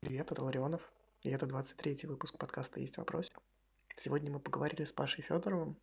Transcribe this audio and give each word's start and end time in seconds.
Привет, 0.00 0.30
это 0.30 0.44
Ларионов, 0.44 0.92
и 1.24 1.30
это 1.30 1.44
23-й 1.46 2.06
выпуск 2.06 2.38
подкаста 2.38 2.78
«Есть 2.78 2.98
вопрос». 2.98 3.32
Сегодня 3.96 4.30
мы 4.30 4.38
поговорили 4.38 4.84
с 4.84 4.92
Пашей 4.92 5.24
Федоровым. 5.24 5.76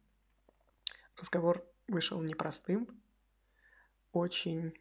Разговор 1.18 1.66
вышел 1.90 2.22
непростым, 2.22 2.88
очень 4.14 4.74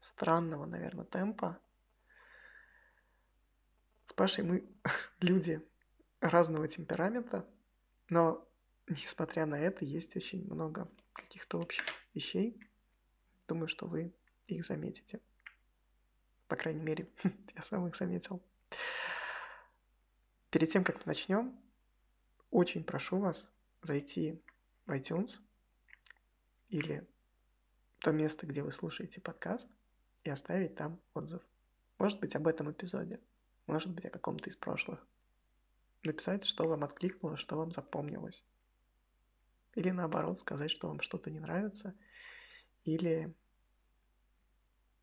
странного, 0.00 0.66
наверное, 0.66 1.04
темпа. 1.04 1.60
С 4.08 4.12
Пашей 4.12 4.42
мы 4.42 4.68
люди 5.20 5.64
разного 6.18 6.66
темперамента, 6.66 7.48
но, 8.08 8.44
несмотря 8.88 9.46
на 9.46 9.60
это, 9.60 9.84
есть 9.84 10.16
очень 10.16 10.44
много 10.46 10.90
каких-то 11.12 11.60
общих 11.60 11.84
вещей. 12.14 12.58
Думаю, 13.46 13.68
что 13.68 13.86
вы 13.86 14.12
их 14.48 14.66
заметите. 14.66 15.20
По 16.52 16.56
крайней 16.56 16.82
мере, 16.82 17.08
я 17.56 17.62
сам 17.62 17.86
их 17.86 17.96
заметил. 17.96 18.42
Перед 20.50 20.70
тем, 20.70 20.84
как 20.84 20.96
мы 20.96 21.02
начнем, 21.06 21.58
очень 22.50 22.84
прошу 22.84 23.20
вас 23.20 23.50
зайти 23.80 24.38
в 24.84 24.90
iTunes 24.90 25.40
или 26.68 27.08
то 28.00 28.12
место, 28.12 28.46
где 28.46 28.62
вы 28.62 28.70
слушаете 28.70 29.22
подкаст, 29.22 29.66
и 30.24 30.28
оставить 30.28 30.74
там 30.74 31.00
отзыв. 31.14 31.40
Может 31.96 32.20
быть, 32.20 32.36
об 32.36 32.46
этом 32.46 32.70
эпизоде, 32.70 33.18
может 33.66 33.88
быть, 33.88 34.04
о 34.04 34.10
каком-то 34.10 34.50
из 34.50 34.56
прошлых. 34.56 35.02
Написать, 36.02 36.44
что 36.44 36.68
вам 36.68 36.84
откликнуло, 36.84 37.38
что 37.38 37.56
вам 37.56 37.72
запомнилось. 37.72 38.44
Или 39.74 39.88
наоборот, 39.88 40.38
сказать, 40.38 40.70
что 40.70 40.88
вам 40.88 41.00
что-то 41.00 41.30
не 41.30 41.40
нравится, 41.40 41.94
или 42.84 43.34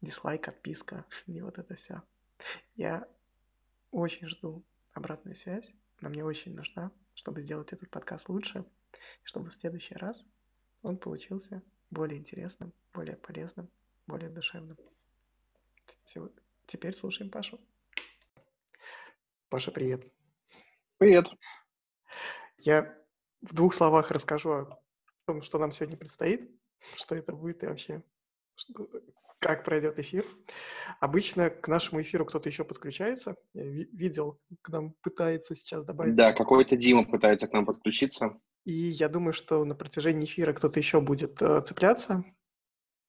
дизлайк, 0.01 0.47
отписка 0.47 1.05
и 1.27 1.41
вот 1.41 1.57
это 1.57 1.75
все. 1.75 2.01
Я 2.75 3.07
очень 3.91 4.27
жду 4.27 4.63
обратную 4.93 5.35
связь. 5.35 5.71
Она 5.99 6.09
мне 6.09 6.23
очень 6.23 6.55
нужна, 6.55 6.91
чтобы 7.13 7.41
сделать 7.41 7.73
этот 7.73 7.89
подкаст 7.89 8.29
лучше, 8.29 8.65
чтобы 9.23 9.49
в 9.49 9.53
следующий 9.53 9.95
раз 9.95 10.23
он 10.81 10.97
получился 10.97 11.61
более 11.89 12.19
интересным, 12.19 12.73
более 12.93 13.17
полезным, 13.17 13.69
более 14.07 14.29
душевным. 14.29 14.77
Теперь 16.67 16.95
слушаем 16.95 17.31
Пашу. 17.31 17.59
Паша, 19.49 19.71
привет. 19.71 20.05
Привет. 20.99 21.27
Я 22.57 22.95
в 23.41 23.53
двух 23.53 23.73
словах 23.73 24.11
расскажу 24.11 24.51
о 24.51 24.81
том, 25.25 25.41
что 25.41 25.57
нам 25.57 25.71
сегодня 25.71 25.97
предстоит, 25.97 26.49
что 26.95 27.15
это 27.15 27.33
будет 27.33 27.63
и 27.63 27.67
вообще 27.67 28.03
как 29.39 29.63
пройдет 29.63 29.99
эфир. 29.99 30.25
Обычно 30.99 31.49
к 31.49 31.67
нашему 31.67 32.01
эфиру 32.01 32.25
кто-то 32.25 32.49
еще 32.49 32.63
подключается. 32.63 33.35
Я 33.53 33.63
видел, 33.63 34.39
к 34.61 34.69
нам 34.69 34.93
пытается 35.01 35.55
сейчас 35.55 35.85
добавить. 35.85 36.15
Да, 36.15 36.33
какой-то 36.33 36.75
Дима 36.75 37.05
пытается 37.05 37.47
к 37.47 37.53
нам 37.53 37.65
подключиться. 37.65 38.37
И 38.65 38.73
я 38.73 39.09
думаю, 39.09 39.33
что 39.33 39.63
на 39.65 39.75
протяжении 39.75 40.25
эфира 40.25 40.53
кто-то 40.53 40.79
еще 40.79 41.01
будет 41.01 41.41
э, 41.41 41.61
цепляться. 41.61 42.23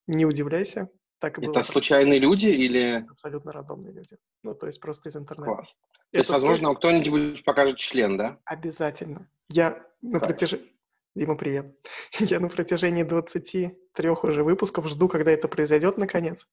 Не 0.06 0.24
удивляйся. 0.24 0.88
Так 1.18 1.38
и 1.38 1.42
Это 1.42 1.52
было. 1.52 1.62
случайные 1.64 2.18
люди 2.18 2.46
или... 2.46 3.04
Абсолютно 3.10 3.52
рандомные 3.52 3.92
люди. 3.92 4.16
Ну, 4.42 4.54
то 4.54 4.66
есть 4.66 4.80
просто 4.80 5.10
из 5.10 5.16
интернета. 5.16 5.52
Класс. 5.52 5.76
Это 6.12 6.12
то 6.12 6.18
есть, 6.18 6.30
возможно, 6.30 6.74
кто-нибудь 6.74 7.44
покажет 7.44 7.76
член, 7.76 8.16
да? 8.16 8.38
Обязательно. 8.44 9.28
Я 9.48 9.84
на 10.00 10.18
протяжении... 10.18 10.72
Дима, 11.16 11.36
привет. 11.36 11.74
Я 12.20 12.38
на 12.38 12.48
протяжении 12.48 13.02
23 13.02 14.08
уже 14.10 14.44
выпусков 14.44 14.86
жду, 14.88 15.08
когда 15.08 15.32
это 15.32 15.48
произойдет 15.48 15.98
наконец. 15.98 16.46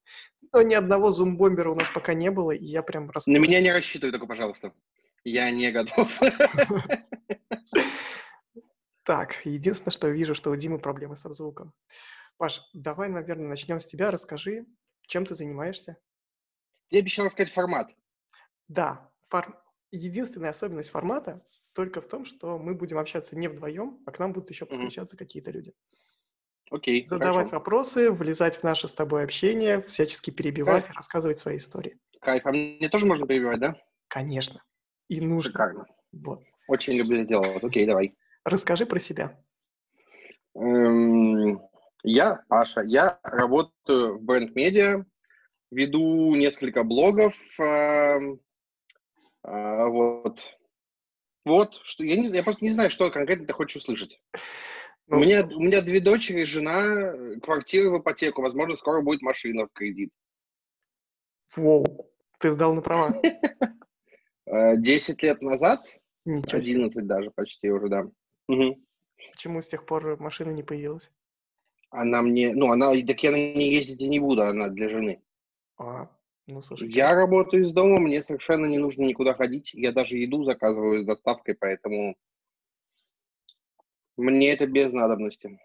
Но 0.51 0.63
ни 0.63 0.73
одного 0.73 1.11
зум-бомбера 1.11 1.69
у 1.69 1.75
нас 1.75 1.89
пока 1.89 2.15
не 2.15 2.31
было, 2.31 2.51
и 2.51 2.65
я 2.65 2.81
прям 2.81 3.11
расстроен. 3.11 3.39
На 3.39 3.43
меня 3.43 3.61
не 3.61 3.71
рассчитывай 3.71 4.11
только, 4.11 4.25
пожалуйста. 4.25 4.73
Я 5.23 5.51
не 5.51 5.71
готов. 5.71 6.19
Так, 9.03 9.45
единственное, 9.45 9.93
что 9.93 10.09
вижу, 10.09 10.35
что 10.35 10.51
у 10.51 10.55
Димы 10.57 10.79
проблемы 10.79 11.15
со 11.15 11.31
звуком. 11.31 11.71
Паш, 12.35 12.61
давай, 12.73 13.07
наверное, 13.07 13.47
начнем 13.47 13.79
с 13.79 13.85
тебя. 13.85 14.11
Расскажи, 14.11 14.65
чем 15.03 15.25
ты 15.25 15.33
занимаешься? 15.33 15.95
Я 16.89 16.99
обещал 16.99 17.27
рассказать 17.27 17.53
формат. 17.53 17.89
Да, 18.67 19.09
фор... 19.29 19.63
единственная 19.91 20.49
особенность 20.49 20.89
формата 20.89 21.41
только 21.77 22.01
в 22.01 22.07
том, 22.07 22.25
что 22.25 22.57
мы 22.57 22.73
будем 22.73 22.97
общаться 22.97 23.37
не 23.37 23.47
вдвоем, 23.47 23.99
а 24.07 24.11
к 24.11 24.17
нам 24.17 24.33
будут 24.33 24.49
еще 24.49 24.65
подключаться 24.65 25.15
mm-hmm. 25.15 25.19
какие-то 25.19 25.51
люди. 25.51 25.73
Окей. 26.71 27.03
Okay, 27.03 27.07
Задавать 27.07 27.49
хорошо. 27.49 27.59
вопросы, 27.59 28.11
влезать 28.11 28.57
в 28.57 28.63
наше 28.63 28.87
с 28.87 28.95
тобой 28.95 29.23
общение, 29.23 29.83
всячески 29.83 30.31
перебивать, 30.31 30.85
Кайф. 30.85 30.97
рассказывать 30.97 31.37
свои 31.37 31.57
истории. 31.57 31.99
Кайф. 32.19 32.43
А 32.47 32.51
мне 32.51 32.89
тоже 32.89 33.05
можно 33.05 33.27
перебивать, 33.27 33.59
да? 33.59 33.75
Конечно. 34.07 34.63
И 35.07 35.21
нужно. 35.21 35.51
Шикарно. 35.51 35.85
Вот. 36.11 36.41
Очень 36.67 36.95
люблю 36.95 37.19
это 37.19 37.29
делать. 37.29 37.63
Окей, 37.63 37.85
давай. 37.85 38.15
Расскажи 38.43 38.87
про 38.87 38.99
себя. 38.99 39.39
Эм, 40.55 41.61
я 42.01 42.41
Паша. 42.49 42.81
Я 42.81 43.19
работаю 43.21 44.17
в 44.17 44.23
бренд 44.23 44.55
медиа, 44.55 45.05
веду 45.69 46.33
несколько 46.33 46.83
блогов. 46.83 47.35
Эм, 47.59 48.39
э, 49.43 49.85
вот 49.85 50.56
вот, 51.47 51.79
что 51.83 52.03
я 52.03 52.15
не 52.15 52.27
я 52.27 52.43
просто 52.43 52.63
не 52.63 52.71
знаю, 52.71 52.91
что 52.91 53.09
конкретно 53.09 53.47
ты 53.47 53.53
хочешь 53.53 53.77
услышать. 53.77 54.21
Ну, 55.07 55.17
у, 55.17 55.19
меня, 55.21 55.45
у 55.45 55.61
меня 55.61 55.81
две 55.81 56.01
дочери, 56.01 56.43
жена, 56.43 57.39
квартира 57.41 57.89
в 57.89 57.99
ипотеку, 57.99 58.41
возможно, 58.41 58.75
скоро 58.75 59.01
будет 59.01 59.21
машина 59.21 59.65
в 59.65 59.71
кредит. 59.71 60.11
Воу, 61.55 62.11
ты 62.39 62.51
сдал 62.51 62.73
на 62.73 62.81
права? 62.81 63.21
Э, 64.49 64.77
десять 64.77 65.21
лет 65.23 65.41
назад, 65.41 65.99
одиннадцать 66.25 67.05
даже 67.05 67.31
почти 67.31 67.69
уже, 67.69 67.89
да. 67.89 68.09
Почему 69.33 69.61
с 69.61 69.67
тех 69.67 69.85
пор 69.85 70.17
машина 70.21 70.51
не 70.51 70.63
появилась? 70.63 71.11
Она 71.89 72.21
мне, 72.21 72.53
ну, 72.53 72.71
она, 72.71 72.91
так 72.91 73.21
я 73.23 73.31
на 73.31 73.35
ней 73.35 73.73
ездить 73.73 73.99
и 73.99 74.07
не 74.07 74.21
буду, 74.21 74.43
она 74.43 74.69
для 74.69 74.87
жены. 74.87 75.21
А, 75.77 76.09
ну, 76.47 76.61
слушай, 76.61 76.89
я 76.89 77.13
работаю 77.13 77.63
из 77.63 77.71
дома, 77.71 77.99
мне 77.99 78.23
совершенно 78.23 78.65
не 78.67 78.77
нужно 78.77 79.03
никуда 79.03 79.33
ходить. 79.33 79.73
Я 79.73 79.91
даже 79.91 80.17
еду 80.17 80.45
заказываю 80.45 81.03
с 81.03 81.05
доставкой, 81.05 81.55
поэтому 81.55 82.15
мне 84.15 84.53
это 84.53 84.65
без 84.65 84.93
надобности. 84.93 85.59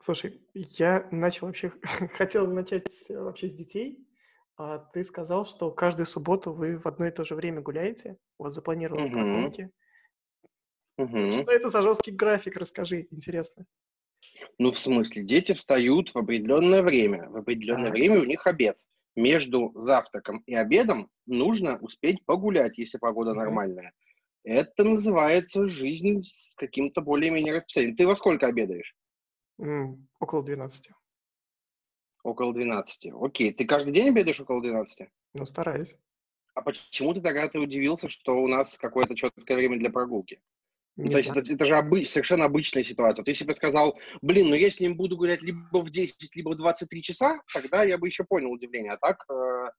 Слушай, 0.00 0.40
я 0.54 1.08
начал 1.10 1.48
вообще, 1.48 1.72
хотел 2.14 2.46
начать 2.46 2.86
вообще 3.08 3.48
с 3.48 3.54
детей, 3.54 4.08
а 4.56 4.78
ты 4.78 5.02
сказал, 5.02 5.44
что 5.44 5.72
каждую 5.72 6.06
субботу 6.06 6.52
вы 6.52 6.78
в 6.78 6.86
одно 6.86 7.06
и 7.06 7.10
то 7.10 7.24
же 7.24 7.34
время 7.34 7.60
гуляете, 7.60 8.18
у 8.38 8.44
вас 8.44 8.54
запланированы 8.54 9.06
угу. 9.06 9.14
прогулки. 9.14 9.70
Угу. 10.96 11.42
Что 11.42 11.52
это 11.52 11.70
за 11.70 11.82
жесткий 11.82 12.12
график, 12.12 12.56
расскажи, 12.56 13.08
интересно. 13.10 13.66
Ну, 14.58 14.70
в 14.70 14.78
смысле, 14.78 15.24
дети 15.24 15.54
встают 15.54 16.14
в 16.14 16.18
определенное 16.18 16.82
время, 16.82 17.28
в 17.30 17.36
определенное 17.36 17.88
а. 17.88 17.92
время 17.92 18.20
у 18.20 18.24
них 18.24 18.46
обед 18.46 18.78
между 19.18 19.72
завтраком 19.74 20.42
и 20.46 20.54
обедом 20.54 21.10
нужно 21.26 21.78
успеть 21.78 22.24
погулять, 22.24 22.78
если 22.78 22.98
погода 22.98 23.32
mm-hmm. 23.32 23.34
нормальная. 23.34 23.92
Это 24.44 24.84
называется 24.84 25.68
жизнь 25.68 26.22
с 26.22 26.54
каким-то 26.54 27.00
более-менее 27.00 27.54
расписанием. 27.54 27.96
Ты 27.96 28.06
во 28.06 28.16
сколько 28.16 28.46
обедаешь? 28.46 28.94
Mm, 29.60 29.96
около 30.20 30.44
12. 30.44 30.90
Около 32.22 32.54
12. 32.54 33.12
Окей. 33.20 33.52
Ты 33.52 33.66
каждый 33.66 33.92
день 33.92 34.08
обедаешь 34.10 34.40
около 34.40 34.62
12? 34.62 35.08
Ну, 35.34 35.44
стараюсь. 35.44 35.96
А 36.54 36.62
почему 36.62 37.12
ты 37.12 37.20
тогда 37.20 37.48
ты 37.48 37.58
удивился, 37.58 38.08
что 38.08 38.40
у 38.40 38.46
нас 38.46 38.78
какое-то 38.78 39.14
четкое 39.16 39.56
время 39.56 39.78
для 39.78 39.90
прогулки? 39.90 40.40
Не 40.98 41.12
То 41.12 41.18
есть 41.18 41.30
это, 41.30 41.52
это 41.52 41.64
же 41.64 41.76
обы- 41.76 42.04
совершенно 42.04 42.44
обычная 42.44 42.82
ситуация. 42.82 43.22
Вот 43.22 43.28
если 43.28 43.44
бы 43.44 43.54
сказал, 43.54 43.96
блин, 44.20 44.48
ну 44.48 44.54
я 44.56 44.68
с 44.68 44.80
ним 44.80 44.96
буду 44.96 45.16
гулять 45.16 45.42
либо 45.42 45.78
в 45.78 45.90
10, 45.90 46.34
либо 46.34 46.50
в 46.50 46.56
23 46.56 47.02
часа, 47.02 47.40
тогда 47.54 47.84
я 47.84 47.98
бы 47.98 48.08
еще 48.08 48.24
понял 48.24 48.50
удивление. 48.50 48.92
А 48.92 48.96
так 48.96 49.24
э, 49.30 49.70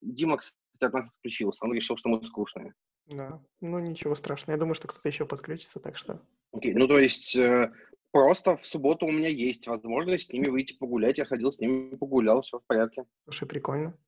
Дима, 0.00 0.36
кстати, 0.36 0.54
от 0.80 0.92
нас 0.92 1.08
отключился. 1.08 1.64
Он 1.64 1.74
решил, 1.74 1.96
что 1.96 2.08
мы 2.08 2.24
скучные. 2.24 2.74
Да, 3.06 3.42
ну 3.60 3.80
ничего 3.80 4.14
страшного. 4.14 4.52
Я 4.54 4.60
думаю, 4.60 4.76
что 4.76 4.86
кто-то 4.86 5.08
еще 5.08 5.26
подключится, 5.26 5.80
так 5.80 5.96
что... 5.96 6.22
Окей, 6.52 6.74
ну 6.74 6.86
то 6.86 6.96
есть 6.96 7.34
э, 7.34 7.72
просто 8.12 8.56
в 8.56 8.64
субботу 8.64 9.04
у 9.04 9.10
меня 9.10 9.28
есть 9.28 9.66
возможность 9.66 10.28
с 10.28 10.32
ними 10.32 10.46
выйти 10.46 10.74
погулять. 10.74 11.18
Я 11.18 11.24
ходил 11.24 11.52
с 11.52 11.58
ними, 11.58 11.96
погулял, 11.96 12.42
все 12.42 12.60
в 12.60 12.66
порядке. 12.66 13.04
Слушай, 13.24 13.48
прикольно. 13.48 13.98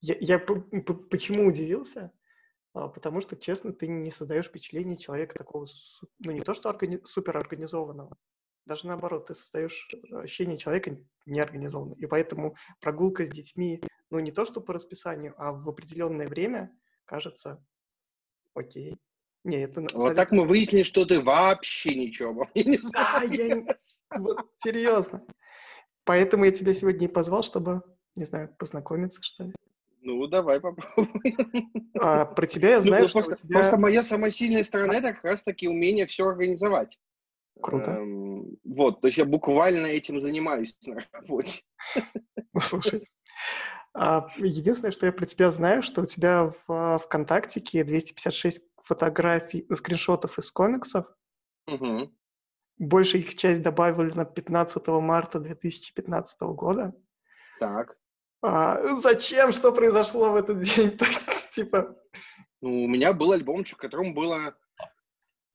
Я, 0.00 0.16
я 0.18 0.38
почему 0.38 1.46
удивился? 1.46 2.10
А, 2.72 2.88
потому 2.88 3.20
что, 3.20 3.36
честно, 3.36 3.72
ты 3.72 3.88
не 3.88 4.10
создаешь 4.10 4.46
впечатление 4.46 4.96
человека 4.96 5.36
такого, 5.36 5.66
ну 6.20 6.30
не 6.30 6.40
то 6.40 6.54
что 6.54 6.70
органи- 6.70 7.04
суперорганизованного, 7.04 8.16
даже 8.66 8.86
наоборот, 8.86 9.26
ты 9.26 9.34
создаешь 9.34 9.88
ощущение 10.12 10.58
человека 10.58 10.96
неорганизованного. 11.26 11.98
И 11.98 12.06
поэтому 12.06 12.56
прогулка 12.80 13.24
с 13.24 13.28
детьми, 13.28 13.82
ну 14.10 14.20
не 14.20 14.30
то 14.30 14.44
что 14.44 14.60
по 14.60 14.72
расписанию, 14.72 15.34
а 15.36 15.52
в 15.52 15.68
определенное 15.68 16.28
время 16.28 16.76
кажется 17.04 17.64
окей. 18.54 18.98
Не, 19.42 19.62
это 19.62 19.80
абсолютно... 19.80 20.08
Вот 20.08 20.16
так 20.16 20.32
мы 20.32 20.46
выяснили, 20.46 20.82
что 20.82 21.06
ты 21.06 21.20
вообще 21.20 21.94
ничего 21.94 22.30
обо 22.30 22.50
мне 22.54 22.64
не 22.64 22.76
знаешь. 22.76 23.28
Да, 23.28 23.34
я... 23.34 23.78
Вот, 24.18 24.46
серьезно. 24.62 25.24
Поэтому 26.04 26.44
я 26.44 26.52
тебя 26.52 26.74
сегодня 26.74 27.08
и 27.08 27.10
позвал, 27.10 27.42
чтобы, 27.42 27.82
не 28.16 28.24
знаю, 28.24 28.54
познакомиться, 28.58 29.22
что 29.22 29.44
ли. 29.44 29.54
Ну, 30.02 30.26
давай 30.26 30.60
попробуем. 30.60 31.70
А, 32.00 32.24
про 32.24 32.46
тебя 32.46 32.70
я 32.70 32.76
Ну, 32.76 32.82
знаю, 32.82 33.02
ну, 33.02 33.08
что 33.08 33.18
просто, 33.20 33.36
тебя... 33.36 33.58
просто 33.58 33.78
моя 33.78 34.02
самая 34.02 34.30
сильная 34.30 34.64
сторона 34.64 34.94
это 34.94 35.12
как 35.12 35.24
раз-таки 35.24 35.68
умение 35.68 36.06
все 36.06 36.26
организовать. 36.26 36.98
Круто. 37.60 37.90
Эм, 37.90 38.56
вот, 38.64 39.00
то 39.00 39.08
есть 39.08 39.18
я 39.18 39.24
буквально 39.24 39.86
этим 39.86 40.20
занимаюсь 40.20 40.76
на 40.86 41.06
работе. 41.12 41.62
Ну, 42.52 42.60
слушай, 42.60 43.08
а, 43.94 44.28
единственное, 44.36 44.92
что 44.92 45.06
я 45.06 45.12
про 45.12 45.26
тебя 45.26 45.50
знаю, 45.50 45.82
что 45.82 46.02
у 46.02 46.06
тебя 46.06 46.52
в 46.66 46.98
ВКонтактике 47.04 47.84
256 47.84 48.62
фотографий, 48.84 49.66
скриншотов 49.72 50.38
из 50.38 50.50
комиксов. 50.50 51.06
Мгм. 51.66 52.16
Больше 52.78 53.18
их 53.18 53.34
часть 53.34 53.62
добавлена 53.62 54.24
15 54.24 55.00
марта 55.00 55.38
2015 55.38 56.40
года. 56.54 56.94
Так. 57.58 57.96
А, 58.42 58.96
зачем? 58.96 59.52
Что 59.52 59.72
произошло 59.72 60.32
в 60.32 60.36
этот 60.36 60.60
день? 60.62 60.90
То 60.98 61.04
есть, 61.04 61.50
типа, 61.52 61.96
Ну, 62.60 62.84
у 62.84 62.88
меня 62.88 63.12
был 63.12 63.32
альбомчик, 63.32 63.76
в 63.78 63.80
котором 63.80 64.14
было 64.14 64.56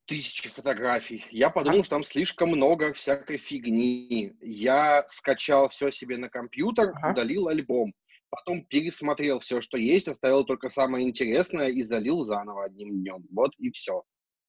тысячи 0.06 0.50
фотографий. 0.50 1.26
Я 1.32 1.50
подумал, 1.50 1.84
что 1.84 1.96
там 1.96 2.04
слишком 2.04 2.50
много 2.50 2.94
всякой 2.94 3.38
фигни. 3.38 4.38
Я 4.40 5.04
скачал 5.08 5.70
все 5.70 5.92
себе 5.92 6.18
на 6.18 6.30
компьютер, 6.30 6.92
Ага. 6.96 7.12
удалил 7.12 7.48
альбом. 7.48 7.94
Потом 8.30 8.66
пересмотрел 8.66 9.40
все, 9.40 9.62
что 9.62 9.78
есть, 9.78 10.08
оставил 10.08 10.44
только 10.44 10.70
самое 10.70 11.08
интересное 11.08 11.70
и 11.70 11.82
залил 11.82 12.24
заново 12.24 12.66
одним 12.66 12.90
днем. 13.02 13.26
Вот 13.32 13.52
и 13.58 13.72
все. 13.72 14.04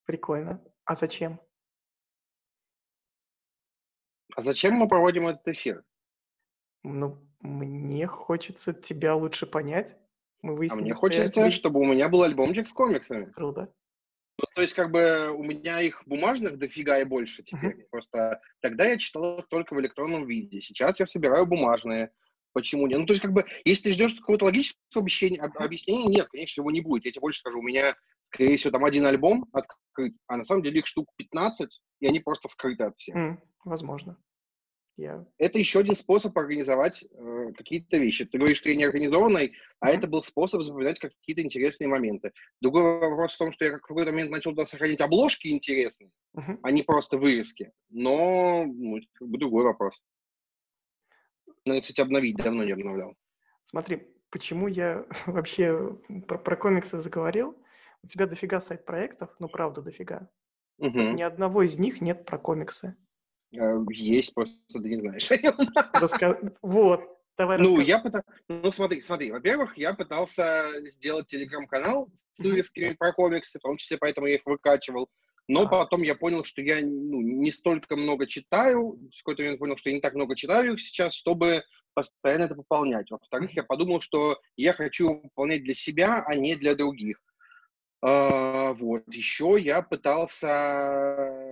прикольно. 0.04 0.62
А 0.84 0.94
зачем? 0.94 1.40
А 4.34 4.42
зачем 4.42 4.74
мы 4.74 4.88
проводим 4.88 5.26
этот 5.28 5.46
эфир? 5.48 5.84
Ну, 6.82 7.25
мне 7.46 8.06
хочется 8.06 8.72
тебя 8.72 9.14
лучше 9.14 9.46
понять. 9.46 9.96
Мы 10.42 10.52
А 10.52 10.56
выяснили, 10.56 10.80
мне 10.82 10.88
что 10.94 10.94
я 10.94 11.00
хочется, 11.00 11.30
твои- 11.32 11.50
чтобы 11.50 11.80
у 11.80 11.84
меня 11.84 12.08
был 12.08 12.22
альбомчик 12.22 12.68
с 12.68 12.72
комиксами. 12.72 13.32
Круто. 13.32 13.72
Ну, 14.38 14.44
то 14.54 14.60
есть, 14.62 14.74
как 14.74 14.90
бы, 14.90 15.30
у 15.30 15.42
меня 15.42 15.80
их 15.80 16.02
бумажных 16.06 16.58
дофига 16.58 16.98
и 17.00 17.04
больше 17.04 17.42
теперь. 17.42 17.86
Просто 17.90 18.40
тогда 18.60 18.84
я 18.84 18.98
читал 18.98 19.38
их 19.38 19.48
только 19.48 19.74
в 19.74 19.80
электронном 19.80 20.26
виде. 20.26 20.60
Сейчас 20.60 21.00
я 21.00 21.06
собираю 21.06 21.46
бумажные. 21.46 22.10
Почему 22.52 22.86
нет? 22.86 22.98
Ну, 23.00 23.06
то 23.06 23.12
есть, 23.14 23.22
как 23.22 23.32
бы, 23.32 23.44
если 23.64 23.84
ты 23.84 23.92
ждешь 23.92 24.14
какого-то 24.14 24.46
логического 24.46 25.02
объяснения, 25.02 25.40
об- 25.40 25.56
объяснения, 25.58 26.06
нет, 26.06 26.28
конечно, 26.28 26.60
его 26.60 26.70
не 26.70 26.80
будет. 26.82 27.04
Я 27.06 27.12
тебе 27.12 27.20
больше 27.20 27.40
скажу, 27.40 27.60
у 27.60 27.62
меня, 27.62 27.94
скорее 28.32 28.56
всего, 28.56 28.70
там 28.72 28.84
один 28.84 29.06
альбом 29.06 29.48
открыт, 29.52 30.14
а 30.26 30.36
на 30.36 30.44
самом 30.44 30.62
деле 30.62 30.80
их 30.80 30.86
штук 30.86 31.08
15, 31.16 31.80
и 32.00 32.06
они 32.06 32.20
просто 32.20 32.48
скрыты 32.48 32.84
от 32.84 32.96
всех. 32.96 33.14
М, 33.16 33.42
возможно. 33.64 34.18
Я... 34.96 35.26
Это 35.36 35.58
еще 35.58 35.80
один 35.80 35.94
способ 35.94 36.36
организовать 36.38 37.04
э, 37.04 37.52
какие-то 37.56 37.98
вещи. 37.98 38.24
Ты 38.24 38.38
говоришь, 38.38 38.58
что 38.58 38.70
я 38.70 38.76
не 38.76 38.84
организованный, 38.84 39.52
а 39.78 39.90
это 39.90 40.06
был 40.06 40.22
способ 40.22 40.62
запоминать 40.62 40.98
какие-то 40.98 41.42
интересные 41.42 41.88
моменты. 41.88 42.32
Другой 42.62 42.82
вопрос 42.98 43.34
в 43.34 43.38
том, 43.38 43.52
что 43.52 43.66
я 43.66 43.72
как 43.72 43.80
в 43.84 43.88
какой-то 43.88 44.10
момент 44.10 44.30
начал 44.30 44.52
туда 44.52 44.64
сохранить 44.64 45.00
обложки 45.00 45.48
интересные, 45.48 46.10
Мгм. 46.32 46.60
а 46.62 46.70
не 46.70 46.82
просто 46.82 47.18
вырезки. 47.18 47.72
Но 47.90 48.64
ну, 48.64 48.98
как 49.12 49.28
бы 49.28 49.38
другой 49.38 49.64
вопрос. 49.64 50.00
Надо, 51.66 51.82
кстати, 51.82 52.00
обновить, 52.00 52.36
давно 52.36 52.64
не 52.64 52.72
обновлял. 52.72 53.14
Смотри, 53.66 54.08
почему 54.30 54.66
я 54.66 55.04
вообще 55.26 55.98
про, 56.26 56.38
про 56.38 56.56
комиксы 56.56 57.02
заговорил? 57.02 57.54
У 58.02 58.06
тебя 58.06 58.26
дофига 58.26 58.60
сайт-проектов, 58.60 59.34
ну, 59.40 59.48
правда, 59.48 59.82
дофига. 59.82 60.30
Мгм. 60.78 61.16
Ни 61.16 61.22
одного 61.22 61.62
из 61.64 61.76
них 61.76 62.00
нет 62.00 62.24
про 62.24 62.38
комиксы. 62.38 62.96
Э, 63.58 63.84
Есть, 63.90 64.34
просто 64.34 64.54
ты 64.72 64.78
не 64.80 64.96
знаешь 64.96 65.30
о 65.30 65.36
нем. 65.36 65.54
Раска- 65.94 66.56
Вот, 66.62 67.02
давай 67.38 67.58
Ну, 67.58 67.70
расскажи. 67.76 67.86
я 67.88 67.98
пытался... 67.98 68.26
Ну, 68.48 68.72
смотри, 68.72 69.02
смотри. 69.02 69.30
Во-первых, 69.32 69.76
я 69.78 69.94
пытался 69.94 70.62
сделать 70.90 71.26
телеграм-канал 71.26 72.08
с 72.32 72.44
вырезками 72.44 72.94
про 72.94 73.12
комиксы, 73.12 73.58
в 73.58 73.62
том 73.62 73.76
числе 73.76 73.98
поэтому 73.98 74.26
я 74.26 74.34
их 74.36 74.42
выкачивал. 74.44 75.08
Но 75.48 75.62
А. 75.62 75.68
потом 75.68 76.02
я 76.02 76.16
понял, 76.16 76.42
что 76.44 76.60
я 76.60 76.80
ну, 76.80 77.20
не 77.20 77.52
столько 77.52 77.94
много 77.96 78.26
читаю, 78.26 78.98
в 79.12 79.18
какой-то 79.22 79.42
момент 79.42 79.60
понял, 79.60 79.76
что 79.76 79.90
я 79.90 79.94
не 79.94 80.00
так 80.00 80.14
много 80.14 80.34
читаю 80.34 80.72
их 80.74 80.80
сейчас, 80.80 81.14
чтобы 81.14 81.62
постоянно 81.94 82.44
это 82.44 82.56
пополнять. 82.56 83.10
Во-вторых, 83.10 83.52
я 83.54 83.62
подумал, 83.62 84.00
что 84.00 84.40
я 84.56 84.72
хочу 84.72 85.20
пополнять 85.22 85.62
для 85.62 85.74
себя, 85.74 86.22
а 86.26 86.34
не 86.34 86.56
для 86.56 86.74
других. 86.74 87.20
А, 88.02 88.72
вот. 88.72 89.04
Еще 89.12 89.56
я 89.58 89.82
пытался 89.82 91.45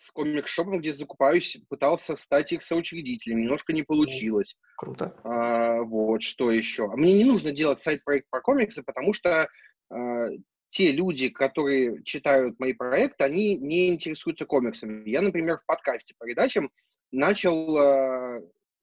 с 0.00 0.10
комик-шопом, 0.12 0.78
где 0.78 0.94
закупаюсь, 0.94 1.58
пытался 1.68 2.16
стать 2.16 2.52
их 2.52 2.62
соучредителем. 2.62 3.42
Немножко 3.42 3.74
не 3.74 3.82
получилось. 3.82 4.56
Круто. 4.78 5.14
А, 5.24 5.82
вот, 5.82 6.22
что 6.22 6.50
еще? 6.50 6.84
А 6.84 6.96
Мне 6.96 7.12
не 7.12 7.24
нужно 7.24 7.52
делать 7.52 7.80
сайт-проект 7.80 8.28
про 8.30 8.40
комиксы, 8.40 8.82
потому 8.82 9.12
что 9.12 9.46
а, 9.90 10.28
те 10.70 10.92
люди, 10.92 11.28
которые 11.28 12.02
читают 12.04 12.58
мои 12.58 12.72
проекты, 12.72 13.24
они 13.24 13.58
не 13.58 13.90
интересуются 13.90 14.46
комиксами. 14.46 15.08
Я, 15.08 15.20
например, 15.20 15.58
в 15.58 15.66
подкасте 15.66 16.14
по 16.16 16.24
передачам 16.24 16.70
начал 17.12 17.76
а, 17.76 18.40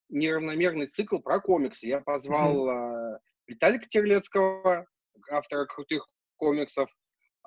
неравномерный 0.09 0.85
цикл 0.85 1.17
про 1.17 1.39
комиксы. 1.39 1.87
Я 1.87 2.01
позвал 2.01 2.69
а, 2.69 3.19
Виталика 3.47 3.87
Терлецкого, 3.89 4.85
автора 5.31 5.65
крутых 5.65 6.07
комиксов. 6.35 6.89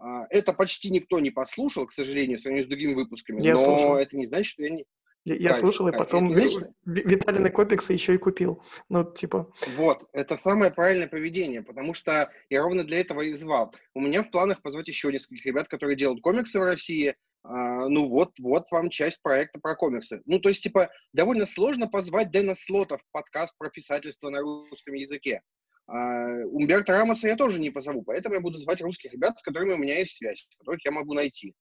А, 0.00 0.26
Это 0.30 0.52
почти 0.52 0.90
никто 0.90 1.20
не 1.20 1.30
послушал, 1.30 1.86
к 1.86 1.92
сожалению, 1.92 2.38
в 2.38 2.42
сравнении 2.42 2.64
с 2.64 2.68
другими 2.68 2.94
выпусками. 2.94 3.42
Я 3.44 3.54
но 3.54 3.60
слушал. 3.60 3.96
это 3.96 4.16
не 4.16 4.26
значит, 4.26 4.46
что 4.46 4.62
я 4.62 4.70
не... 4.70 4.84
Я, 5.24 5.34
я 5.34 5.54
слушал 5.54 5.86
и 5.88 5.92
потом 5.92 6.32
значит, 6.32 6.70
Ви- 6.86 7.02
Виталины 7.02 7.50
комиксы 7.50 7.92
еще 7.92 8.14
и 8.14 8.18
купил. 8.18 8.62
Ну, 8.88 9.04
типа, 9.12 9.52
Вот, 9.76 10.08
это 10.14 10.38
самое 10.38 10.72
правильное 10.72 11.08
поведение, 11.08 11.62
потому 11.62 11.92
что 11.92 12.30
я 12.48 12.62
ровно 12.62 12.84
для 12.84 13.00
этого 13.00 13.20
и 13.20 13.34
звал. 13.34 13.74
У 13.92 14.00
меня 14.00 14.22
в 14.22 14.30
планах 14.30 14.62
позвать 14.62 14.88
еще 14.88 15.12
нескольких 15.12 15.44
ребят, 15.44 15.68
которые 15.68 15.96
делают 15.96 16.22
комиксы 16.22 16.58
в 16.58 16.64
России. 16.64 17.14
А, 17.42 17.86
ну 17.88 18.08
вот, 18.08 18.32
вот 18.38 18.70
вам 18.70 18.88
часть 18.88 19.20
проекта 19.20 19.58
про 19.60 19.76
комиксы. 19.76 20.22
Ну, 20.24 20.38
то 20.38 20.48
есть, 20.48 20.62
типа, 20.62 20.90
довольно 21.12 21.44
сложно 21.44 21.86
позвать 21.86 22.30
Дэна 22.30 22.54
Слота 22.56 22.96
в 22.96 23.02
подкаст 23.12 23.54
про 23.58 23.68
писательство 23.68 24.30
на 24.30 24.40
русском 24.40 24.94
языке. 24.94 25.42
А, 25.90 26.44
Умберто 26.46 26.92
Рамоса 26.92 27.26
я 27.26 27.36
тоже 27.36 27.58
не 27.58 27.70
позову, 27.70 28.02
поэтому 28.02 28.36
я 28.36 28.40
буду 28.40 28.60
звать 28.60 28.80
русских 28.80 29.12
ребят, 29.12 29.38
с 29.38 29.42
которыми 29.42 29.72
у 29.72 29.76
меня 29.76 29.98
есть 29.98 30.16
связь, 30.16 30.46
которых 30.58 30.84
я 30.84 30.92
могу 30.92 31.14
найти. 31.14 31.54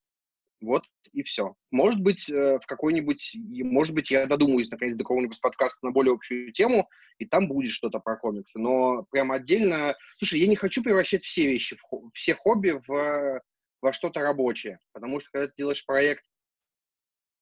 Вот 0.60 0.84
и 1.12 1.22
все. 1.22 1.54
Может 1.72 2.00
быть, 2.00 2.30
э, 2.30 2.58
в 2.58 2.66
какой-нибудь, 2.66 3.32
может 3.64 3.92
быть, 3.92 4.10
я 4.10 4.26
додумаюсь, 4.26 4.70
наконец, 4.70 4.96
до 4.96 5.02
какого-нибудь 5.02 5.40
подкаста 5.40 5.84
на 5.84 5.90
более 5.90 6.14
общую 6.14 6.52
тему, 6.52 6.88
и 7.18 7.26
там 7.26 7.48
будет 7.48 7.72
что-то 7.72 7.98
про 7.98 8.16
комиксы. 8.16 8.58
Но 8.58 9.04
прям 9.10 9.32
отдельно... 9.32 9.96
Слушай, 10.18 10.40
я 10.40 10.46
не 10.46 10.56
хочу 10.56 10.84
превращать 10.84 11.24
все 11.24 11.48
вещи, 11.48 11.76
все 12.12 12.34
хобби 12.34 12.78
в, 12.86 13.42
во 13.80 13.92
что-то 13.92 14.20
рабочее. 14.20 14.78
Потому 14.92 15.18
что, 15.18 15.30
когда 15.32 15.48
ты 15.48 15.54
делаешь 15.56 15.84
проект 15.84 16.24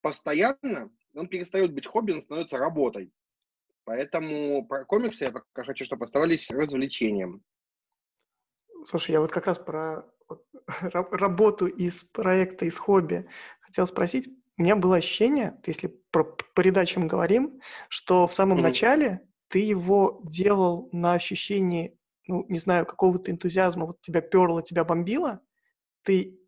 постоянно, 0.01 0.91
он 1.15 1.27
перестает 1.27 1.75
быть 1.75 1.87
хобби, 1.87 2.13
он 2.13 2.23
становится 2.23 2.57
работой. 2.57 3.13
Поэтому 3.89 4.67
про 4.67 4.85
комиксы 4.85 5.25
я 5.25 5.31
пока 5.31 5.65
хочу, 5.65 5.87
чтобы 5.87 6.05
оставались 6.05 6.51
развлечением. 6.51 7.43
слушай, 8.85 9.13
я 9.13 9.21
вот 9.23 9.33
как 9.33 9.47
раз 9.47 9.59
про 9.59 10.05
вот 10.29 10.45
работу 11.11 11.67
из 11.67 12.03
проекта, 12.03 12.67
из 12.67 12.77
хобби 12.77 13.27
хотел 13.63 13.87
спросить. 13.87 14.29
У 14.59 14.63
меня 14.63 14.77
было 14.77 14.97
ощущение, 14.97 15.59
если 15.65 15.89
про 16.11 16.25
передачам 16.55 17.09
говорим, 17.09 17.63
что 17.89 18.29
в 18.29 18.35
самом 18.35 18.59
Мгм. 18.59 18.67
начале 18.67 19.27
ты 19.49 19.61
его 19.61 20.21
делал 20.23 20.91
на 20.93 21.15
ощущении, 21.15 21.99
ну, 22.27 22.45
не 22.51 22.59
знаю, 22.59 22.85
какого-то 22.85 23.31
энтузиазма, 23.31 23.87
вот 23.87 24.03
тебя 24.03 24.21
перло, 24.21 24.63
тебя 24.63 24.85
бомбило. 24.85 25.41
Ты 26.03 26.39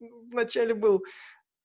вначале 0.00 0.72
был, 0.72 1.04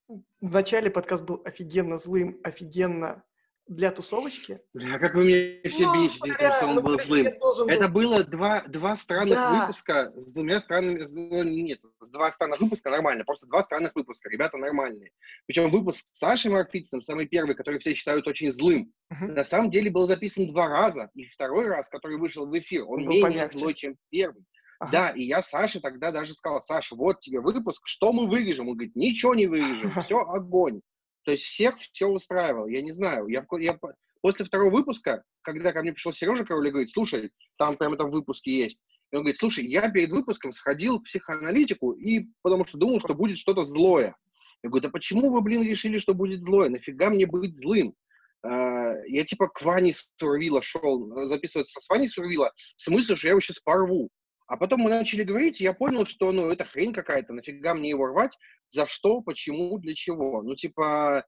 в 0.10 0.54
начале 0.54 0.92
подкаст 0.92 1.24
был 1.24 1.42
офигенно 1.46 1.98
злым, 1.98 2.38
офигенно 2.44 3.24
для 3.70 3.92
тусовочки. 3.92 4.60
Бля, 4.74 4.98
как 4.98 5.14
вы 5.14 5.26
меня 5.26 5.70
все 5.70 5.86
Ну, 5.86 5.94
бесите, 6.04 6.36
тем, 6.40 6.52
что 6.54 6.68
он 6.68 6.76
ну, 6.76 6.82
был 6.82 7.00
злым. 7.00 7.40
должен 7.40 7.68
был- 7.68 7.74
Это 7.74 7.88
было 7.88 8.24
два, 8.24 8.62
два 8.68 8.96
странных 8.96 9.36
Да. 9.36 9.62
выпуска 9.62 10.12
с 10.16 10.34
двумя 10.34 10.60
странными... 10.60 11.02
с- 11.04 11.14
Нет, 11.14 11.80
с 12.02 12.10
два 12.10 12.32
странных 12.32 12.60
выпуска 12.62 12.90
нормально, 12.90 13.24
просто 13.24 13.46
два 13.46 13.62
странных 13.62 13.94
выпуска, 13.96 14.28
ребята 14.30 14.58
нормальные. 14.58 15.12
Причем 15.46 15.70
выпуск 15.70 16.08
с 16.08 16.18
Сашей 16.18 16.52
Маркфицем, 16.52 17.02
самый 17.02 17.28
первый, 17.28 17.56
который 17.56 17.80
все 17.80 17.94
считают 17.94 18.28
очень 18.28 18.52
злым, 18.52 18.92
Мгм. 19.12 19.36
на 19.36 19.44
самом 19.44 19.70
деле 19.72 19.92
был 19.92 20.08
записан 20.08 20.48
два 20.48 20.68
раза, 20.68 21.10
и 21.14 21.26
второй 21.26 21.68
раз, 21.68 21.88
который 21.90 22.18
вышел 22.18 22.48
в 22.48 22.58
эфир, 22.58 22.84
он 22.84 23.00
Он 23.02 23.06
был 23.06 23.12
менее 23.14 23.24
помягче. 23.24 23.60
злой, 23.60 23.74
чем 23.76 23.96
первый. 24.10 24.44
Ага. 24.80 24.92
Да, 24.92 25.10
и 25.10 25.24
я 25.24 25.42
Саше 25.42 25.80
тогда 25.80 26.12
даже 26.12 26.34
сказал, 26.34 26.62
Саша, 26.62 26.96
вот 26.96 27.20
тебе 27.20 27.40
выпуск, 27.42 27.82
что 27.86 28.14
мы 28.14 28.28
вырежем? 28.28 28.68
Он 28.70 28.76
говорит, 28.76 28.96
ничего 28.96 29.36
не 29.36 29.46
вырежем, 29.46 29.92
все 30.10 30.20
огонь. 30.22 30.82
То 31.24 31.32
есть 31.32 31.44
всех 31.44 31.78
все 31.78 32.08
устраивало, 32.08 32.68
я 32.68 32.82
не 32.82 32.92
знаю. 32.92 33.28
Я, 33.28 33.46
я 33.60 33.74
по- 33.74 33.94
после 34.22 34.46
второго 34.46 34.72
выпуска, 34.72 35.24
когда 35.42 35.72
ко 35.72 35.82
мне 35.82 35.94
пришел 35.94 36.14
Сережа 36.14 36.46
Король 36.46 36.68
и 36.68 36.72
говорит, 36.72 36.92
слушай, 36.92 37.32
там 37.58 37.78
прям 37.78 37.94
это 37.94 38.06
в 38.06 38.12
выпуске 38.12 38.52
есть. 38.52 38.80
И 39.12 39.16
он 39.16 39.24
говорит, 39.24 39.40
слушай, 39.40 39.66
я 39.66 39.90
перед 39.90 40.12
выпуском 40.12 40.54
сходил 40.54 41.00
в 41.00 41.04
психоаналитику, 41.04 41.94
и 41.94 42.28
потому 42.42 42.66
что 42.66 42.78
думал, 42.78 43.00
что 43.00 43.14
будет 43.14 43.38
что-то 43.38 43.66
злое. 43.66 44.16
Я 44.62 44.70
говорю, 44.70 44.84
да 44.84 44.90
почему 44.92 45.32
вы, 45.32 45.42
блин, 45.42 45.64
решили, 45.64 46.00
что 46.00 46.14
будет 46.14 46.42
злое? 46.42 46.70
Нафига 46.70 47.10
мне 47.10 47.26
быть 47.26 47.56
злым? 47.56 47.96
э, 48.44 48.94
я 49.08 49.26
типа 49.26 49.48
к 49.48 49.62
Ване 49.62 49.94
Сурвила 50.18 50.62
шел 50.64 51.18
э, 51.18 51.26
записываться 51.28 51.80
с 51.82 51.90
Ваней 51.90 52.08
Сурвила, 52.08 52.52
в 52.76 52.82
смысле, 52.82 53.16
что 53.16 53.28
я 53.28 53.32
его 53.32 53.42
сейчас 53.42 53.60
порву. 53.60 54.10
А 54.48 54.58
потом 54.58 54.82
мы 54.82 54.90
начали 54.90 55.24
говорить, 55.24 55.62
и 55.62 55.64
я 55.64 55.74
понял, 55.74 56.08
что, 56.08 56.32
ну, 56.32 56.50
это 56.50 56.66
хрень 56.66 56.92
какая-то, 56.92 57.34
нафига 57.34 57.76
мне 57.76 57.90
его 57.90 58.08
рвать, 58.08 58.36
за 58.70 58.88
что, 58.88 59.22
почему, 59.22 59.78
для 59.80 59.94
чего. 59.94 60.42
Ну, 60.44 60.56
типа, 60.56 61.26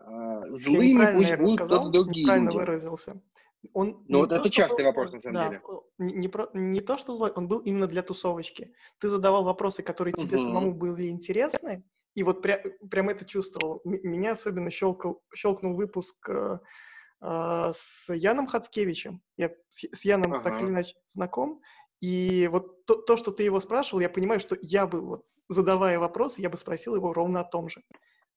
э, 0.00 0.04
злыми 0.52 1.12
пусть 1.14 1.36
будут 1.36 1.60
кто-то 1.66 1.88
другие 1.90 2.26
Правильно 2.26 2.50
люди. 2.50 2.58
выразился. 2.58 3.22
Он 3.72 4.04
Ну, 4.08 4.18
вот 4.18 4.30
то, 4.30 4.36
это 4.36 4.50
частый 4.50 4.84
был 4.84 4.90
вопрос, 4.90 5.12
на 5.12 5.20
самом 5.20 5.34
да, 5.34 5.48
деле. 5.48 5.62
не, 5.98 6.28
про- 6.28 6.50
не 6.52 6.80
то, 6.80 6.98
что 6.98 7.16
злой, 7.16 7.30
он 7.34 7.48
был 7.48 7.60
именно 7.60 7.86
для 7.86 8.02
тусовочки. 8.02 8.74
Ты 8.98 9.08
задавал 9.08 9.42
вопросы, 9.44 9.82
которые 9.82 10.12
тебе 10.12 10.36
Мгм. 10.36 10.44
самому 10.44 10.74
были 10.74 11.08
интересны, 11.08 11.82
и 12.14 12.22
вот 12.22 12.44
пря- 12.44 12.62
прям 12.90 13.08
это 13.08 13.24
чувствовал. 13.24 13.80
Меня 13.84 14.32
особенно 14.32 14.70
щелкал, 14.70 15.22
щелкнул 15.34 15.74
выпуск 15.76 16.28
э, 16.28 16.58
э, 17.22 17.72
с 17.74 18.12
Яном 18.14 18.46
Хацкевичем. 18.46 19.22
Я 19.38 19.50
с, 19.70 19.84
с 19.92 20.04
Яном 20.04 20.32
так 20.42 20.56
или 20.56 20.64
Ага. 20.64 20.72
иначе 20.72 20.94
знаком, 21.06 21.62
и 22.02 22.48
вот 22.52 22.84
то, 22.84 22.96
то, 22.96 23.16
что 23.16 23.30
ты 23.30 23.44
его 23.44 23.60
спрашивал, 23.60 24.00
я 24.00 24.10
понимаю, 24.10 24.40
что 24.40 24.58
я 24.60 24.86
бы, 24.86 25.00
вот, 25.00 25.24
задавая 25.48 25.98
вопросы, 25.98 26.42
я 26.42 26.50
бы 26.50 26.56
спросил 26.56 26.96
его 26.96 27.12
ровно 27.12 27.40
о 27.40 27.44
том 27.44 27.68
же. 27.68 27.82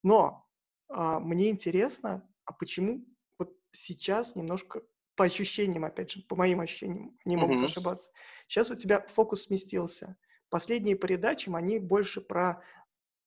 Но 0.03 0.47
а, 0.89 1.19
мне 1.19 1.49
интересно, 1.49 2.27
а 2.45 2.53
почему 2.53 3.05
вот 3.39 3.55
сейчас 3.71 4.35
немножко 4.35 4.83
по 5.15 5.25
ощущениям, 5.25 5.85
опять 5.85 6.11
же, 6.11 6.23
по 6.23 6.35
моим 6.35 6.61
ощущениям, 6.61 7.17
они 7.25 7.37
могут 7.37 7.63
Мгм. 7.63 7.63
ошибаться. 7.63 8.11
Сейчас 8.47 8.69
у 8.69 8.75
тебя 8.75 9.05
фокус 9.15 9.43
сместился. 9.43 10.17
Последние 10.49 10.95
передачи, 10.95 11.49
они 11.53 11.79
больше 11.79 12.21
про 12.21 12.63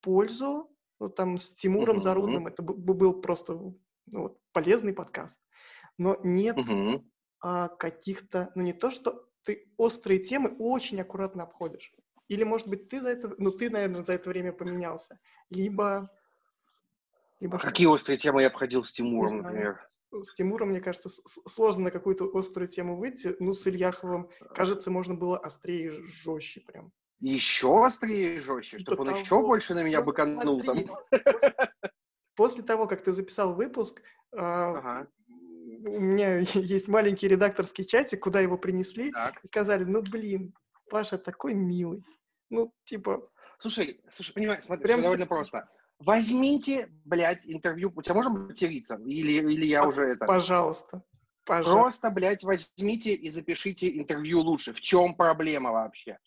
пользу. 0.00 0.76
Ну, 1.00 1.08
там 1.08 1.38
с 1.38 1.52
Тимуром 1.52 2.00
Мгм. 2.00 2.00
Зарудным 2.00 2.46
это 2.46 2.62
был 2.62 3.20
просто 3.20 3.54
ну, 3.54 3.80
вот, 4.12 4.38
полезный 4.52 4.94
подкаст. 4.94 5.40
Но 5.98 6.18
нет 6.22 6.58
Мгм. 6.58 7.10
а, 7.40 7.68
каких-то, 7.68 8.52
ну 8.54 8.62
не 8.62 8.72
то, 8.72 8.90
что 8.90 9.28
ты 9.42 9.72
острые 9.76 10.20
темы 10.20 10.56
очень 10.58 11.00
аккуратно 11.00 11.44
обходишь. 11.44 11.94
Или, 12.30 12.44
может 12.44 12.68
быть, 12.68 12.88
ты 12.88 13.00
за 13.00 13.08
это, 13.08 13.34
ну 13.38 13.50
ты, 13.50 13.70
наверное, 13.70 14.04
за 14.04 14.12
это 14.12 14.30
время 14.30 14.52
поменялся. 14.52 15.18
Либо, 15.50 16.08
либо 17.40 17.56
А 17.56 17.60
какие 17.60 17.88
острые 17.88 18.18
темы 18.18 18.42
я 18.42 18.46
обходил 18.46 18.84
с 18.84 18.92
Тимуром, 18.92 19.38
например? 19.38 19.84
С 20.12 20.32
Тимуром, 20.34 20.68
мне 20.68 20.80
кажется, 20.80 21.08
сложно 21.48 21.84
на 21.84 21.90
какую-то 21.90 22.30
острую 22.32 22.68
тему 22.68 22.96
выйти. 22.96 23.34
Ну, 23.40 23.52
с 23.52 23.66
Ильяховым, 23.66 24.30
кажется, 24.54 24.92
можно 24.92 25.16
было 25.16 25.38
острее 25.38 25.86
и 25.86 26.06
жестче 26.06 26.60
прям. 26.60 26.92
Еще 27.18 27.84
острее 27.84 28.36
и 28.36 28.38
жестче, 28.38 28.76
До 28.76 28.82
чтобы 28.82 29.02
он 29.02 29.10
еще 29.10 29.30
того. 29.30 29.48
больше 29.48 29.74
на 29.74 29.82
меня 29.82 29.98
Ну, 29.98 30.06
быканул 30.06 30.62
там. 30.62 30.76
смотри, 30.76 30.88
после, 31.24 31.54
после 32.36 32.62
того, 32.62 32.86
как 32.86 33.02
ты 33.02 33.10
записал 33.10 33.56
выпуск, 33.56 34.02
а, 34.32 34.78
Ага, 34.78 35.08
у 35.26 36.00
меня 36.00 36.38
есть 36.54 36.86
маленький 36.86 37.26
редакторский 37.26 37.84
чатик, 37.84 38.22
куда 38.22 38.40
его 38.40 38.56
принесли, 38.56 39.10
так. 39.10 39.44
и 39.44 39.48
сказали, 39.48 39.82
ну, 39.82 40.00
блин, 40.02 40.54
Паша 40.88 41.18
такой 41.18 41.54
милый. 41.54 42.04
Ну, 42.50 42.72
типа, 42.84 43.30
Слушай, 43.60 44.00
слушай, 44.10 44.32
понимаешь, 44.32 44.64
смотри, 44.64 44.84
Прям 44.84 45.02
довольно 45.02 45.26
просто. 45.26 45.68
Возьмите, 45.98 46.88
блядь, 47.04 47.44
интервью. 47.44 47.92
У 47.94 48.00
тебя 48.00 48.14
можно 48.14 48.30
материться? 48.30 48.98
Или, 49.04 49.32
или 49.32 49.66
я 49.66 49.86
уже 49.86 50.12
это... 50.12 50.24
пожалуйста, 50.24 51.02
пожалуйста. 51.44 51.80
Просто, 51.82 52.10
блядь, 52.10 52.42
возьмите 52.42 53.12
и 53.12 53.28
запишите 53.28 53.98
интервью 53.98 54.40
лучше. 54.40 54.72
В 54.72 54.80
чем 54.80 55.14
проблема 55.14 55.72
вообще? 55.72 56.18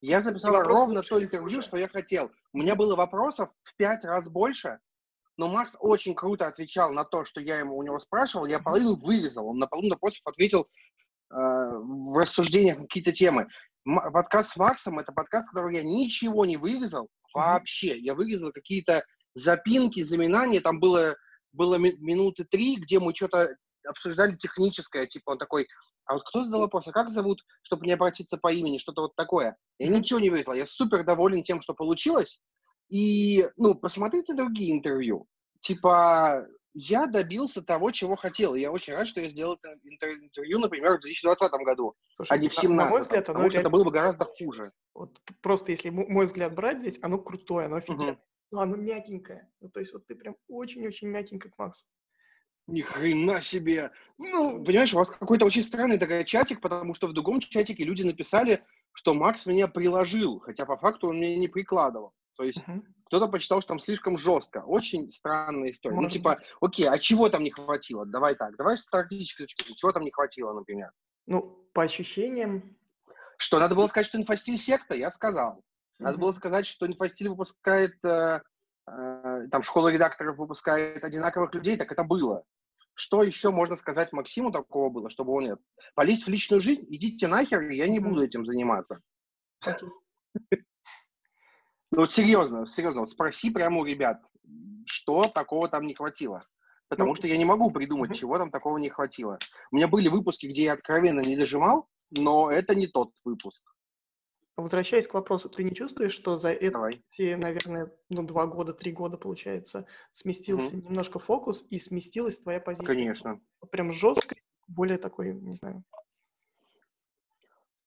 Я 0.00 0.22
записал 0.22 0.52
вопрос 0.52 0.74
ровно 0.74 1.02
то 1.02 1.22
интервью, 1.22 1.56
хуже? 1.56 1.62
что 1.62 1.76
я 1.76 1.88
хотел. 1.88 2.30
У 2.54 2.58
меня 2.58 2.74
было 2.74 2.96
вопросов 2.96 3.50
в 3.64 3.76
пять 3.76 4.04
раз 4.04 4.28
больше, 4.28 4.78
но 5.36 5.48
Макс 5.48 5.76
очень 5.80 6.14
круто 6.14 6.46
отвечал 6.46 6.92
на 6.92 7.04
то, 7.04 7.26
что 7.26 7.42
я 7.42 7.58
ему 7.58 7.76
у 7.76 7.82
него 7.82 7.98
спрашивал. 7.98 8.46
Я 8.46 8.60
половину 8.60 8.96
вырезал. 8.96 9.46
Он 9.48 9.58
на 9.58 9.66
половину 9.66 9.96
вопросов 9.96 10.22
ответил 10.24 10.62
э, 10.62 11.34
в 11.34 12.18
рассуждениях 12.18 12.78
на 12.78 12.84
какие-то 12.84 13.12
темы. 13.12 13.48
Подкаст 13.94 14.52
с 14.52 14.56
Максом— 14.56 14.98
это 15.00 15.12
подкаст, 15.12 15.48
в 15.48 15.50
котором 15.50 15.70
я 15.70 15.82
ничего 15.82 16.44
не 16.44 16.58
вырезал 16.58 17.08
вообще. 17.32 17.98
Я 17.98 18.14
вырезал 18.14 18.52
какие-то 18.52 19.02
запинки, 19.34 20.02
заминания. 20.02 20.60
Там 20.60 20.78
было, 20.78 21.16
было 21.52 21.76
ми- 21.76 21.96
минуты 21.98 22.44
три, 22.44 22.76
где 22.76 23.00
мы 23.00 23.14
что-то 23.14 23.56
обсуждали 23.86 24.36
техническое. 24.36 25.06
Типа 25.06 25.30
он 25.30 25.38
такой, 25.38 25.66
а 26.04 26.14
вот 26.14 26.24
кто 26.24 26.44
задал 26.44 26.60
вопрос, 26.60 26.86
а 26.88 26.92
как 26.92 27.10
зовут, 27.10 27.42
чтобы 27.62 27.86
не 27.86 27.92
обратиться 27.92 28.36
по 28.36 28.52
имени, 28.52 28.76
что-то 28.76 29.02
вот 29.02 29.16
такое. 29.16 29.56
Я 29.78 29.88
ничего 29.88 30.20
не 30.20 30.28
вырезал. 30.28 30.54
Я 30.54 30.66
супер 30.66 31.04
доволен 31.04 31.42
тем, 31.42 31.62
что 31.62 31.72
получилось. 31.72 32.42
И, 32.90 33.48
ну, 33.56 33.74
посмотрите 33.74 34.34
другие 34.34 34.76
интервью. 34.76 35.26
Типа, 35.60 36.46
я 36.74 37.06
добился 37.06 37.62
того, 37.62 37.90
чего 37.90 38.16
хотел. 38.16 38.54
И 38.54 38.60
я 38.60 38.70
очень 38.70 38.92
рад, 38.94 39.08
что 39.08 39.20
я 39.20 39.28
сделал 39.28 39.54
это 39.60 39.74
интер- 39.84 40.18
интервью, 40.22 40.58
например, 40.58 40.98
в 40.98 41.00
2020 41.00 41.50
году, 41.64 41.94
Слушай, 42.12 42.32
а 42.32 42.38
не 42.38 42.48
в 42.48 42.56
на- 42.56 42.62
на 42.68 42.84
мой 42.90 43.00
2017. 43.00 43.02
взгляд, 43.02 43.28
оно 43.28 43.34
потому 43.34 43.50
что 43.50 43.60
это 43.60 43.70
было 43.70 43.84
бы 43.84 43.90
гораздо 43.90 44.24
хуже. 44.24 44.72
Вот 44.94 45.20
просто 45.40 45.72
если 45.72 45.90
мо- 45.90 46.06
мой 46.08 46.26
взгляд 46.26 46.54
брать 46.54 46.80
здесь, 46.80 46.98
оно 47.02 47.18
крутое, 47.18 47.66
оно 47.66 47.76
офигенное. 47.76 48.18
Но 48.50 48.60
оно 48.60 48.76
мягенькое. 48.76 49.50
Ну, 49.60 49.68
то 49.68 49.80
есть 49.80 49.92
вот 49.92 50.06
ты 50.06 50.14
прям 50.14 50.36
очень-очень 50.48 51.08
мягенько 51.08 51.50
к 51.50 51.58
Максу. 51.58 51.84
Ни 52.66 52.82
хрена 52.82 53.40
себе. 53.40 53.90
Ну, 54.18 54.62
Понимаешь, 54.64 54.92
у 54.92 54.96
вас 54.98 55.10
какой-то 55.10 55.46
очень 55.46 55.62
странный 55.62 55.98
такой 55.98 56.24
чатик, 56.24 56.60
потому 56.60 56.94
что 56.94 57.06
в 57.06 57.12
другом 57.14 57.40
чатике 57.40 57.84
люди 57.84 58.02
написали, 58.02 58.62
что 58.92 59.14
Макс 59.14 59.46
меня 59.46 59.68
приложил, 59.68 60.38
хотя 60.40 60.66
по 60.66 60.76
факту 60.76 61.08
он 61.08 61.16
меня 61.16 61.36
не 61.38 61.48
прикладывал. 61.48 62.12
То 62.36 62.44
есть 62.44 62.66
мгм. 62.66 62.84
Кто-то 63.08 63.28
почитал, 63.28 63.60
что 63.60 63.68
там 63.68 63.80
слишком 63.80 64.16
жестко. 64.16 64.58
Очень 64.58 65.10
странная 65.12 65.70
история. 65.70 65.96
ну, 65.96 66.08
типа, 66.08 66.38
окей, 66.60 66.88
а 66.88 66.98
чего 66.98 67.28
там 67.28 67.42
не 67.42 67.50
хватило? 67.50 68.06
Давай 68.06 68.36
так, 68.36 68.56
давай 68.56 68.76
с 68.76 68.82
стратегической 68.82 69.46
точки. 69.46 69.74
Чего 69.74 69.92
там 69.92 70.04
не 70.04 70.10
хватило, 70.10 70.52
например? 70.52 70.90
ну, 71.28 71.42
по 71.74 71.82
ощущениям, 71.82 72.76
Что, 73.36 73.60
надо 73.60 73.76
было 73.76 73.86
сказать, 73.86 74.06
что 74.06 74.18
инфостиль 74.18 74.56
секта? 74.56 74.96
Я 74.96 75.10
сказал. 75.10 75.62
Надо 75.98 76.14
мгм. 76.14 76.22
было 76.22 76.32
сказать, 76.32 76.66
что 76.66 76.86
инфостиль 76.86 77.28
выпускает, 77.28 77.94
э, 78.02 78.40
э, 78.88 79.48
там, 79.50 79.62
школа 79.62 79.88
редакторов 79.88 80.38
выпускает 80.38 81.04
одинаковых 81.04 81.54
людей, 81.54 81.76
так 81.76 81.92
это 81.92 82.02
было. 82.02 82.42
Что 82.94 83.22
еще 83.22 83.50
можно 83.50 83.76
сказать 83.76 84.12
Максиму 84.12 84.50
такого 84.50 84.90
было, 84.90 85.10
чтобы 85.10 85.32
он 85.32 85.44
нет? 85.44 85.60
Полезть 85.94 86.26
в 86.26 86.30
личную 86.30 86.60
жизнь? 86.60 86.84
Идите 86.88 87.28
нахер, 87.28 87.68
я 87.70 87.86
не 87.86 88.00
буду 88.00 88.24
этим 88.24 88.44
заниматься. 88.44 89.00
Окей. 89.60 89.88
Ну 91.90 92.00
вот 92.00 92.10
серьезно, 92.10 92.66
серьезно, 92.66 93.00
вот 93.00 93.10
спроси 93.10 93.50
прямо 93.50 93.80
у 93.80 93.84
ребят, 93.84 94.20
что 94.86 95.24
такого 95.24 95.68
там 95.68 95.86
не 95.86 95.94
хватило. 95.94 96.44
Потому 96.88 97.10
Ну, 97.10 97.16
что 97.16 97.26
я 97.26 97.36
не 97.36 97.44
могу 97.44 97.70
придумать, 97.70 98.16
чего 98.16 98.38
там 98.38 98.50
такого 98.50 98.78
не 98.78 98.88
хватило. 98.88 99.38
У 99.70 99.76
меня 99.76 99.88
были 99.88 100.08
выпуски, 100.08 100.46
где 100.46 100.64
я 100.64 100.72
откровенно 100.72 101.20
не 101.20 101.36
дожимал, 101.36 101.88
но 102.10 102.50
это 102.50 102.74
не 102.74 102.86
тот 102.86 103.12
выпуск. 103.24 103.62
Возвращаясь 104.56 105.06
к 105.06 105.14
вопросу, 105.14 105.48
ты 105.48 105.62
не 105.62 105.72
чувствуешь, 105.72 106.12
что 106.12 106.36
за 106.36 106.58
Давай. 106.60 107.00
эти, 107.10 107.34
наверное, 107.34 107.92
ну, 108.08 108.24
два 108.24 108.46
года, 108.46 108.72
три 108.74 108.90
года, 108.90 109.16
получается, 109.16 109.86
сместился 110.12 110.76
немножко 110.76 111.20
фокус 111.20 111.64
и 111.68 111.78
сместилась 111.78 112.40
твоя 112.40 112.58
позиция? 112.58 112.86
Конечно. 112.86 113.40
Прям 113.70 113.92
жестко, 113.92 114.34
более 114.66 114.98
такой, 114.98 115.32
не 115.32 115.52
знаю. 115.52 115.84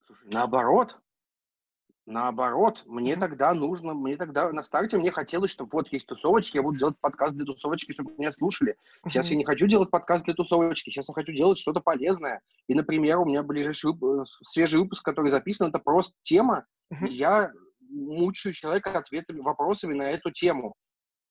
Слушай, 0.06 0.30
наоборот, 0.32 0.98
наоборот, 2.06 2.84
мне 2.86 3.16
тогда 3.16 3.54
нужно, 3.54 3.94
мне 3.94 4.18
тогда 4.18 4.52
на 4.52 4.64
старте 4.64 4.98
мне 4.98 5.12
хотелось, 5.12 5.52
чтобы 5.52 5.70
вот 5.74 5.88
есть 5.92 6.08
тусовочки, 6.08 6.58
я 6.58 6.64
буду 6.64 6.78
делать 6.78 6.96
подкаст 7.00 7.34
для 7.34 7.46
тусовочки, 7.46 7.92
чтобы 7.92 8.14
меня 8.18 8.32
слушали. 8.32 8.76
Сейчас 9.08 9.30
я 9.32 9.38
не 9.38 9.46
хочу 9.46 9.68
делать 9.68 9.90
подкаст 9.90 10.26
для 10.26 10.34
тусовочки, 10.34 10.90
сейчас 10.90 11.08
я 11.08 11.14
хочу 11.14 11.32
делать 11.32 11.60
что-то 11.60 11.80
полезное. 11.80 12.42
И, 12.68 12.74
например, 12.76 13.20
у 13.20 13.26
меня 13.26 13.44
ближайший 13.44 13.92
вып- 13.92 14.26
свежий 14.44 14.80
выпуск, 14.80 15.04
который 15.04 15.30
записан, 15.32 15.70
это 15.70 15.80
просто 15.80 16.14
тема, 16.22 16.66
и 17.08 17.14
я 17.14 17.52
мучаю 17.90 18.54
человека 18.54 18.98
ответами, 18.98 19.42
вопросами 19.42 19.94
на 19.94 20.10
эту 20.10 20.32
тему. 20.32 20.74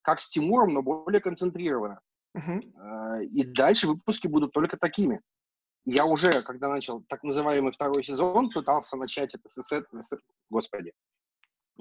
Как 0.03 0.19
с 0.21 0.29
Тимуром, 0.29 0.73
но 0.73 0.81
более 0.81 1.21
концентрированно. 1.21 1.99
Э, 2.59 3.23
И 3.25 3.43
дальше 3.43 3.87
выпуски 3.87 4.25
будут 4.27 4.51
только 4.51 4.77
такими. 4.77 5.21
Я 5.85 6.05
уже, 6.05 6.41
когда 6.43 6.69
начал 6.69 7.01
так 7.09 7.23
называемый 7.23 7.73
второй 7.73 8.03
сезон, 8.03 8.49
пытался 8.51 8.97
начать 8.97 9.33
это 9.33 9.49
с, 9.49 9.61
с 9.61 9.71
с- 9.71 10.19
господи, 10.49 10.93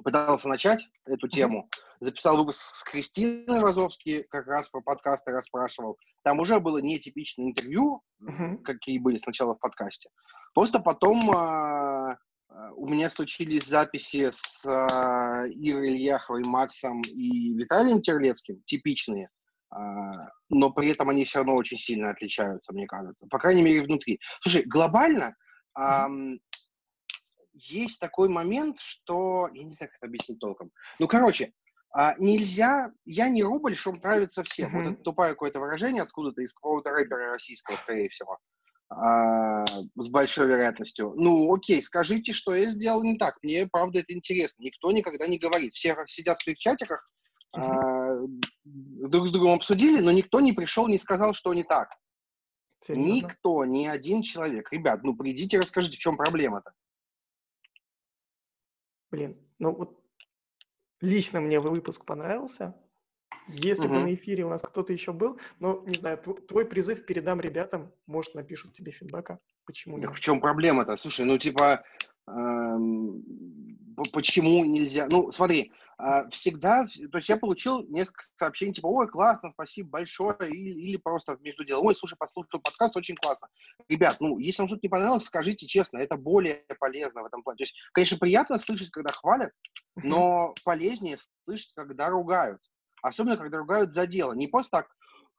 пытался 0.03 0.49
начать 0.49 0.81
эту 1.05 1.29
тему, 1.29 1.69
записал 2.01 2.37
выпуск 2.39 2.75
с 2.75 2.83
Кристиной 2.85 3.61
Розовски, 3.61 4.23
как 4.31 4.47
раз 4.47 4.69
про 4.69 4.81
подкасты 4.81 5.33
расспрашивал. 5.33 5.99
Там 6.23 6.41
уже 6.41 6.61
было 6.61 6.79
нетипичное 6.79 7.47
интервью, 7.47 8.03
какие 8.65 8.99
были 8.99 9.19
сначала 9.19 9.55
в 9.55 9.59
подкасте. 9.59 10.09
Просто 10.55 10.81
потом 10.81 11.31
а, 11.31 12.17
у 12.75 12.89
меня 12.89 13.11
случились 13.11 13.65
записи 13.67 14.31
с 14.33 14.65
а, 14.67 15.45
Ирой 15.47 15.91
Ильяховой, 15.91 16.43
Максом 16.45 17.03
и 17.03 17.53
Виталием 17.55 18.01
Терлецким, 18.01 18.63
типичные, 18.65 19.29
но 19.73 20.71
при 20.71 20.91
этом 20.91 21.09
они 21.11 21.25
все 21.25 21.39
равно 21.39 21.55
очень 21.55 21.79
сильно 21.79 22.11
отличаются, 22.11 22.73
мне 22.73 22.87
кажется. 22.87 23.27
По 23.29 23.39
крайней 23.39 23.63
мере, 23.63 23.83
внутри. 23.83 24.21
Слушай, 24.43 24.65
глобально 24.65 25.37
ам, 25.75 26.41
есть 27.53 28.01
такой 28.01 28.29
момент, 28.29 28.81
что... 28.81 29.49
Я 29.53 29.63
не 29.65 29.73
знаю, 29.73 29.91
как 29.91 29.99
это 29.99 30.07
объяснить 30.07 30.41
толком. 30.41 30.71
Ну, 30.99 31.07
короче, 31.07 31.53
А, 31.93 32.15
нельзя, 32.19 32.93
я 33.05 33.29
не 33.29 33.43
рубль, 33.43 33.77
что 33.77 33.93
нравится 33.93 34.45
всем. 34.45 34.71
Мгм. 34.71 34.85
Вот 34.85 34.93
это 34.93 35.03
тупое 35.03 35.31
какое-то 35.31 35.59
выражение 35.61 36.03
откуда-то 36.03 36.41
из 36.41 36.53
какого-то 36.53 36.91
рэпера 36.91 37.33
российского, 37.33 37.77
скорее 37.77 38.09
всего. 38.09 38.39
А, 38.89 39.65
с 39.67 40.09
большой 40.09 40.47
вероятностью. 40.47 41.15
Ну, 41.17 41.53
окей, 41.53 41.83
скажите, 41.83 42.33
что 42.33 42.55
я 42.55 42.71
сделал 42.71 43.03
не 43.03 43.19
так. 43.19 43.37
Мне, 43.43 43.67
правда, 43.71 44.01
это 44.01 44.13
интересно. 44.13 44.63
Никто 44.63 44.91
никогда 44.93 45.27
не 45.27 45.39
говорит. 45.39 45.75
Все 45.75 45.97
сидят 46.07 46.39
в 46.39 46.43
своих 46.45 46.59
чатиках, 46.59 47.05
а, 47.53 48.17
друг 48.65 49.29
с 49.29 49.31
другом 49.33 49.55
обсудили, 49.55 50.01
но 50.01 50.13
никто 50.13 50.41
не 50.41 50.53
пришел, 50.53 50.89
не 50.89 50.99
сказал, 50.99 51.35
что 51.35 51.53
не 51.55 51.65
так. 51.65 51.91
Серьезно? 52.81 53.27
Никто, 53.29 53.65
ни 53.65 53.87
один 53.87 54.23
человек. 54.23 54.73
Ребят, 54.73 55.03
ну 55.03 55.15
придите, 55.15 55.59
расскажите, 55.59 55.97
в 55.97 56.01
чем 56.01 56.17
проблема-то. 56.17 56.73
Блин, 59.11 59.37
ну 59.59 59.75
вот 59.75 60.03
лично 61.01 61.41
мне 61.41 61.61
выпуск 61.61 62.05
понравился. 62.05 62.75
Если 63.49 63.83
бы 63.89 63.95
Мгм. 63.95 64.05
на 64.05 64.15
эфире 64.15 64.45
у 64.45 64.49
нас 64.49 64.63
кто-то 64.63 64.93
еще 64.93 65.13
был, 65.13 65.41
но, 65.59 65.83
не 65.85 65.97
знаю, 65.97 66.19
тв- 66.19 66.41
твой 66.47 66.65
призыв 66.67 67.05
передам 67.05 67.41
ребятам, 67.41 67.93
может, 68.07 68.35
напишут 68.35 68.75
тебе 68.75 68.93
фидбэка. 68.93 69.41
Почему 69.65 69.99
Так 69.99 70.11
нет? 70.11 70.17
в 70.17 70.21
чем 70.21 70.41
проблема-то? 70.41 70.97
Слушай, 70.97 71.27
ну 71.27 71.37
типа, 71.37 71.83
эм, 72.29 73.23
почему 74.13 74.65
нельзя? 74.65 75.09
Ну, 75.09 75.33
смотри, 75.33 75.73
всегда, 76.31 76.87
в- 76.87 77.09
то 77.11 77.19
есть 77.19 77.29
я 77.29 77.37
получил 77.37 77.83
несколько 77.89 78.25
сообщений, 78.37 78.73
типа, 78.73 78.87
ой, 78.87 79.09
классно, 79.09 79.51
спасибо 79.53 79.91
большое, 79.91 80.37
или, 80.49 80.81
или 80.81 80.97
просто 80.97 81.37
между 81.41 81.65
делом, 81.65 81.87
ой, 81.87 81.95
слушай, 81.95 82.17
послушал 82.17 82.61
подкаст, 82.61 82.97
очень 82.97 83.17
классно. 83.17 83.49
Ребят, 83.89 84.17
ну, 84.21 84.39
если 84.39 84.63
вам 84.63 84.69
что-то 84.69 84.81
не 84.83 84.89
понравилось, 84.89 85.25
скажите 85.25 85.67
честно, 85.67 85.99
это 85.99 86.17
более 86.17 86.65
полезно 86.79 87.23
в 87.23 87.27
этом 87.27 87.43
плане. 87.43 87.59
То 87.59 87.63
есть, 87.65 87.75
конечно, 87.93 88.19
приятно 88.19 88.59
слышать, 88.59 88.91
когда 88.91 89.13
хвалят, 89.13 89.53
но 89.97 90.55
полезнее 90.65 91.19
слышать, 91.45 91.73
когда 91.75 92.09
ругают. 92.09 92.61
Особенно, 93.03 93.37
когда 93.37 93.59
ругают 93.59 93.93
за 93.93 94.07
дело. 94.07 94.33
Не 94.33 94.47
просто 94.47 94.79
так, 94.79 94.89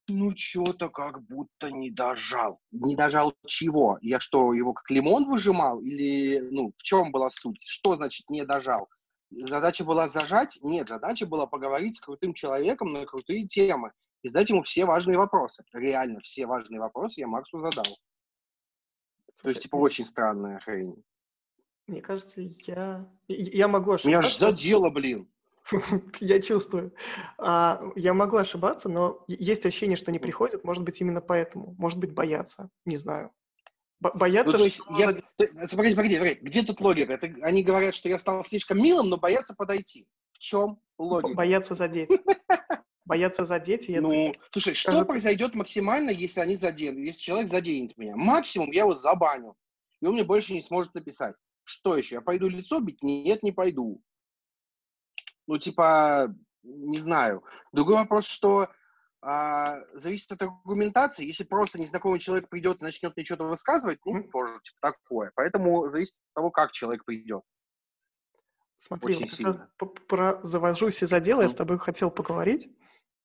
ну, 0.08 0.36
что-то 0.36 0.90
как 0.90 1.22
будто 1.24 1.72
не 1.72 1.92
дожал. 1.92 2.60
Не 2.72 2.96
дожал 2.96 3.34
чего? 3.46 4.00
Я 4.02 4.20
что, 4.20 4.54
его 4.54 4.74
как 4.74 4.90
лимон 4.90 5.26
выжимал? 5.26 5.80
Или, 5.82 6.40
ну, 6.40 6.74
в 6.76 6.84
чем 6.84 7.12
была 7.12 7.30
суть? 7.32 7.62
Что 7.64 7.96
значит 7.96 8.30
не 8.30 8.46
дожал? 8.46 8.90
Задача 9.32 9.84
была 9.86 10.08
зажать? 10.08 10.60
Нет, 10.62 10.90
задача 10.90 11.26
была 11.26 11.48
поговорить 11.48 11.96
с 11.98 12.02
крутым 12.02 12.34
человеком 12.34 12.92
на 12.92 13.06
крутые 13.06 13.48
темы 13.48 13.94
и 14.24 14.28
задать 14.28 14.50
ему 14.50 14.62
все 14.64 14.86
важные 14.86 15.18
вопросы. 15.18 15.64
Реально, 15.74 16.20
все 16.20 16.46
важные 16.46 16.80
вопросы 16.80 17.22
я 17.22 17.28
Максу 17.28 17.60
задал. 17.60 17.86
То 17.86 19.34
Слушай, 19.36 19.54
есть, 19.54 19.64
типа, 19.64 19.78
очень 19.78 20.06
странная 20.06 20.60
хрень. 20.60 21.02
мне 21.88 22.02
кажется, 22.02 22.42
я, 22.42 23.08
я 23.28 23.68
могу 23.68 23.92
Меня 24.04 24.20
аж 24.20 24.28
ошибаться. 24.28 24.40
задело, 24.40 24.90
блин. 24.90 25.32
Я 26.20 26.42
чувствую. 26.42 26.92
А, 27.38 27.82
я 27.96 28.14
могу 28.14 28.36
ошибаться, 28.36 28.90
но 28.90 29.24
есть 29.28 29.66
ощущение, 29.66 29.96
что 29.96 30.12
не 30.12 30.20
приходят, 30.20 30.64
может 30.66 30.84
быть, 30.84 31.00
именно 31.00 31.22
поэтому. 31.22 31.76
Может 31.78 32.00
быть, 32.00 32.14
боятся. 32.14 32.70
Не 32.84 32.98
знаю. 32.98 33.32
Бо- 34.02 34.10
Ну, 34.14 34.20
боятся, 34.20 34.58
есть, 34.58 34.78
что 34.78 34.98
я, 34.98 35.10
погоди, 35.70 35.96
погоди, 35.96 36.18
погоди, 36.18 36.40
где 36.42 36.64
тут 36.64 36.82
логика? 36.82 37.14
Это, 37.14 37.28
они 37.44 37.64
говорят, 37.64 37.94
что 37.96 38.10
я 38.10 38.18
стал 38.18 38.44
слишком 38.44 38.82
милым, 38.82 39.10
но 39.10 39.18
боятся 39.18 39.54
подойти. 39.54 40.08
В 40.34 40.40
чем 40.40 40.80
бо- 40.98 41.04
логика? 41.04 41.36
боятся 41.36 41.76
задеть. 41.76 42.10
Боятся 43.06 43.46
задеть, 43.46 43.90
и 43.90 43.94
это 43.94 44.02
Ну, 44.04 44.34
слушай, 44.52 44.74
что 44.74 44.92
кажется- 44.92 45.06
произойдет 45.06 45.54
максимально, 45.54 46.12
если 46.12 46.40
они 46.40 46.56
заденут, 46.56 47.00
если 47.00 47.20
человек 47.20 47.50
заденет 47.50 47.98
меня? 47.98 48.16
Максимум 48.16 48.72
я 48.72 48.82
его 48.84 48.96
забаню, 48.96 49.56
и 50.02 50.06
он 50.06 50.14
мне 50.14 50.24
больше 50.24 50.54
не 50.54 50.62
сможет 50.62 50.94
написать. 50.94 51.36
Что 51.64 51.98
еще? 51.98 52.16
Я 52.16 52.22
пойду 52.22 52.48
лицо 52.48 52.80
бить? 52.80 53.04
Нет, 53.04 53.44
не 53.44 53.52
пойду. 53.52 54.02
Ну, 55.48 55.58
типа, 55.58 56.34
не 56.64 57.00
знаю. 57.00 57.44
Другой 57.74 57.96
вопрос, 57.96 58.26
что 58.28 58.70
а, 59.22 59.82
зависит 59.94 60.32
от 60.32 60.42
аргументации. 60.42 61.26
Если 61.26 61.44
просто 61.44 61.80
незнакомый 61.80 62.20
человек 62.20 62.50
придет 62.50 62.82
и 62.82 62.84
начнет 62.84 63.16
мне 63.16 63.24
что-то 63.24 63.44
высказывать, 63.44 64.00
ну, 64.06 64.24
тоже 64.24 64.60
типа, 64.62 64.78
такое. 64.82 65.32
Поэтому 65.36 65.90
зависит 65.90 66.16
от 66.16 66.34
того, 66.34 66.52
как 66.52 66.72
человек 66.72 67.06
придет. 67.06 67.44
Смотри, 68.80 69.16
Очень 69.16 69.46
вот 69.46 69.76
п- 69.78 70.02
про 70.08 70.42
завожусь 70.42 71.04
из-за 71.04 71.20
дела 71.20 71.44
я 71.44 71.50
с 71.50 71.56
тобой 71.56 71.78
хотел 71.78 72.10
поговорить. 72.10 72.76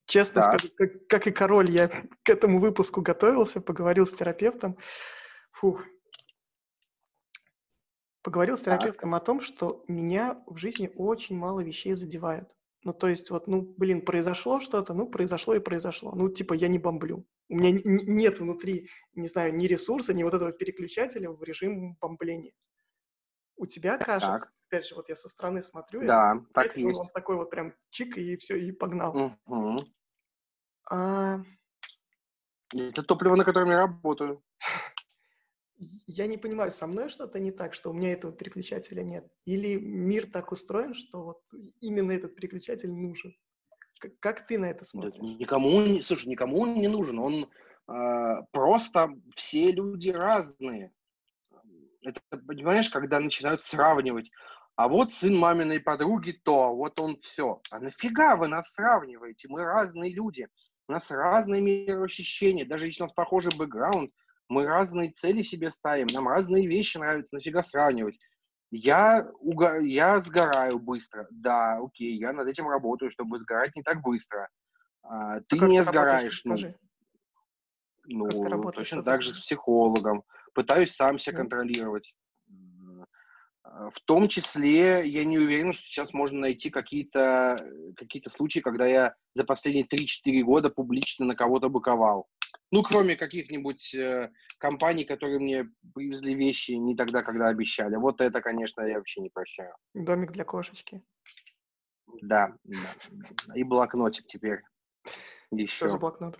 Честно 0.05 0.43
Так. 0.43 0.61
скажу, 0.61 0.75
как, 0.77 1.07
как 1.09 1.27
и 1.27 1.31
король, 1.33 1.71
я 1.71 1.89
к 2.23 2.29
этому 2.29 2.61
выпуску 2.61 3.01
готовился, 3.01 3.63
поговорил 3.63 4.07
с 4.07 4.13
терапевтом. 4.13 4.77
Фух. 5.53 5.83
Поговорил 8.23 8.59
с 8.59 8.61
Так. 8.61 8.81
терапевтом 8.81 9.15
о 9.15 9.21
том, 9.21 9.41
что 9.41 9.83
меня 9.89 10.43
в 10.47 10.59
жизни 10.59 10.93
очень 10.95 11.39
мало 11.39 11.61
вещей 11.61 11.95
задевают. 11.95 12.55
Ну, 12.87 12.93
то 12.93 13.09
есть, 13.09 13.31
вот, 13.31 13.49
ну, 13.49 13.63
блин, 13.63 14.05
произошло 14.05 14.61
что-то, 14.61 14.95
ну, 14.95 15.11
произошло 15.11 15.57
и 15.57 15.59
произошло. 15.59 16.13
Ну, 16.15 16.29
типа, 16.29 16.53
я 16.53 16.69
не 16.69 16.79
бомблю. 16.79 17.27
У 17.49 17.57
меня 17.57 17.81
нет 17.85 18.39
внутри, 18.39 18.89
не 19.17 19.27
знаю, 19.27 19.57
ни 19.57 19.67
ресурса, 19.67 20.15
ни 20.15 20.23
вот 20.23 20.35
этого 20.35 20.53
переключателя 20.53 21.33
в 21.33 21.43
режим 21.43 21.97
бомбления. 22.01 22.53
У 23.57 23.67
тебя, 23.67 23.99
кажется, 23.99 24.39
Так. 24.39 24.53
опять 24.69 24.87
же, 24.87 24.95
вот 24.95 25.09
я 25.09 25.17
со 25.17 25.29
стороны 25.29 25.65
смотрю, 25.65 26.03
это 26.03 26.07
Да, 26.07 26.45
так 26.55 26.75
переключатель, 26.75 26.85
он, 26.85 26.91
есть. 26.91 27.01
он 27.01 27.09
такой 27.09 27.35
вот 27.35 27.51
прям 27.51 27.75
чик, 27.91 28.17
и 28.19 28.37
все, 28.37 28.55
и 28.55 28.71
погнал. 28.71 29.33
Мгм. 29.47 29.81
А, 30.89 31.39
Это 32.73 33.03
топливо, 33.03 33.35
на 33.35 33.45
котором 33.45 33.69
я 33.69 33.79
работаю. 33.79 34.45
я 35.79 36.27
не 36.27 36.39
понимаю, 36.39 36.71
со 36.71 36.87
мной 36.87 37.09
что-то 37.09 37.39
не 37.39 37.51
так, 37.51 37.75
что 37.75 37.91
у 37.91 37.93
меня 37.93 38.13
этого 38.13 38.33
переключателя 38.33 39.03
нет? 39.03 39.27
Или 39.45 39.79
мир 39.79 40.31
так 40.31 40.53
устроен, 40.53 40.95
что 40.95 41.23
вот 41.23 41.41
именно 41.81 42.13
этот 42.13 42.35
переключатель 42.35 42.93
нужен? 42.93 43.35
Как, 43.99 44.19
как 44.21 44.47
ты 44.47 44.59
на 44.59 44.67
это 44.67 44.85
смотришь? 44.85 45.15
никому, 45.21 46.03
слушай, 46.03 46.29
никому 46.29 46.61
он 46.61 46.75
не 46.75 46.89
нужен. 46.89 47.19
Он 47.19 47.51
а, 47.87 48.43
просто 48.53 49.15
все 49.35 49.73
люди 49.73 50.11
разные. 50.11 50.93
Это, 52.03 52.21
понимаешь, 52.47 52.91
когда 52.91 53.21
начинают 53.21 53.63
сравнивать. 53.63 54.31
А 54.77 54.89
вот 54.89 55.13
сын 55.13 55.35
маминой 55.35 55.81
подруги 55.81 56.33
то, 56.33 56.75
вот 56.75 57.01
он 57.01 57.19
все. 57.23 57.61
А 57.71 57.81
нафига 57.81 58.37
вы 58.37 58.49
нас 58.49 58.73
сравниваете? 58.73 59.49
Мы 59.49 59.65
разные 59.65 60.13
люди. 60.13 60.49
У 60.89 60.93
нас 60.93 61.11
разные 61.11 61.63
мироощущения. 61.63 62.67
Даже 62.67 62.87
если 62.87 63.03
у 63.03 63.07
нас 63.07 63.15
похожий 63.15 63.53
бэкграунд, 63.57 64.13
мы 64.49 64.67
разные 64.67 65.11
цели 65.11 65.43
себе 65.43 65.71
ставим. 65.71 66.07
Нам 66.13 66.29
разные 66.29 66.67
вещи 66.67 66.99
нравятся. 66.99 67.35
Нафига 67.35 67.63
сравнивать? 67.63 68.19
Я, 68.71 69.29
уго- 69.41 69.81
я 69.81 70.19
сгораю 70.19 70.79
быстро. 70.79 71.27
Да, 71.31 71.79
окей, 71.79 72.17
я 72.19 72.33
над 72.33 72.49
этим 72.49 72.69
работаю, 72.69 73.11
чтобы 73.11 73.39
сгорать 73.39 73.75
не 73.77 73.83
так 73.83 74.03
быстро. 74.03 74.49
А, 75.03 75.41
ты 75.41 75.59
как 75.59 75.69
не 75.69 75.85
сгораешь. 75.85 76.43
Ну, 76.45 76.55
расскажи. 76.55 76.79
ну, 78.07 78.29
ты 78.29 78.49
работаешь, 78.49 78.75
точно 78.89 79.03
так 79.03 79.23
же 79.23 79.35
с 79.35 79.41
психологом. 79.41 80.25
Пытаюсь 80.55 80.95
сам 80.95 81.19
себя 81.19 81.35
Мгм. 81.35 81.43
контролировать. 81.49 82.15
А, 83.63 83.91
В 83.91 84.01
том 84.05 84.27
числе, 84.29 85.07
я 85.07 85.25
не 85.25 85.39
уверен, 85.39 85.73
что 85.73 85.87
сейчас 85.87 86.13
можно 86.13 86.41
найти 86.41 86.71
какие-то 86.71 87.57
э, 87.61 87.93
какие 87.97 88.23
случаи, 88.29 88.61
когда 88.61 88.87
я 88.87 89.15
за 89.35 89.45
последние 89.45 89.87
3-4 89.87 90.43
года 90.43 90.71
публично 90.71 91.25
на 91.27 91.35
кого-то 91.37 91.69
быковал. 91.69 92.29
Ну, 92.73 92.83
кроме 92.83 93.17
каких-нибудь 93.17 93.95
э, 93.95 94.31
компаний, 94.59 95.05
которые 95.05 95.39
мне 95.39 95.69
привезли 95.95 96.35
вещи 96.35 96.73
не 96.73 96.97
тогда, 96.97 97.23
когда 97.23 97.47
обещали. 97.49 97.97
Вот 97.97 98.21
это, 98.21 98.41
конечно, 98.41 98.83
я 98.83 98.97
вообще 98.99 99.21
не 99.21 99.31
прощаю. 99.31 99.75
Домик 99.95 100.33
для 100.33 100.45
кошечки. 100.45 101.03
Да, 102.23 102.55
да. 102.65 102.95
И 103.55 103.63
блокнотик 103.63 104.27
теперь 104.27 104.63
еще. 105.53 105.77
Что 105.77 105.89
за 105.91 105.99
блокнот? 105.99 106.39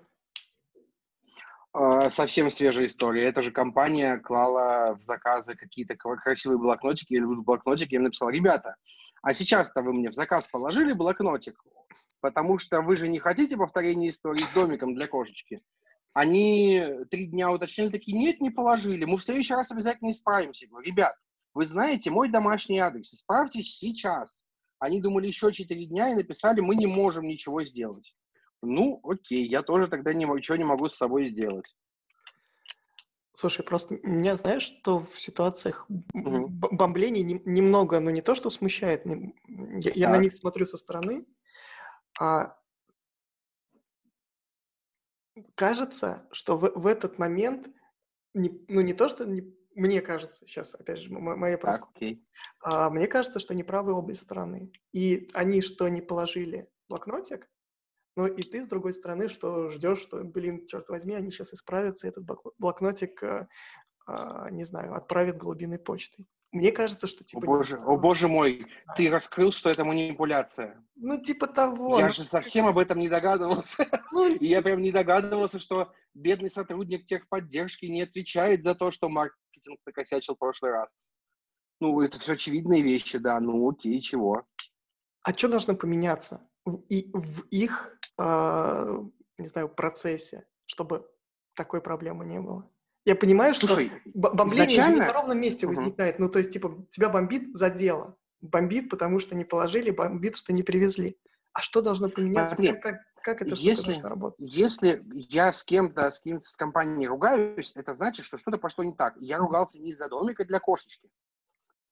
А, 1.73 2.11
Совсем 2.11 2.51
свежая 2.51 2.87
история. 2.87 3.25
Эта 3.29 3.43
же 3.43 3.51
компания 3.53 4.19
клала 4.19 4.95
в 4.95 5.03
заказы 5.03 5.55
какие-то 5.55 5.95
кра- 5.97 6.17
красивые 6.17 6.59
блокнотики. 6.59 7.15
Я 7.15 7.21
люблю 7.21 7.43
блокнотики. 7.43 7.93
Я 7.95 7.99
им 7.99 8.05
написал, 8.05 8.31
ребята, 8.31 8.77
а 9.23 9.33
сейчас-то 9.35 9.83
вы 9.83 9.93
мне 9.93 10.11
в 10.11 10.15
заказ 10.15 10.47
положили 10.49 10.93
блокнотик, 10.93 11.63
потому 12.21 12.59
что 12.59 12.81
вы 12.81 12.97
же 12.97 13.09
не 13.09 13.19
хотите 13.19 13.57
повторения 13.57 14.09
истории 14.09 14.41
с 14.43 14.53
домиком 14.55 14.95
для 14.95 15.07
кошечки. 15.07 15.63
Они 16.17 16.83
три 17.11 17.27
дня 17.27 17.51
уточнили, 17.53 17.91
такие, 17.91 18.17
нет, 18.17 18.41
не 18.41 18.49
положили. 18.49 19.05
Мы 19.05 19.19
в 19.19 19.23
следующий 19.23 19.53
раз 19.53 19.71
обязательно 19.71 20.13
исправимся. 20.13 20.65
Я 20.65 20.71
говорю, 20.71 20.87
ребят, 20.91 21.15
вы 21.53 21.67
знаете 21.67 22.11
мой 22.11 22.31
домашний 22.31 22.79
адрес, 22.79 23.13
исправьтесь 23.13 23.77
сейчас. 23.77 24.43
Они 24.79 25.03
думали 25.03 25.27
еще 25.27 25.53
четыре 25.53 25.85
дня 25.85 26.09
и 26.11 26.15
написали, 26.15 26.63
мы 26.63 26.75
не 26.75 26.87
можем 26.87 27.25
ничего 27.27 27.63
сделать. 27.65 28.15
Ну, 28.63 28.99
окей, 29.03 29.47
я 29.47 29.61
тоже 29.61 29.89
тогда 29.89 30.15
не, 30.15 30.25
ничего 30.25 30.57
не 30.57 30.65
могу 30.65 30.89
с 30.89 30.97
собой 30.97 31.29
сделать. 31.29 31.77
Слушай, 33.35 33.67
просто 33.67 33.99
меня, 34.03 34.39
знаешь, 34.39 34.63
что 34.63 35.01
в 35.01 35.21
ситуациях 35.21 35.85
б- 35.91 36.49
бомблений 36.71 37.25
нем- 37.25 37.43
немного, 37.45 38.01
ну 38.01 38.09
не 38.09 38.23
то, 38.23 38.35
что 38.35 38.49
смущает, 38.49 39.05
не- 39.05 39.35
я, 39.85 39.93
я 39.95 40.09
на 40.09 40.17
них 40.17 40.35
смотрю 40.35 40.65
со 40.65 40.79
стороны, 40.79 41.27
а 42.19 42.57
кажется, 45.55 46.29
что 46.33 46.57
в, 46.57 46.71
в 46.75 46.87
этот 46.87 47.19
момент, 47.19 47.69
не- 48.35 48.65
ну 48.69 48.81
не 48.81 48.95
то, 48.95 49.09
что 49.09 49.25
не- 49.27 49.55
мне 49.75 50.01
кажется, 50.01 50.47
сейчас, 50.47 50.75
опять 50.75 50.99
же, 50.99 51.13
моя 51.13 51.59
просто, 51.59 51.85
окей. 51.95 52.27
а 52.63 52.89
мне 52.91 53.07
кажется, 53.07 53.41
что 53.41 53.55
неправы 53.55 53.93
обе 53.93 54.15
стороны. 54.15 54.73
И 54.93 55.29
они 55.35 55.61
что 55.61 55.89
не 55.89 56.01
положили, 56.01 56.71
блокнотик, 56.89 57.49
ну 58.17 58.27
и 58.27 58.43
ты, 58.43 58.65
с 58.65 58.69
другой 58.69 58.95
стороны, 58.95 59.29
что 59.29 59.69
ждешь, 59.69 59.99
что, 60.01 60.25
блин, 60.25 60.67
черт 60.67 60.89
возьми, 60.89 61.15
они 61.15 61.31
сейчас 61.31 61.53
исправятся, 61.53 62.09
этот 62.09 62.25
блокнотик, 62.59 63.23
э, 63.23 63.47
э, 64.09 64.47
не 64.51 64.65
знаю, 64.65 64.95
отправит 64.95 65.37
голубиной 65.37 65.79
почтой. 65.79 66.27
Мне 66.57 66.73
кажется, 66.73 67.07
что 67.07 67.23
типа... 67.23 67.43
О 67.43 67.47
боже, 67.47 67.77
о 67.77 67.97
боже 67.99 68.29
мой, 68.29 68.67
ты 68.97 69.11
раскрыл, 69.11 69.53
что 69.53 69.69
это 69.69 69.85
манипуляция. 69.85 70.83
Ну, 70.95 71.21
типа 71.21 71.49
того. 71.49 71.99
Я 71.99 72.07
ну, 72.07 72.13
же 72.13 72.25
совсем 72.25 72.67
об 72.67 72.79
этом 72.79 72.99
не 72.99 73.11
догадывался. 73.11 73.87
Ну, 74.11 74.35
и 74.35 74.47
я 74.47 74.63
прям 74.63 74.81
не 74.81 74.91
догадывался, 74.91 75.61
что 75.61 75.93
бедный 76.15 76.51
сотрудник 76.51 77.05
техподдержки 77.05 77.85
не 77.85 78.01
отвечает 78.01 78.65
за 78.65 78.75
то, 78.75 78.91
что 78.91 79.11
маркетинг 79.11 79.79
накосячил 79.85 80.35
в 80.35 80.39
прошлый 80.39 80.73
раз. 80.73 81.11
Ну, 81.79 82.01
это 82.01 82.19
все 82.19 82.33
очевидные 82.33 82.83
вещи, 82.83 83.19
да. 83.19 83.39
Ну, 83.39 83.69
окей, 83.69 84.01
чего. 84.01 84.43
А 85.23 85.35
что 85.35 85.49
должно 85.49 85.77
поменяться 85.77 86.49
в, 86.65 86.77
и, 86.89 87.11
в 87.13 87.43
их, 87.51 87.99
э, 88.19 89.03
не 89.37 89.47
знаю, 89.47 89.69
процессе, 89.69 90.47
чтобы 90.67 91.07
такой 91.55 91.83
проблемы 91.83 92.25
не 92.25 92.41
было? 92.41 92.71
Я 93.07 93.15
понимаю, 93.15 93.55
Слушай, 93.55 93.87
что 93.87 93.99
бомбление 94.15 94.67
изначально... 94.67 95.07
на 95.07 95.13
ровном 95.13 95.41
месте 95.41 95.67
угу. 95.67 95.77
возникает. 95.77 96.19
Ну, 96.19 96.29
то 96.29 96.41
есть, 96.41 96.51
типа, 96.51 96.85
тебя 96.91 97.09
бомбит 97.09 97.57
за 97.57 97.71
дело. 97.71 98.19
Бомбит, 98.41 98.91
потому 98.91 99.21
что 99.21 99.37
не 99.37 99.45
положили, 99.45 99.91
бомбит, 99.91 100.35
что 100.35 100.53
не 100.53 100.65
привезли. 100.65 101.17
А 101.53 101.63
что 101.63 101.83
должно 101.83 102.11
поменяться? 102.11 102.57
Смотри, 102.57 102.73
как, 102.73 102.83
как, 102.83 103.03
как 103.23 103.43
это 103.43 103.55
если, 103.55 103.93
должно 103.93 104.09
работать? 104.09 104.53
Если 104.53 105.05
я 105.15 105.53
с 105.53 105.63
кем-то, 105.63 106.11
с 106.11 106.21
кем-то 106.21 106.49
с 106.49 106.53
компанией 106.53 107.07
ругаюсь, 107.07 107.71
это 107.77 107.95
значит, 107.95 108.27
что 108.27 108.39
что-то 108.39 108.59
пошло 108.59 108.83
не 108.83 108.95
так. 108.95 109.15
Я 109.21 109.39
ругался 109.39 109.79
не 109.79 109.91
из-за 109.91 110.09
домика 110.09 110.45
для 110.45 110.59
кошечки. 110.59 111.09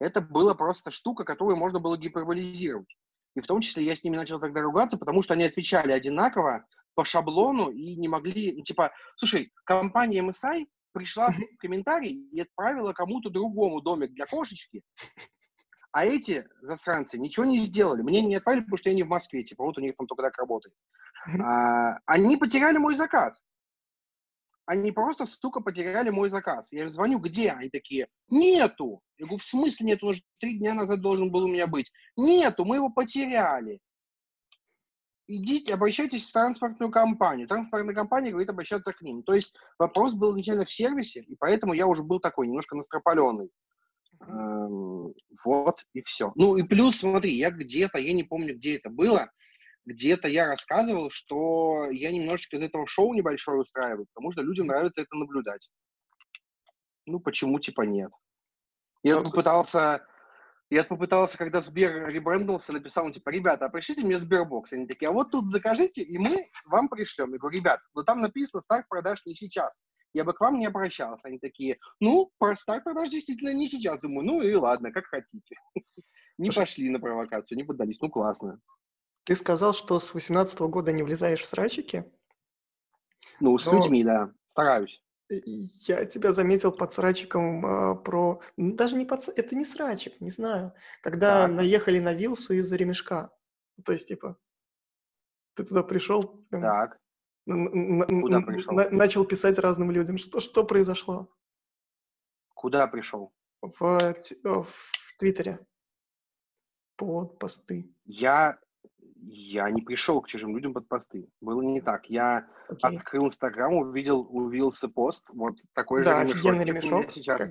Это 0.01 0.21
была 0.21 0.55
просто 0.55 0.91
штука, 0.91 1.23
которую 1.23 1.57
можно 1.57 1.79
было 1.79 1.97
гиперболизировать. 1.97 2.93
И 3.37 3.41
в 3.41 3.47
том 3.47 3.61
числе 3.61 3.85
я 3.85 3.95
с 3.95 4.03
ними 4.03 4.17
начал 4.17 4.41
тогда 4.41 4.63
ругаться, 4.63 4.99
потому 4.99 5.23
что 5.23 5.35
они 5.35 5.45
отвечали 5.45 5.93
одинаково 5.93 6.67
по 6.97 7.05
шаблону 7.05 7.71
и 7.71 7.95
не 7.95 8.09
могли, 8.09 8.63
типа, 8.65 8.93
слушай, 9.17 9.53
компания 9.65 10.21
MSI 10.21 10.67
пришла 10.95 11.35
комментарий 11.59 12.29
и 12.33 12.41
отправила 12.41 12.93
кому-то 12.95 13.29
другому 13.29 13.83
домик 13.83 14.13
для 14.13 14.25
кошечки, 14.25 14.83
а 15.93 16.07
эти 16.07 16.45
засранцы 16.63 17.19
ничего 17.19 17.45
не 17.45 17.59
сделали. 17.59 18.03
Мне 18.03 18.23
не 18.23 18.37
отправили, 18.37 18.63
потому 18.63 18.79
что 18.79 18.89
я 18.89 18.95
не 18.95 19.03
в 19.03 19.09
Москве, 19.09 19.43
типа, 19.43 19.65
вот 19.65 19.77
у 19.77 19.81
них 19.81 19.95
там 19.97 20.07
только 20.07 20.23
так 20.23 20.39
работает. 20.39 20.75
А, 21.41 21.99
они 22.07 22.37
потеряли 22.37 22.79
мой 22.79 22.95
заказ. 22.95 23.45
Они 24.67 24.93
просто, 24.93 25.27
сука, 25.27 25.61
потеряли 25.61 26.09
мой 26.09 26.31
заказ. 26.31 26.69
Я 26.73 26.85
им 26.85 26.91
звоню, 26.91 27.19
где? 27.19 27.51
Они 27.51 27.69
такие, 27.69 28.09
нету. 28.29 29.03
Я 29.19 29.27
говорю, 29.27 29.39
в 29.39 29.45
смысле 29.45 29.87
нету? 29.87 30.07
Он 30.07 30.13
уже 30.13 30.23
три 30.41 30.59
дня 30.59 30.75
назад 30.75 31.01
должен 31.01 31.31
был 31.31 31.45
у 31.45 31.49
меня 31.49 31.67
быть. 31.67 31.91
Нету, 32.17 32.65
мы 32.65 32.77
его 32.77 32.89
потеряли 32.89 33.81
идите, 35.27 35.75
обращайтесь 35.75 36.29
в 36.29 36.33
транспортную 36.33 36.91
компанию. 36.91 37.49
Транспортная 37.49 37.95
компания 37.95 38.31
говорит 38.31 38.51
обращаться 38.51 38.93
к 38.93 39.03
ним. 39.03 39.23
То 39.23 39.35
есть 39.35 39.55
вопрос 39.79 40.15
был 40.15 40.33
изначально 40.33 40.65
в 40.65 40.73
сервисе, 40.73 41.21
и 41.21 41.37
поэтому 41.37 41.73
я 41.73 41.87
уже 41.87 42.03
был 42.03 42.21
такой 42.21 42.47
немножко 42.47 42.77
настропаленный. 42.77 43.51
Эм, 44.21 45.13
вот 45.45 45.81
и 45.93 46.03
все. 46.03 46.33
Ну 46.37 46.57
и 46.57 46.63
плюс, 46.63 46.99
смотри, 46.99 47.35
я 47.35 47.51
где-то, 47.51 47.99
я 47.99 48.13
не 48.13 48.25
помню, 48.25 48.57
где 48.57 48.77
это 48.77 48.91
было, 48.91 49.31
где-то 49.85 50.29
я 50.29 50.47
рассказывал, 50.47 51.11
что 51.11 51.89
я 51.91 52.11
немножечко 52.11 52.57
из 52.57 52.63
этого 52.63 52.87
шоу 52.87 53.15
небольшое 53.15 53.61
устраиваю, 53.61 54.07
потому 54.15 54.33
что 54.33 54.43
людям 54.43 54.67
нравится 54.67 55.03
это 55.03 55.15
наблюдать. 55.17 55.69
Ну, 57.07 57.21
почему 57.21 57.59
типа 57.59 57.83
нет? 57.83 58.11
Я 59.03 59.21
попытался 59.21 60.07
я 60.71 60.85
попытался, 60.85 61.39
когда 61.39 61.61
Сбер 61.61 62.09
ребренднулся, 62.09 62.73
написал, 62.73 63.11
типа, 63.11 63.31
ребята, 63.31 63.67
а 63.67 63.69
пришлите 63.69 64.03
мне 64.03 64.17
Сбербокс. 64.17 64.73
Они 64.73 64.87
такие, 64.87 65.09
а 65.09 65.13
вот 65.13 65.31
тут 65.31 65.51
закажите, 65.51 66.03
и 66.03 66.19
мы 66.19 66.49
вам 66.65 66.89
пришлем. 66.89 67.33
Я 67.33 67.39
говорю, 67.39 67.59
ребят, 67.59 67.81
ну 67.95 68.03
там 68.03 68.21
написано 68.21 68.63
старт 68.63 68.89
продаж 68.89 69.21
не 69.27 69.35
сейчас. 69.35 69.83
Я 70.15 70.25
бы 70.25 70.33
к 70.33 70.41
вам 70.41 70.59
не 70.59 70.67
обращался. 70.67 71.29
Они 71.29 71.39
такие, 71.39 71.79
ну, 72.01 72.31
старт 72.55 72.85
продаж 72.85 73.11
действительно 73.11 73.53
не 73.53 73.67
сейчас. 73.67 74.01
Думаю, 74.01 74.27
ну 74.27 74.43
и 74.43 74.55
ладно, 74.55 74.93
как 74.93 75.07
хотите. 75.07 75.57
Не 76.37 76.51
пошли 76.51 76.91
на 76.91 76.99
провокацию, 76.99 77.57
не 77.57 77.63
поддались. 77.63 78.01
Ну, 78.01 78.11
классно. 78.11 78.61
Ты 79.23 79.37
сказал, 79.37 79.73
что 79.73 80.01
с 80.01 80.15
18 80.15 80.59
года 80.63 80.91
не 80.91 81.05
влезаешь 81.05 81.43
в 81.43 81.47
срачики? 81.47 82.11
Ну, 83.39 83.57
с 83.57 83.71
людьми, 83.71 84.03
да. 84.03 84.33
Стараюсь. 84.49 85.01
Я 85.29 86.05
тебя 86.05 86.33
заметил 86.33 86.71
под 86.73 86.93
срачиком 86.93 87.65
а, 87.65 87.95
про... 87.95 88.41
Ну, 88.57 88.75
даже 88.75 88.97
не 88.97 89.07
под... 89.07 89.27
Это 89.29 89.57
не 89.57 89.65
срачик, 89.65 90.21
не 90.21 90.31
знаю. 90.31 90.75
Когда 91.03 91.47
так. 91.47 91.53
наехали 91.53 91.99
на 91.99 92.13
Вилсу 92.13 92.55
из-за 92.55 92.77
ремешка. 92.77 93.31
То 93.85 93.93
есть, 93.93 94.09
типа, 94.09 94.37
ты 95.55 95.65
туда 95.65 95.83
пришел... 95.83 96.45
Так. 96.51 96.99
Куда 97.47 98.41
пришел? 98.41 98.75
начал 98.91 99.25
писать 99.25 99.59
разным 99.59 99.91
людям. 99.91 100.19
Что, 100.19 100.41
что 100.41 100.65
произошло? 100.65 101.31
Куда 102.55 102.87
пришел? 102.87 103.33
В, 103.61 104.15
в 104.43 105.19
Твиттере. 105.19 105.59
Под 106.97 107.39
посты. 107.39 107.93
Я 108.05 108.59
я 109.27 109.71
не 109.71 109.83
пришел 109.83 110.21
к 110.21 110.29
чужим 110.29 110.55
людям 110.55 110.75
под 110.75 110.89
посты. 110.89 111.29
Было 111.41 111.63
не 111.63 111.81
так. 111.81 112.07
Я 112.11 112.47
okay. 112.69 112.97
открыл 112.97 113.27
Инстаграм, 113.27 113.75
увидел, 113.75 114.27
увиделся 114.29 114.89
пост, 114.89 115.25
вот 115.31 115.55
такой 115.73 116.05
да, 116.05 116.27
же 116.27 116.33
ремешок, 116.33 116.67
ремешок. 116.67 117.13
сейчас. 117.13 117.39
Как? 117.39 117.51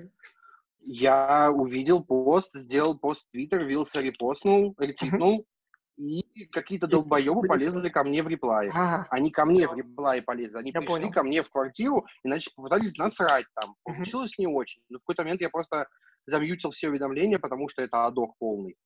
Я 0.80 1.50
увидел 1.50 2.04
пост, 2.04 2.54
сделал 2.54 2.98
пост 2.98 3.26
в 3.26 3.30
Твиттер, 3.30 3.64
вился, 3.64 4.02
репостнул, 4.02 4.74
ретвитнул, 4.78 5.40
uh-huh. 5.40 6.04
и 6.04 6.46
какие-то 6.46 6.86
долбоебы 6.86 7.48
полезли 7.48 7.88
ко 7.88 8.04
мне 8.04 8.22
в 8.22 8.28
реплай. 8.28 8.68
Ага. 8.68 9.06
Они 9.10 9.30
ко 9.30 9.46
мне 9.46 9.66
в 9.66 9.74
реплай 9.74 10.20
полезли. 10.20 10.58
Они 10.58 10.72
я 10.74 10.80
пришли 10.80 10.94
понял. 10.94 11.10
ко 11.10 11.22
мне 11.22 11.42
в 11.42 11.48
квартиру 11.48 12.06
и 12.22 12.28
начали 12.28 12.52
попытались 12.54 12.96
насрать 12.98 13.46
там. 13.54 13.74
Получилось 13.82 14.36
не 14.38 14.46
очень. 14.46 14.82
Но 14.90 14.98
в 14.98 15.00
какой-то 15.00 15.22
момент 15.22 15.40
я 15.40 15.48
просто 15.48 15.88
замьютил 16.26 16.70
все 16.70 16.90
уведомления, 16.90 17.38
потому 17.38 17.68
что 17.68 17.82
это 17.82 18.04
адок 18.04 18.36
полный. 18.38 18.76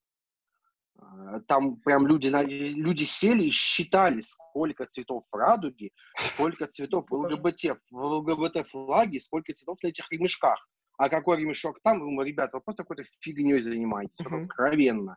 А, 0.99 1.41
там 1.41 1.77
прям 1.77 2.07
люди, 2.07 2.29
люди 2.29 3.05
сели 3.05 3.45
и 3.45 3.51
считали, 3.51 4.23
сколько 4.23 4.85
цветов 4.87 5.25
в 5.31 5.37
радуге, 5.37 5.91
сколько 6.17 6.67
цветов 6.67 7.07
в 7.09 7.15
ЛГБТ, 7.15 7.79
в 7.91 7.97
ЛГБТ-флаге, 7.97 9.21
сколько 9.21 9.53
цветов 9.55 9.79
на 9.83 9.89
этих 9.89 10.11
ремешках. 10.11 10.69
А 10.97 11.09
какой 11.09 11.39
ремешок 11.39 11.79
там? 11.83 12.01
Думаю, 12.01 12.27
ребята, 12.27 12.57
вы 12.57 12.63
просто 12.63 12.83
какой-то 12.83 13.05
фигней 13.21 13.63
занимаетесь, 13.63 14.15
uh-huh. 14.21 14.45
откровенно. 14.45 15.17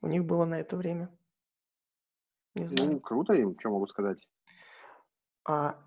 У 0.00 0.06
них 0.06 0.24
было 0.24 0.46
на 0.46 0.58
это 0.58 0.76
время. 0.76 1.14
Не 2.54 2.66
знаю. 2.66 2.92
Ну, 2.92 3.00
круто 3.00 3.34
им, 3.34 3.58
что 3.58 3.70
могу 3.70 3.86
сказать. 3.88 4.18
А, 5.46 5.78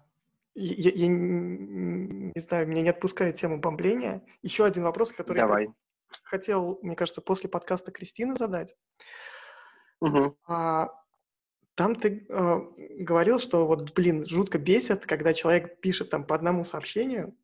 я, 0.56 0.92
я 0.92 1.08
не 1.08 2.42
знаю, 2.42 2.68
меня 2.68 2.82
не 2.82 2.90
отпускает 2.90 3.38
тема 3.38 3.58
бомбления. 3.58 4.26
Еще 4.42 4.66
один 4.66 4.84
вопрос, 4.84 5.12
который 5.12 5.40
Давай. 5.40 5.66
я 5.66 5.74
хотел, 6.24 6.80
мне 6.82 6.96
кажется, 6.96 7.22
после 7.22 7.50
подкаста 7.50 7.92
Кристины 7.92 8.36
задать. 8.36 8.76
Угу. 10.02 10.38
А, 10.48 10.90
там 11.76 11.96
ты 11.96 12.26
э, 12.28 12.58
говорил, 13.00 13.40
что 13.40 13.68
вот, 13.68 13.94
блин, 13.94 14.26
жутко 14.26 14.58
бесит, 14.58 15.06
когда 15.06 15.34
человек 15.34 15.80
пишет 15.82 16.10
там 16.10 16.26
по 16.26 16.36
одному 16.36 16.64
сообщению, 16.64 17.36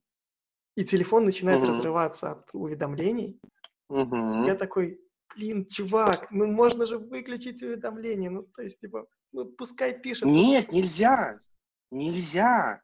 и 0.75 0.83
телефон 0.83 1.25
начинает 1.25 1.59
угу. 1.59 1.67
разрываться 1.67 2.31
от 2.31 2.49
уведомлений. 2.53 3.39
Угу. 3.89 4.45
Я 4.45 4.55
такой, 4.55 4.99
блин, 5.35 5.65
чувак, 5.67 6.31
ну 6.31 6.47
можно 6.47 6.85
же 6.85 6.97
выключить 6.97 7.61
уведомления. 7.61 8.29
Ну, 8.29 8.43
то 8.43 8.61
есть, 8.61 8.79
типа, 8.79 9.05
ну 9.31 9.45
пускай 9.45 9.97
пишет. 9.99 10.25
Нет, 10.25 10.65
пускай... 10.65 10.81
нельзя. 10.81 11.39
Нельзя. 11.91 12.81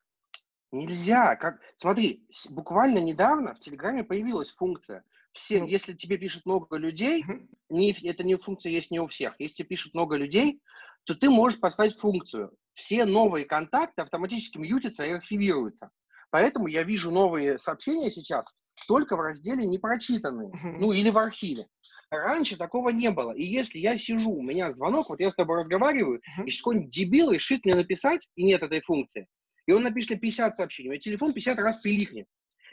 Нельзя. 0.71 1.35
Как... 1.35 1.59
Смотри, 1.77 2.25
буквально 2.49 2.99
недавно 2.99 3.53
в 3.53 3.59
Телеграме 3.59 4.03
появилась 4.03 4.51
функция. 4.51 5.03
Все, 5.33 5.61
ну. 5.61 5.67
если 5.67 5.93
тебе 5.93 6.17
пишет 6.17 6.45
много 6.45 6.77
людей, 6.77 7.23
не, 7.69 7.91
это 8.03 8.23
не 8.23 8.35
функция 8.35 8.71
есть 8.71 8.91
не 8.91 8.99
у 8.99 9.07
всех. 9.07 9.35
Если 9.39 9.55
тебе 9.55 9.69
пишет 9.69 9.93
много 9.93 10.17
людей, 10.17 10.61
то 11.05 11.15
ты 11.15 11.29
можешь 11.29 11.59
поставить 11.59 11.97
функцию. 11.97 12.51
Все 12.73 13.05
новые 13.05 13.45
контакты 13.45 14.01
автоматически 14.01 14.57
мьютятся 14.57 15.05
и 15.05 15.11
архивируются. 15.11 15.89
Поэтому 16.29 16.67
я 16.67 16.83
вижу 16.83 17.11
новые 17.11 17.59
сообщения 17.59 18.11
сейчас 18.11 18.45
только 18.87 19.15
в 19.15 19.21
разделе 19.21 19.65
непрочитанные, 19.65 20.51
ну 20.79 20.91
или 20.91 21.09
в 21.09 21.17
архиве. 21.17 21.67
Раньше 22.09 22.57
такого 22.57 22.89
не 22.89 23.09
было. 23.09 23.31
И 23.31 23.43
если 23.43 23.79
я 23.79 23.97
сижу, 23.97 24.31
у 24.31 24.41
меня 24.41 24.69
звонок, 24.71 25.09
вот 25.09 25.21
я 25.21 25.31
с 25.31 25.35
тобой 25.35 25.59
разговариваю, 25.59 26.19
uh-huh. 26.19 26.45
и 26.45 26.57
какой-нибудь 26.57 26.89
дебил 26.89 27.31
решит 27.31 27.63
мне 27.63 27.73
написать, 27.73 28.27
и 28.35 28.43
нет 28.43 28.63
этой 28.63 28.81
функции, 28.81 29.27
и 29.67 29.71
он 29.71 29.83
напишет 29.83 30.19
50 30.19 30.55
сообщений, 30.55 30.89
у 30.89 30.91
меня 30.91 30.99
телефон 30.99 31.33
50 31.33 31.59
раз 31.59 31.77
пиликнет. 31.77 32.27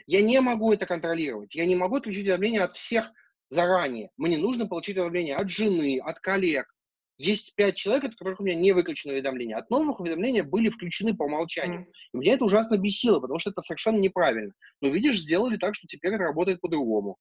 Я 0.07 0.21
не 0.21 0.39
могу 0.39 0.73
это 0.73 0.85
контролировать. 0.85 1.53
Я 1.53 1.65
не 1.65 1.75
могу 1.75 1.97
отключить 1.97 2.23
уведомления 2.23 2.63
от 2.63 2.73
всех 2.73 3.11
заранее. 3.49 4.09
Мне 4.17 4.37
нужно 4.37 4.67
получить 4.67 4.97
уведомления 4.97 5.35
от 5.35 5.49
жены, 5.49 5.99
от 6.03 6.19
коллег. 6.19 6.65
Есть 7.19 7.53
пять 7.55 7.75
человек, 7.75 8.05
от 8.05 8.11
которых 8.11 8.39
у 8.39 8.43
меня 8.43 8.55
не 8.55 8.71
выключено 8.71 9.13
уведомления. 9.13 9.57
От 9.57 9.69
новых 9.69 9.99
уведомления 9.99 10.41
были 10.41 10.69
включены 10.69 11.15
по 11.15 11.23
умолчанию. 11.23 11.85
И 12.13 12.17
меня 12.17 12.33
это 12.33 12.45
ужасно 12.45 12.77
бесило, 12.77 13.19
потому 13.19 13.39
что 13.39 13.49
это 13.49 13.61
совершенно 13.61 13.97
неправильно. 13.97 14.53
Но 14.81 14.87
видишь, 14.87 15.19
сделали 15.19 15.57
так, 15.57 15.75
что 15.75 15.85
теперь 15.85 16.13
это 16.13 16.23
работает 16.23 16.61
по-другому. 16.61 17.17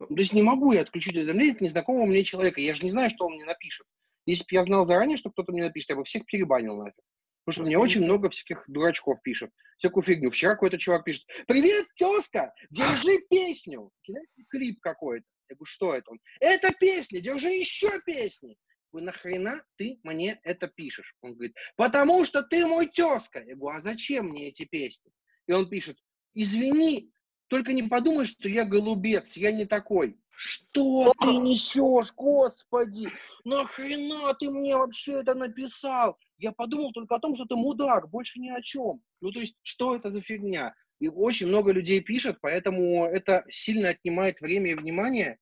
Ну, 0.00 0.06
то 0.06 0.20
есть 0.20 0.34
не 0.34 0.42
могу 0.42 0.72
я 0.72 0.82
отключить 0.82 1.14
уведомления 1.14 1.54
от 1.54 1.60
незнакомого 1.60 2.06
мне 2.06 2.24
человека. 2.24 2.60
Я 2.60 2.74
же 2.74 2.84
не 2.84 2.90
знаю, 2.90 3.10
что 3.10 3.24
он 3.24 3.34
мне 3.34 3.46
напишет. 3.46 3.86
Если 4.26 4.42
бы 4.42 4.48
я 4.52 4.64
знал 4.64 4.84
заранее, 4.84 5.16
что 5.16 5.30
кто-то 5.30 5.50
мне 5.50 5.64
напишет, 5.64 5.90
я 5.90 5.96
бы 5.96 6.04
всех 6.04 6.26
перебанил 6.26 6.76
нафиг. 6.76 7.02
Потому 7.44 7.52
что 7.52 7.62
мне 7.62 7.78
очень 7.78 8.04
много 8.04 8.30
всяких 8.30 8.64
дурачков 8.68 9.20
пишет. 9.22 9.50
Всякую 9.78 10.02
фигню. 10.02 10.30
Вчера 10.30 10.54
какой-то 10.54 10.78
чувак 10.78 11.04
пишет, 11.04 11.24
привет, 11.46 11.86
тезка, 11.96 12.52
держи 12.70 13.18
песню. 13.30 13.90
Кидает 14.02 14.28
клип 14.48 14.80
какой-то. 14.80 15.26
Я 15.48 15.56
говорю, 15.56 15.66
что 15.66 15.94
это? 15.94 16.10
Он, 16.10 16.20
это 16.40 16.72
песня, 16.78 17.20
держи 17.20 17.48
еще 17.48 18.00
песни. 18.06 18.56
Вы 18.92 19.02
нахрена 19.02 19.62
ты 19.76 20.00
мне 20.02 20.40
это 20.42 20.68
пишешь? 20.68 21.14
Он 21.22 21.34
говорит, 21.34 21.56
потому 21.76 22.24
что 22.24 22.42
ты 22.42 22.66
мой 22.66 22.86
тезка. 22.86 23.42
Я 23.42 23.56
говорю, 23.56 23.78
а 23.78 23.80
зачем 23.80 24.26
мне 24.26 24.48
эти 24.48 24.64
песни? 24.64 25.10
И 25.46 25.52
он 25.52 25.68
пишет, 25.68 25.96
извини, 26.34 27.12
только 27.48 27.72
не 27.72 27.84
подумай, 27.84 28.26
что 28.26 28.48
я 28.48 28.64
голубец, 28.64 29.36
я 29.36 29.50
не 29.50 29.66
такой. 29.66 30.18
Что 30.42 31.12
ты 31.20 31.36
несешь, 31.36 32.14
господи? 32.16 33.10
Нахрена 33.44 34.32
ты 34.32 34.48
мне 34.48 34.74
вообще 34.74 35.20
это 35.20 35.34
написал? 35.34 36.18
Я 36.38 36.52
подумал 36.52 36.92
только 36.92 37.16
о 37.16 37.18
том, 37.18 37.34
что 37.34 37.44
ты 37.44 37.56
мудак, 37.56 38.08
больше 38.08 38.40
ни 38.40 38.48
о 38.48 38.62
чем. 38.62 39.02
Ну, 39.20 39.32
то 39.32 39.40
есть, 39.40 39.54
что 39.60 39.94
это 39.94 40.10
за 40.10 40.22
фигня? 40.22 40.74
И 40.98 41.08
очень 41.08 41.48
много 41.48 41.72
людей 41.72 42.00
пишет, 42.00 42.38
поэтому 42.40 43.04
это 43.04 43.44
сильно 43.50 43.90
отнимает 43.90 44.40
время 44.40 44.70
и 44.70 44.74
внимание. 44.74 45.38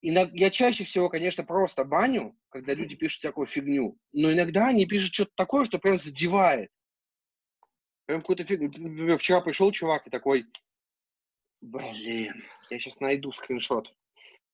И 0.00 0.08
я 0.08 0.48
чаще 0.48 0.84
всего, 0.84 1.10
конечно, 1.10 1.44
просто 1.44 1.84
баню, 1.84 2.34
когда 2.48 2.72
люди 2.72 2.96
пишут 2.96 3.18
всякую 3.18 3.46
фигню. 3.46 3.98
Но 4.14 4.32
иногда 4.32 4.68
они 4.68 4.86
пишут 4.86 5.12
что-то 5.12 5.32
такое, 5.34 5.66
что 5.66 5.78
прям 5.78 5.98
задевает. 5.98 6.70
Прям 8.06 8.20
какую-то 8.20 8.44
фигню. 8.44 9.18
Вчера 9.18 9.42
пришел 9.42 9.70
чувак 9.72 10.06
и 10.06 10.10
такой, 10.10 10.46
блин, 11.60 12.46
я 12.70 12.78
сейчас 12.78 13.00
найду 13.00 13.32
скриншот. 13.32 13.92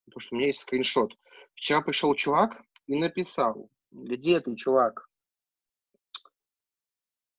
Потому 0.07 0.21
что 0.21 0.35
у 0.35 0.39
меня 0.39 0.49
есть 0.49 0.61
скриншот. 0.61 1.17
Вчера 1.55 1.81
пришел 1.81 2.15
чувак 2.15 2.61
и 2.87 2.97
написал, 2.97 3.71
где 3.91 4.41
ты, 4.41 4.55
чувак? 4.57 5.09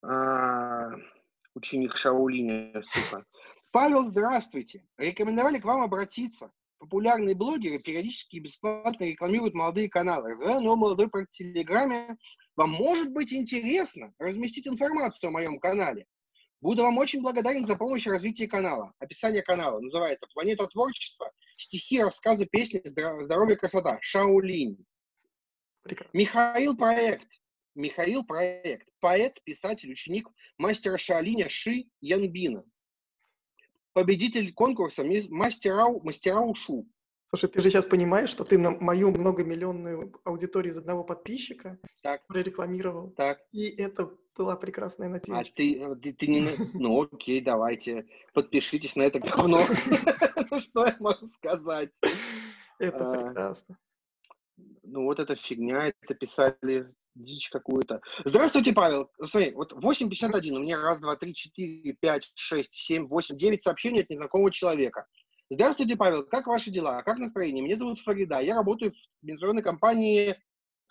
А, 0.04 0.92
ученик 1.54 1.96
Шаулиня, 1.96 2.84
сука. 2.92 3.26
Павел, 3.72 4.06
здравствуйте. 4.06 4.86
Рекомендовали 4.98 5.60
к 5.60 5.66
вам 5.66 5.82
обратиться. 5.82 6.52
Популярные 6.80 7.36
блогеры 7.36 7.80
периодически 7.80 8.38
бесплатно 8.38 9.04
рекламируют 9.04 9.56
молодые 9.56 9.90
каналы. 9.90 10.32
Развиваю 10.32 10.62
новый 10.62 10.80
молодой 10.80 11.10
проект 11.10 11.32
в 11.32 11.38
Телеграме. 11.38 12.18
Вам 12.56 12.72
может 12.72 13.12
быть 13.12 13.34
интересно 13.34 14.14
разместить 14.20 14.68
информацию 14.68 15.30
о 15.30 15.32
моем 15.32 15.60
канале. 15.60 16.06
Буду 16.60 16.82
вам 16.84 16.98
очень 16.98 17.22
благодарен 17.22 17.66
за 17.66 17.76
помощь 17.76 18.06
в 18.06 18.10
развитии 18.10 18.46
канала. 18.46 18.92
Описание 19.00 19.44
канала 19.44 19.80
называется 19.80 20.26
«Планета 20.34 20.66
творчества. 20.68 21.32
Стихи, 21.58 22.02
рассказы, 22.02 22.48
песни, 22.48 22.82
здоровье, 22.84 23.56
красота. 23.56 24.00
Шаолинь». 24.02 24.84
Прекрасно. 25.84 26.18
Михаил 26.18 26.76
Проект. 26.76 27.28
Михаил 27.76 28.26
Проект. 28.26 28.90
Поэт, 29.00 29.40
писатель, 29.44 29.92
ученик 29.92 30.28
мастера 30.58 30.98
Шаолиня 30.98 31.48
Ши 31.48 31.86
Янбина. 32.02 32.64
Победитель 33.94 34.52
конкурса 34.54 35.04
мастера, 35.30 35.88
мастера 35.90 36.42
Ушу. 36.42 36.88
Слушай, 37.28 37.50
ты 37.50 37.62
же 37.62 37.70
сейчас 37.70 37.86
понимаешь, 37.86 38.30
что 38.30 38.44
ты 38.44 38.58
на 38.58 38.72
мою 38.72 39.12
многомиллионную 39.12 40.14
аудиторию 40.24 40.72
из 40.72 40.78
одного 40.78 41.04
подписчика 41.04 41.78
так. 42.02 42.26
прорекламировал. 42.28 43.12
Так. 43.12 43.42
И 43.52 43.68
это 43.68 44.12
была 44.38 44.56
прекрасная 44.56 45.10
натяжка. 45.10 45.40
А 45.40 45.44
ты, 45.44 45.96
ты, 46.02 46.14
ты 46.14 46.28
не... 46.28 46.50
Ну 46.74 47.04
окей, 47.04 47.42
давайте, 47.42 48.06
подпишитесь 48.34 48.96
на 48.96 49.04
это 49.04 49.20
говно. 49.20 49.60
Что 50.60 50.86
я 50.86 50.96
могу 51.00 51.28
сказать? 51.28 51.94
Это 52.80 53.12
а, 53.12 53.26
прекрасно. 53.26 53.78
Ну 54.84 55.04
вот 55.04 55.20
эта 55.20 55.36
фигня, 55.36 55.92
это 56.02 56.14
писали 56.14 56.94
дичь 57.16 57.50
какую-то. 57.50 58.02
Здравствуйте, 58.26 58.74
Павел. 58.74 59.10
Смотри, 59.26 59.52
вот 59.52 59.74
8.51, 59.74 60.52
у 60.52 60.60
меня 60.60 60.80
раз, 60.80 61.00
два, 61.00 61.16
три, 61.16 61.34
четыре, 61.34 61.94
пять, 61.94 62.32
шесть, 62.36 62.74
семь, 62.74 63.08
восемь, 63.08 63.36
девять 63.36 63.64
сообщений 63.64 64.02
от 64.02 64.10
незнакомого 64.10 64.52
человека. 64.52 65.08
Здравствуйте, 65.50 65.96
Павел, 65.96 66.24
как 66.26 66.48
ваши 66.48 66.72
дела? 66.72 67.02
Как 67.04 67.18
настроение? 67.18 67.64
Меня 67.64 67.78
зовут 67.78 68.00
Фарида, 68.00 68.40
я 68.42 68.54
работаю 68.54 68.92
в 68.92 69.26
международной 69.26 69.64
компании 69.64 70.36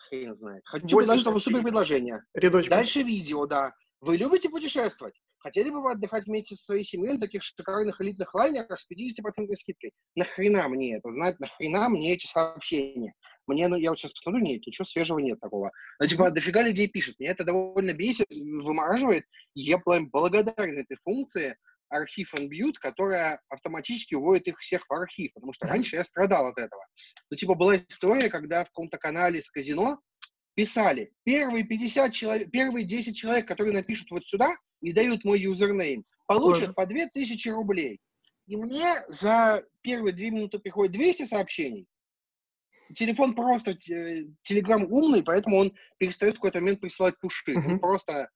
хрен 0.09 0.35
знает. 0.35 0.63
Хочу 0.67 0.87
предложить 0.87 1.27
вам 1.27 1.41
супер 1.41 1.63
предложение. 1.63 2.23
Рядочка. 2.35 2.71
Дальше 2.71 3.03
видео, 3.03 3.47
да. 3.47 3.73
Вы 4.01 4.17
любите 4.17 4.49
путешествовать? 4.49 5.15
Хотели 5.39 5.71
бы 5.71 5.83
вы 5.83 5.93
отдыхать 5.93 6.27
вместе 6.27 6.57
со 6.57 6.65
своей 6.65 6.85
семьей 6.85 7.15
на 7.15 7.21
таких 7.21 7.43
шикарных 7.43 8.01
элитных 8.01 8.35
лайнерах 8.35 8.79
с 8.81 8.87
50% 8.91 9.55
скидкой? 9.55 9.93
Нахрена 10.15 10.69
мне 10.69 10.97
это 10.97 11.09
знать? 11.11 11.39
Нахрена 11.39 11.89
мне 11.89 12.15
эти 12.15 12.27
сообщения? 12.27 13.15
Мне, 13.47 13.69
ну, 13.69 13.77
я 13.77 13.91
вот 13.91 13.99
сейчас 13.99 14.13
посмотрю, 14.13 14.43
нет, 14.43 14.67
ничего 14.67 14.85
свежего 14.85 15.19
нет 15.19 15.39
такого. 15.39 15.71
Ну, 16.01 16.07
типа, 16.07 16.31
дофига 16.31 16.63
людей 16.63 16.89
пишет. 16.89 17.19
Меня 17.21 17.31
это 17.31 17.45
довольно 17.45 17.93
бесит, 17.93 18.27
вымораживает. 18.31 19.25
И 19.55 19.63
я 19.63 19.79
благодарен 19.79 20.79
этой 20.79 20.97
функции, 20.97 21.57
архив 21.89 22.35
Unmute, 22.35 22.75
которая 22.81 23.41
автоматически 23.49 24.15
уводит 24.15 24.49
их 24.49 24.59
всех 24.59 24.87
в 24.89 24.93
архив, 24.93 25.33
потому 25.35 25.53
что 25.53 25.67
раньше 25.67 25.97
я 25.97 26.05
страдал 26.05 26.47
от 26.47 26.59
этого. 26.59 26.85
Ну, 27.31 27.37
типа, 27.37 27.55
была 27.55 27.77
история, 27.77 28.29
когда 28.29 28.65
в 28.65 28.69
каком-то 28.69 28.99
канале 28.99 29.43
с 29.43 29.51
казино 29.51 30.01
писали, 30.55 31.13
первые 31.25 31.65
50 31.65 32.13
человек, 32.13 32.51
первые 32.51 32.87
10 32.87 33.17
человек, 33.17 33.47
которые 33.47 33.75
напишут 33.75 34.11
вот 34.11 34.27
сюда 34.27 34.57
и 34.81 34.93
дают 34.93 35.25
мой 35.25 35.41
юзернейм, 35.41 36.05
получат 36.27 36.75
по 36.75 36.87
2000 36.87 37.49
рублей. 37.51 38.01
И 38.47 38.57
мне 38.57 39.03
за 39.09 39.65
первые 39.83 40.15
две 40.15 40.31
минуты 40.31 40.59
приходит 40.59 40.93
200 40.93 41.27
сообщений. 41.27 41.87
Телефон 42.95 43.35
просто, 43.35 43.75
телеграм 43.75 44.85
умный, 44.85 45.25
поэтому 45.25 45.57
он 45.57 45.73
перестает 45.99 46.35
в 46.35 46.37
какой-то 46.39 46.61
момент 46.61 46.81
присылать 46.81 47.19
пуши. 47.19 47.57
Он 47.57 47.81
просто, 47.81 48.31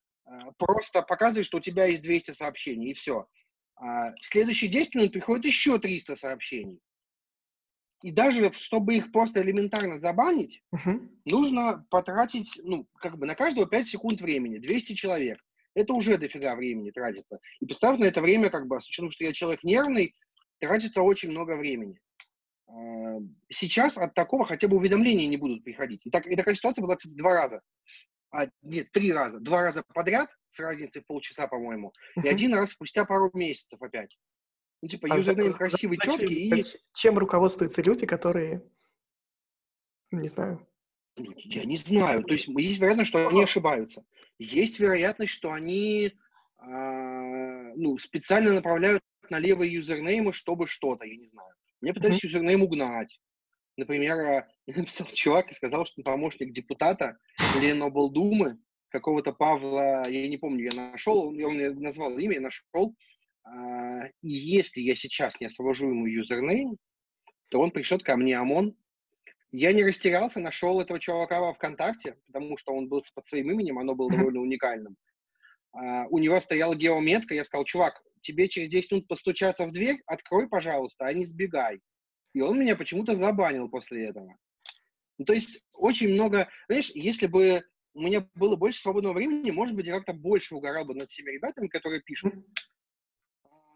просто 0.58 1.02
показывает, 1.02 1.46
что 1.46 1.58
у 1.58 1.60
тебя 1.60 1.86
есть 1.86 2.02
200 2.02 2.32
сообщений, 2.32 2.90
и 2.90 2.94
все. 2.94 3.26
А 3.76 4.12
в 4.12 4.26
следующие 4.26 4.70
10 4.70 4.94
минут 4.94 5.12
приходит 5.12 5.46
еще 5.46 5.78
300 5.78 6.16
сообщений. 6.16 6.80
И 8.02 8.12
даже, 8.12 8.50
чтобы 8.52 8.94
их 8.94 9.12
просто 9.12 9.42
элементарно 9.42 9.98
забанить, 9.98 10.62
uh-huh. 10.74 11.06
нужно 11.26 11.86
потратить, 11.90 12.58
ну, 12.62 12.86
как 12.94 13.18
бы 13.18 13.26
на 13.26 13.34
каждого 13.34 13.66
5 13.66 13.86
секунд 13.86 14.20
времени, 14.20 14.58
200 14.58 14.94
человек. 14.94 15.38
Это 15.74 15.92
уже 15.92 16.16
дофига 16.16 16.54
времени 16.56 16.90
тратится. 16.90 17.38
И 17.60 17.66
представь 17.66 17.98
на 17.98 18.06
это 18.06 18.22
время, 18.22 18.50
как 18.50 18.66
бы, 18.66 18.80
с 18.80 18.88
учетом, 18.88 19.10
что 19.10 19.24
я 19.24 19.32
человек 19.32 19.62
нервный, 19.62 20.14
тратится 20.58 21.02
очень 21.02 21.30
много 21.30 21.56
времени. 21.56 22.00
А, 22.68 23.18
сейчас 23.50 23.98
от 23.98 24.14
такого 24.14 24.46
хотя 24.46 24.66
бы 24.66 24.76
уведомления 24.76 25.26
не 25.26 25.36
будут 25.36 25.62
приходить. 25.62 26.00
И, 26.04 26.10
так, 26.10 26.26
и 26.26 26.36
такая 26.36 26.54
ситуация 26.54 26.82
была 26.82 26.96
кстати, 26.96 27.14
два 27.14 27.34
раза 27.34 27.60
а, 28.30 28.48
нет, 28.62 28.90
три 28.92 29.12
раза, 29.12 29.40
два 29.40 29.62
раза 29.62 29.82
подряд 29.94 30.28
с 30.48 30.58
разницей 30.60 31.02
в 31.02 31.06
полчаса, 31.06 31.46
по-моему, 31.48 31.92
и 32.22 32.28
один 32.28 32.54
раз 32.54 32.72
спустя 32.72 33.04
пару 33.04 33.30
месяцев 33.34 33.80
опять. 33.82 34.16
Ну, 34.82 34.88
типа, 34.88 35.08
а 35.10 35.16
username 35.16 35.52
красивый, 35.52 35.98
зачем, 35.98 36.18
четкий. 36.18 36.60
И... 36.60 36.64
Чем 36.94 37.18
руководствуются 37.18 37.82
люди, 37.82 38.06
которые, 38.06 38.62
не 40.10 40.28
знаю. 40.28 40.66
Ну, 41.16 41.34
я 41.36 41.64
не 41.64 41.76
знаю. 41.76 42.24
То 42.24 42.32
есть 42.32 42.48
есть 42.48 42.80
вероятность, 42.80 43.08
что 43.08 43.28
они 43.28 43.42
ошибаются. 43.42 44.04
Есть 44.38 44.80
вероятность, 44.80 45.32
что 45.32 45.52
они 45.52 46.14
а, 46.56 47.74
ну, 47.74 47.98
специально 47.98 48.54
направляют 48.54 49.02
на 49.28 49.38
левые 49.38 49.72
username 49.72 50.20
ы, 50.20 50.32
чтобы 50.32 50.66
что-то, 50.66 51.04
я 51.04 51.16
не 51.16 51.26
знаю. 51.26 51.52
Мне 51.80 51.92
пытались 51.92 52.18
mm-hmm. 52.18 52.28
username 52.28 52.62
угнать. 52.62 53.20
Например, 53.80 54.46
написал 54.66 55.06
чувак 55.06 55.50
и 55.50 55.54
сказал, 55.54 55.86
что 55.86 56.02
помощник 56.02 56.52
депутата 56.52 57.16
Леноблдумы, 57.58 58.58
какого-то 58.90 59.32
Павла, 59.32 60.02
я 60.06 60.28
не 60.28 60.36
помню, 60.36 60.68
я 60.70 60.90
нашел, 60.92 61.28
он 61.28 61.34
мне 61.34 61.70
назвал 61.70 62.18
имя, 62.18 62.34
я 62.34 62.40
нашел. 62.42 62.94
А, 63.44 64.06
и 64.20 64.28
если 64.28 64.80
я 64.82 64.94
сейчас 64.96 65.40
не 65.40 65.46
освобожу 65.46 65.88
ему 65.88 66.06
юзернейм, 66.06 66.76
то 67.48 67.60
он 67.60 67.70
пришлет 67.70 68.02
ко 68.02 68.16
мне 68.16 68.36
ОМОН. 68.38 68.76
Я 69.52 69.72
не 69.72 69.82
растерялся, 69.82 70.40
нашел 70.40 70.80
этого 70.80 71.00
чувака 71.00 71.40
во 71.40 71.54
ВКонтакте, 71.54 72.16
потому 72.26 72.58
что 72.58 72.74
он 72.74 72.88
был 72.88 73.02
под 73.14 73.26
своим 73.26 73.50
именем, 73.50 73.78
оно 73.78 73.94
было 73.94 74.10
довольно 74.10 74.40
уникальным. 74.40 74.96
А, 75.72 76.06
у 76.08 76.18
него 76.18 76.38
стояла 76.40 76.74
геометка, 76.74 77.34
я 77.34 77.44
сказал, 77.44 77.64
чувак, 77.64 78.02
тебе 78.20 78.46
через 78.48 78.68
10 78.68 78.92
минут 78.92 79.08
постучаться 79.08 79.66
в 79.66 79.72
дверь, 79.72 80.02
открой, 80.04 80.48
пожалуйста, 80.48 81.06
а 81.06 81.14
не 81.14 81.24
сбегай. 81.24 81.80
И 82.32 82.40
он 82.40 82.58
меня 82.58 82.76
почему-то 82.76 83.16
забанил 83.16 83.68
после 83.68 84.08
этого. 84.08 84.36
Ну, 85.18 85.24
то 85.24 85.32
есть 85.32 85.62
очень 85.74 86.14
много, 86.14 86.48
знаешь, 86.68 86.90
если 86.94 87.26
бы 87.26 87.62
у 87.94 88.02
меня 88.02 88.26
было 88.34 88.56
больше 88.56 88.80
свободного 88.80 89.14
времени, 89.14 89.50
может 89.50 89.74
быть, 89.74 89.86
я 89.86 89.96
как-то 89.96 90.12
больше 90.12 90.54
угорал 90.54 90.84
бы 90.84 90.94
над 90.94 91.10
всеми 91.10 91.32
ребятами, 91.32 91.68
которые 91.68 92.00
пишут. 92.00 92.34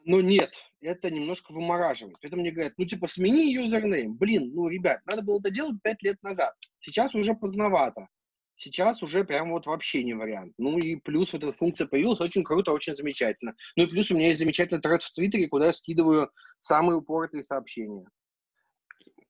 Но 0.07 0.21
нет, 0.21 0.55
это 0.81 1.11
немножко 1.11 1.53
вымораживает. 1.53 2.17
Это 2.21 2.37
мне 2.37 2.51
говорят, 2.51 2.75
ну, 2.77 2.85
типа, 2.85 3.09
смени 3.09 3.53
юзернейм. 3.53 4.15
Блин, 4.15 4.53
ну, 4.55 4.69
ребят, 4.69 5.01
надо 5.07 5.23
было 5.23 5.41
это 5.41 5.51
делать 5.51 5.81
пять 5.83 6.03
лет 6.03 6.23
назад. 6.23 6.55
Сейчас 6.81 7.15
уже 7.15 7.35
поздновато. 7.35 8.09
Сейчас 8.57 9.03
уже 9.03 9.25
прям 9.25 9.51
вот 9.51 9.67
вообще 9.67 10.05
не 10.05 10.15
вариант. 10.15 10.55
Ну 10.59 10.79
и 10.79 10.97
плюс 10.97 11.33
вот 11.33 11.43
эта 11.43 11.53
функция 11.53 11.87
появилась, 11.87 12.21
очень 12.21 12.45
круто, 12.45 12.73
очень 12.73 12.95
замечательно. 12.95 13.55
Ну 13.77 13.85
и 13.85 13.87
плюс 13.87 14.11
у 14.11 14.15
меня 14.15 14.29
есть 14.29 14.39
замечательный 14.39 14.81
тред 14.81 15.03
в 15.03 15.13
Твиттере, 15.13 15.49
куда 15.49 15.67
я 15.67 15.73
скидываю 15.73 16.31
самые 16.61 16.99
упоротые 16.99 17.43
сообщения. 17.43 18.07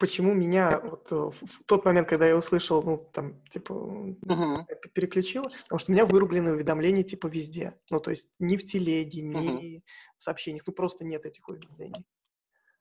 Почему 0.05 0.35
меня 0.35 0.81
вот 0.81 1.11
э, 1.13 1.15
в 1.15 1.65
тот 1.65 1.87
момент, 1.87 2.07
когда 2.07 2.27
я 2.27 2.37
услышал, 2.37 2.83
ну, 2.83 3.09
там, 3.11 3.43
типа, 3.49 3.73
угу. 3.73 4.67
переключило, 4.93 5.49
потому 5.63 5.79
что 5.79 5.91
у 5.91 5.95
меня 5.95 6.05
вырублены 6.05 6.53
уведомления, 6.53 7.03
типа, 7.05 7.27
везде. 7.29 7.73
Ну, 7.89 8.01
то 8.01 8.11
есть 8.11 8.29
ни 8.39 8.59
в 8.59 8.67
телеге, 8.67 9.23
ни 9.23 9.79
угу. 9.79 9.83
в 10.19 10.23
сообщениях, 10.23 10.65
ну, 10.67 10.75
просто 10.75 11.07
нет 11.07 11.25
этих 11.25 11.49
уведомлений. 11.49 12.05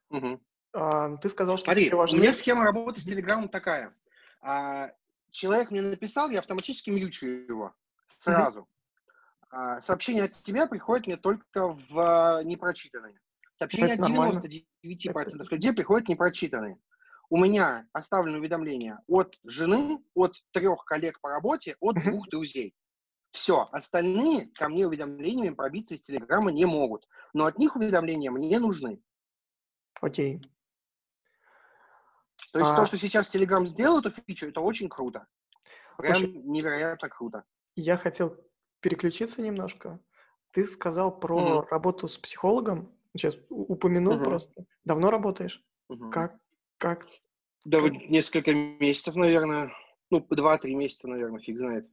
Угу. 0.10 0.42
А, 0.74 1.16
ты 1.16 1.30
сказал, 1.30 1.56
что 1.56 1.68
Смотри, 1.68 1.86
тебе 1.86 1.96
важны... 1.96 2.20
у 2.20 2.22
меня 2.22 2.34
схема 2.34 2.66
работы 2.66 3.00
с 3.00 3.06
Телеграмом 3.06 3.48
такая. 3.48 3.96
А, 4.42 4.92
человек 5.32 5.72
мне 5.72 5.82
написал, 5.82 6.30
я 6.30 6.40
автоматически 6.40 6.90
мьючу 6.90 7.26
его 7.26 7.74
сразу. 8.20 8.60
Угу. 8.60 8.68
А, 9.52 9.80
сообщение 9.80 10.26
от 10.26 10.34
тебя 10.42 10.68
приходит 10.68 11.08
мне 11.08 11.16
только 11.16 11.70
в 11.70 11.98
а, 11.98 12.44
непрочитанные. 12.44 13.18
Сообщения 13.58 13.94
от 13.94 14.02
99% 14.02 14.66
это... 15.14 15.56
людей 15.56 15.72
приходят 15.72 16.10
непрочитанные. 16.10 16.78
У 17.34 17.38
меня 17.38 17.88
оставлено 17.94 18.38
уведомление 18.38 19.00
от 19.08 19.40
жены, 19.44 19.98
от 20.14 20.36
трех 20.52 20.86
коллег 20.86 21.20
по 21.20 21.32
работе, 21.32 21.76
от 21.80 21.96
двух 21.96 22.30
друзей. 22.30 22.76
Все, 23.32 23.68
остальные 23.72 24.52
ко 24.54 24.70
мне 24.70 24.86
уведомлениями 24.86 25.56
пробиться 25.56 25.96
из 25.96 26.04
Телеграма 26.04 26.52
не 26.52 26.66
могут. 26.66 27.08
Но 27.34 27.46
от 27.46 27.58
них 27.58 27.76
уведомления 27.76 28.30
мне 28.30 28.60
нужны. 28.60 29.02
Окей. 30.00 30.36
Okay. 30.36 30.42
То 32.52 32.60
есть 32.60 32.72
а... 32.72 32.76
то, 32.76 32.86
что 32.86 33.00
сейчас 33.00 33.28
Телеграм 33.30 33.66
сделал, 33.66 33.98
эту 33.98 34.12
фичу, 34.12 34.50
это 34.50 34.62
очень 34.62 34.88
круто. 34.88 35.26
Прям 35.98 36.18
Слушай, 36.18 36.34
невероятно 36.34 37.10
круто. 37.10 37.46
Я 37.76 37.98
хотел 37.98 38.38
переключиться 38.80 39.42
немножко. 39.42 40.00
Ты 40.52 40.68
сказал 40.68 41.20
про 41.20 41.62
угу. 41.62 41.68
работу 41.72 42.08
с 42.08 42.16
психологом. 42.20 42.96
Сейчас 43.18 43.36
упомянул 43.50 44.18
угу. 44.18 44.24
просто. 44.24 44.68
Давно 44.86 45.10
работаешь? 45.10 45.66
Угу. 45.90 46.12
Как? 46.12 46.38
Как? 46.78 47.08
Да, 47.66 47.80
несколько 47.82 48.54
месяцев, 48.54 49.16
наверное. 49.16 49.72
Ну, 50.10 50.26
два-три 50.30 50.76
месяца, 50.76 51.08
наверное, 51.08 51.40
фиг 51.40 51.58
знает. 51.58 51.90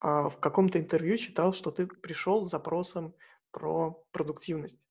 А 0.00 0.28
в 0.28 0.38
каком-то 0.38 0.78
интервью 0.78 1.18
читал, 1.18 1.52
что 1.52 1.70
ты 1.70 1.86
пришел 1.86 2.46
с 2.46 2.50
запросом 2.50 3.14
про 3.50 4.04
продуктивность. 4.12 4.88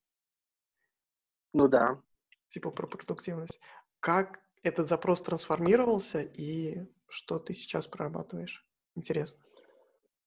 Ну 1.54 1.68
да. 1.68 2.02
Типа 2.50 2.72
про 2.72 2.88
продуктивность. 2.88 3.60
Как 4.00 4.42
этот 4.64 4.88
запрос 4.88 5.22
трансформировался 5.22 6.22
и 6.22 6.86
что 7.08 7.40
ты 7.40 7.54
сейчас 7.54 7.88
прорабатываешь? 7.88 8.66
Интересно. 8.96 9.42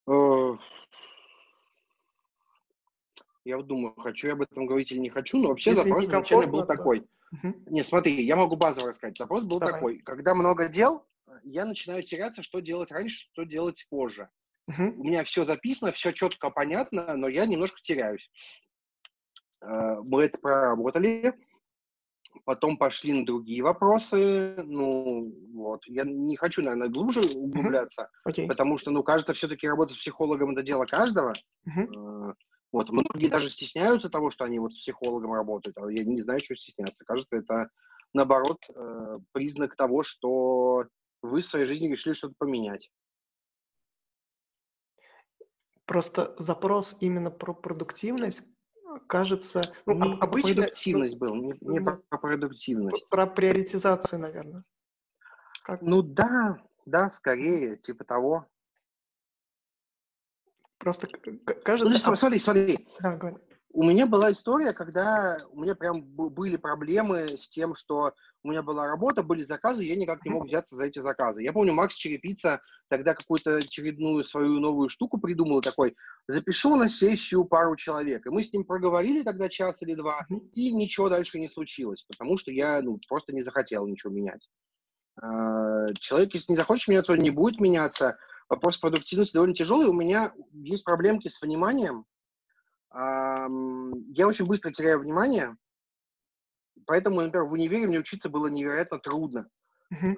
Э, 0.06 0.56
я 3.44 3.56
вот 3.56 3.66
думаю, 3.66 3.94
хочу 3.94 4.26
я 4.26 4.32
об 4.34 4.42
этом 4.42 4.66
говорить 4.66 4.90
или 4.92 4.98
не 4.98 5.10
хочу, 5.10 5.38
но 5.38 5.48
вообще 5.48 5.70
Если 5.70 5.82
запрос 5.82 6.04
изначально 6.04 6.50
был 6.50 6.60
то... 6.60 6.66
такой. 6.66 7.06
Угу. 7.32 7.54
Не, 7.66 7.84
смотри, 7.84 8.24
я 8.24 8.36
могу 8.36 8.56
базово 8.56 8.88
рассказать. 8.88 9.18
Запрос 9.18 9.44
был 9.44 9.58
Давай. 9.58 9.74
такой. 9.74 9.98
Когда 9.98 10.34
много 10.34 10.68
дел, 10.68 11.06
я 11.42 11.64
начинаю 11.64 12.02
теряться, 12.02 12.42
что 12.42 12.60
делать 12.60 12.90
раньше, 12.90 13.28
что 13.32 13.44
делать 13.44 13.86
позже. 13.90 14.28
Угу. 14.68 15.00
У 15.00 15.04
меня 15.04 15.24
все 15.24 15.44
записано, 15.44 15.92
все 15.92 16.12
четко 16.12 16.50
понятно, 16.50 17.14
но 17.16 17.28
я 17.28 17.46
немножко 17.46 17.78
теряюсь. 17.82 18.30
Э, 19.60 19.96
мы 20.02 20.24
это 20.24 20.38
проработали. 20.38 21.34
Потом 22.44 22.76
пошли 22.76 23.12
на 23.12 23.24
другие 23.24 23.62
вопросы. 23.62 24.56
Ну, 24.64 25.32
вот. 25.54 25.86
Я 25.86 26.04
не 26.04 26.36
хочу, 26.36 26.62
наверное, 26.62 26.88
глубже 26.88 27.20
углубляться, 27.20 28.10
okay. 28.28 28.48
потому 28.48 28.76
что, 28.76 28.90
ну, 28.90 29.04
кажется, 29.04 29.34
все-таки 29.34 29.68
работа 29.68 29.94
с 29.94 29.98
психологом– 29.98 30.50
это 30.52 30.62
дело 30.62 30.84
каждого. 30.84 31.32
Uh-huh. 31.66 32.34
Вот. 32.74 32.90
Многие 32.90 33.28
даже 33.28 33.50
стесняются 33.50 34.10
того, 34.10 34.32
что 34.32 34.44
они 34.44 34.58
вот 34.58 34.72
с 34.72 34.80
психологом 34.80 35.32
работают. 35.32 35.78
А 35.78 35.88
я 35.92 36.02
не 36.02 36.22
знаю, 36.22 36.40
что 36.40 36.56
стесняться. 36.56 37.04
Кажется, 37.04 37.36
это, 37.36 37.70
наоборот, 38.12 38.64
э, 38.68 39.14
признак 39.30 39.76
того, 39.76 40.02
что 40.02 40.86
вы 41.22 41.40
в 41.40 41.46
своей 41.46 41.66
жизни 41.66 41.86
решили 41.86 42.14
что-то 42.14 42.34
поменять. 42.36 42.90
Просто 45.84 46.34
запрос 46.40 46.96
именно 46.98 47.30
про 47.30 47.54
продуктивность 47.54 48.42
кажется, 49.06 49.62
ну, 49.86 49.94
не 49.94 50.18
обычно... 50.18 50.54
продуктивность 50.54 51.14
ну, 51.14 51.20
был, 51.20 51.34
не, 51.36 51.54
не 51.60 51.78
ну, 51.78 52.02
про 52.08 52.18
продуктивность. 52.18 53.08
Про 53.08 53.28
приоритизацию, 53.28 54.18
наверное. 54.18 54.64
Как? 55.62 55.80
Ну 55.80 56.02
да, 56.02 56.60
да, 56.86 57.08
скорее, 57.10 57.76
типа 57.76 58.02
того. 58.02 58.48
Просто 60.84 61.08
кажется... 61.64 62.10
Ну, 62.10 62.16
смотри, 62.16 62.38
смотри. 62.38 62.86
Да, 63.00 63.16
говори 63.16 63.36
у 63.74 63.82
меня 63.82 64.06
была 64.06 64.30
история, 64.30 64.72
когда 64.72 65.36
у 65.50 65.60
меня 65.60 65.74
прям 65.74 66.02
были 66.02 66.56
проблемы 66.56 67.26
с 67.26 67.48
тем, 67.48 67.74
что 67.74 68.12
у 68.44 68.50
меня 68.50 68.62
была 68.62 68.86
работа, 68.86 69.24
были 69.24 69.42
заказы, 69.42 69.82
я 69.82 69.96
никак 69.96 70.24
не 70.24 70.30
мог 70.30 70.46
взяться 70.46 70.76
за 70.76 70.84
эти 70.84 71.00
заказы. 71.00 71.42
Я 71.42 71.52
помню, 71.52 71.72
Макс 71.72 71.96
Черепица 71.96 72.60
тогда 72.88 73.14
какую-то 73.14 73.56
очередную 73.56 74.22
свою 74.22 74.60
новую 74.60 74.90
штуку 74.90 75.18
придумал, 75.18 75.60
такой, 75.60 75.96
запишу 76.28 76.76
на 76.76 76.88
сессию 76.88 77.44
пару 77.44 77.74
человек. 77.74 78.24
И 78.26 78.30
мы 78.30 78.44
с 78.44 78.52
ним 78.52 78.64
проговорили 78.64 79.24
тогда 79.24 79.48
час 79.48 79.82
или 79.82 79.94
два, 79.94 80.24
и 80.52 80.72
ничего 80.72 81.08
дальше 81.08 81.40
не 81.40 81.48
случилось, 81.48 82.04
потому 82.08 82.38
что 82.38 82.52
я 82.52 82.80
ну, 82.80 83.00
просто 83.08 83.32
не 83.32 83.42
захотел 83.42 83.88
ничего 83.88 84.12
менять. 84.12 84.48
А, 85.20 85.92
человек, 85.94 86.34
если 86.34 86.52
не 86.52 86.58
захочет 86.58 86.86
меняться, 86.86 87.12
он 87.12 87.18
не 87.18 87.30
будет 87.30 87.58
меняться. 87.58 88.18
Вопрос 88.48 88.78
продуктивности 88.78 89.34
довольно 89.34 89.54
тяжелый. 89.54 89.88
У 89.88 89.92
меня 89.92 90.32
есть 90.52 90.84
проблемки 90.84 91.28
с 91.28 91.40
вниманием, 91.40 92.04
я 92.94 94.28
очень 94.28 94.46
быстро 94.46 94.70
теряю 94.70 95.00
внимание, 95.00 95.56
поэтому, 96.86 97.22
например, 97.22 97.44
в 97.44 97.52
универе 97.52 97.88
мне 97.88 97.98
учиться 97.98 98.28
было 98.28 98.46
невероятно 98.46 99.00
трудно. 99.00 99.48
Uh-huh. 99.92 100.14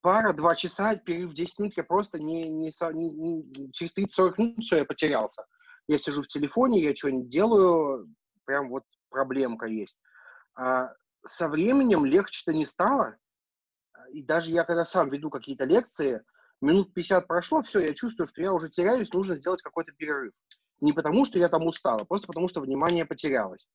Пара, 0.00 0.32
два 0.32 0.54
часа, 0.54 0.94
перерыв 0.94 1.34
10 1.34 1.58
минут, 1.58 1.76
я 1.76 1.82
просто 1.82 2.22
не, 2.22 2.48
не, 2.48 2.70
не, 2.92 3.10
не 3.12 3.72
через 3.72 3.96
30-40 3.96 4.34
минут 4.38 4.64
все, 4.64 4.76
я 4.76 4.84
потерялся. 4.84 5.44
Я 5.88 5.98
сижу 5.98 6.22
в 6.22 6.28
телефоне, 6.28 6.80
я 6.80 6.94
что-нибудь 6.94 7.28
делаю, 7.28 8.14
прям 8.44 8.70
вот 8.70 8.84
проблемка 9.10 9.66
есть. 9.66 9.98
А 10.54 10.94
со 11.26 11.48
временем 11.48 12.04
легче-то 12.04 12.52
не 12.52 12.64
стало. 12.64 13.16
И 14.12 14.22
даже 14.22 14.50
я, 14.50 14.62
когда 14.64 14.86
сам 14.86 15.10
веду 15.10 15.30
какие-то 15.30 15.64
лекции, 15.64 16.22
минут 16.60 16.92
50 16.94 17.26
прошло, 17.26 17.62
все, 17.62 17.80
я 17.80 17.94
чувствую, 17.94 18.28
что 18.28 18.42
я 18.42 18.52
уже 18.52 18.68
теряюсь, 18.68 19.12
нужно 19.12 19.36
сделать 19.36 19.62
какой-то 19.62 19.92
перерыв. 19.92 20.32
Не 20.80 20.92
потому, 20.92 21.24
что 21.24 21.38
я 21.38 21.48
там 21.48 21.66
устала, 21.66 22.04
просто 22.04 22.26
потому, 22.26 22.48
что 22.48 22.60
внимание 22.60 23.04
потерялось. 23.04 23.66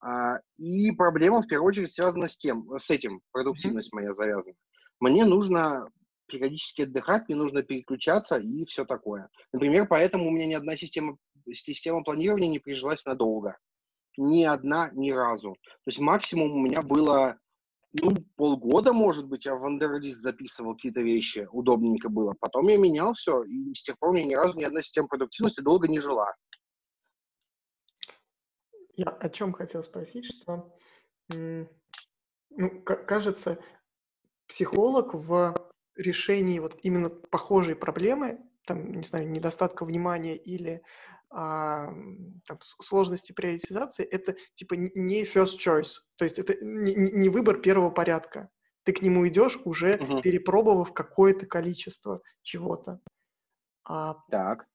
А, 0.00 0.40
и 0.56 0.92
проблема, 0.92 1.42
в 1.42 1.46
первую 1.46 1.68
очередь, 1.68 1.92
связана 1.92 2.28
с 2.28 2.36
тем, 2.36 2.68
с 2.78 2.90
этим, 2.90 3.20
продуктивность 3.32 3.92
моя 3.92 4.14
завязана. 4.14 4.54
Мне 5.00 5.24
нужно 5.24 5.88
периодически 6.26 6.82
отдыхать, 6.82 7.28
мне 7.28 7.36
нужно 7.36 7.62
переключаться 7.62 8.36
и 8.36 8.64
все 8.66 8.84
такое. 8.84 9.28
Например, 9.52 9.86
поэтому 9.88 10.28
у 10.28 10.30
меня 10.30 10.46
ни 10.46 10.54
одна 10.54 10.76
система, 10.76 11.16
система 11.52 12.02
планирования 12.02 12.48
не 12.48 12.58
прижилась 12.58 13.04
надолго. 13.04 13.56
Ни 14.16 14.44
одна, 14.44 14.90
ни 14.92 15.10
разу. 15.10 15.52
То 15.62 15.88
есть 15.88 16.00
максимум 16.00 16.52
у 16.52 16.60
меня 16.60 16.82
было 16.82 17.38
ну, 17.92 18.14
полгода, 18.36 18.92
может 18.92 19.26
быть, 19.26 19.46
я 19.46 19.54
в 19.54 19.60
Вандерлист 19.60 20.20
записывал 20.20 20.74
какие-то 20.74 21.00
вещи, 21.00 21.48
удобненько 21.52 22.08
было. 22.08 22.34
Потом 22.38 22.68
я 22.68 22.76
менял 22.76 23.14
все, 23.14 23.42
и 23.44 23.74
с 23.74 23.82
тех 23.82 23.98
пор 23.98 24.10
у 24.10 24.12
меня 24.12 24.26
ни 24.26 24.34
разу 24.34 24.58
ни 24.58 24.64
одна 24.64 24.82
система 24.82 25.08
продуктивности 25.08 25.60
долго 25.60 25.88
не 25.88 26.00
жила. 26.00 26.34
Я 28.94 29.08
о 29.08 29.28
чем 29.30 29.52
хотел 29.52 29.82
спросить, 29.82 30.26
что, 30.26 30.76
ну, 31.30 32.82
кажется, 32.84 33.58
психолог 34.48 35.14
в 35.14 35.54
решении 35.94 36.58
вот 36.58 36.76
именно 36.82 37.08
похожей 37.08 37.76
проблемы, 37.76 38.38
там, 38.66 38.92
не 38.92 39.04
знаю, 39.04 39.30
недостатка 39.30 39.84
внимания 39.84 40.36
или 40.36 40.82
а, 41.30 41.86
там, 42.46 42.58
сложности 42.62 43.32
приоритизации, 43.32 44.04
это 44.04 44.36
типа 44.54 44.74
не 44.74 45.24
first 45.24 45.58
choice, 45.58 46.00
то 46.16 46.24
есть 46.24 46.38
это 46.38 46.54
не, 46.60 46.94
не 46.94 47.28
выбор 47.28 47.60
первого 47.60 47.90
порядка. 47.90 48.50
Ты 48.84 48.92
к 48.92 49.02
нему 49.02 49.28
идешь 49.28 49.58
уже 49.64 49.96
угу. 49.96 50.22
перепробовав 50.22 50.94
какое-то 50.94 51.46
количество 51.46 52.22
чего-то. 52.42 53.00
А 53.84 54.16
так 54.30 54.66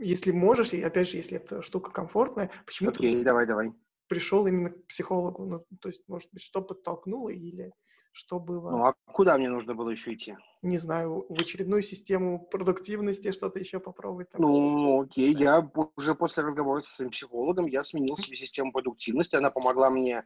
если 0.00 0.32
можешь, 0.32 0.72
и 0.72 0.82
опять 0.82 1.08
же, 1.08 1.16
если 1.16 1.36
эта 1.36 1.62
штука 1.62 1.90
комфортная, 1.90 2.50
почему 2.66 2.90
Окей, 2.90 3.18
ты 3.18 3.24
давай, 3.24 3.46
давай. 3.46 3.72
пришел 4.08 4.46
именно 4.46 4.70
к 4.70 4.86
психологу? 4.86 5.44
Ну, 5.44 5.66
то 5.80 5.88
есть, 5.88 6.02
может 6.08 6.30
быть, 6.32 6.42
что 6.42 6.62
подтолкнуло 6.62 7.30
или 7.30 7.72
что 8.12 8.38
было? 8.38 8.70
Ну, 8.70 8.84
а 8.84 8.94
куда 9.06 9.38
мне 9.38 9.48
нужно 9.48 9.74
было 9.74 9.90
еще 9.90 10.14
идти? 10.14 10.36
Не 10.60 10.78
знаю, 10.78 11.24
в 11.28 11.32
очередную 11.32 11.82
систему 11.82 12.46
продуктивности 12.50 13.32
что-то 13.32 13.58
еще 13.58 13.80
попробовать. 13.80 14.30
Там. 14.30 14.42
Ну, 14.42 15.02
окей, 15.02 15.34
я 15.34 15.68
уже 15.96 16.14
после 16.14 16.42
разговора 16.42 16.82
со 16.82 16.94
своим 16.94 17.10
психологом, 17.10 17.66
я 17.66 17.82
сменил 17.82 18.16
себе 18.18 18.36
систему 18.36 18.70
продуктивности, 18.70 19.34
она 19.34 19.50
помогла 19.50 19.90
мне 19.90 20.24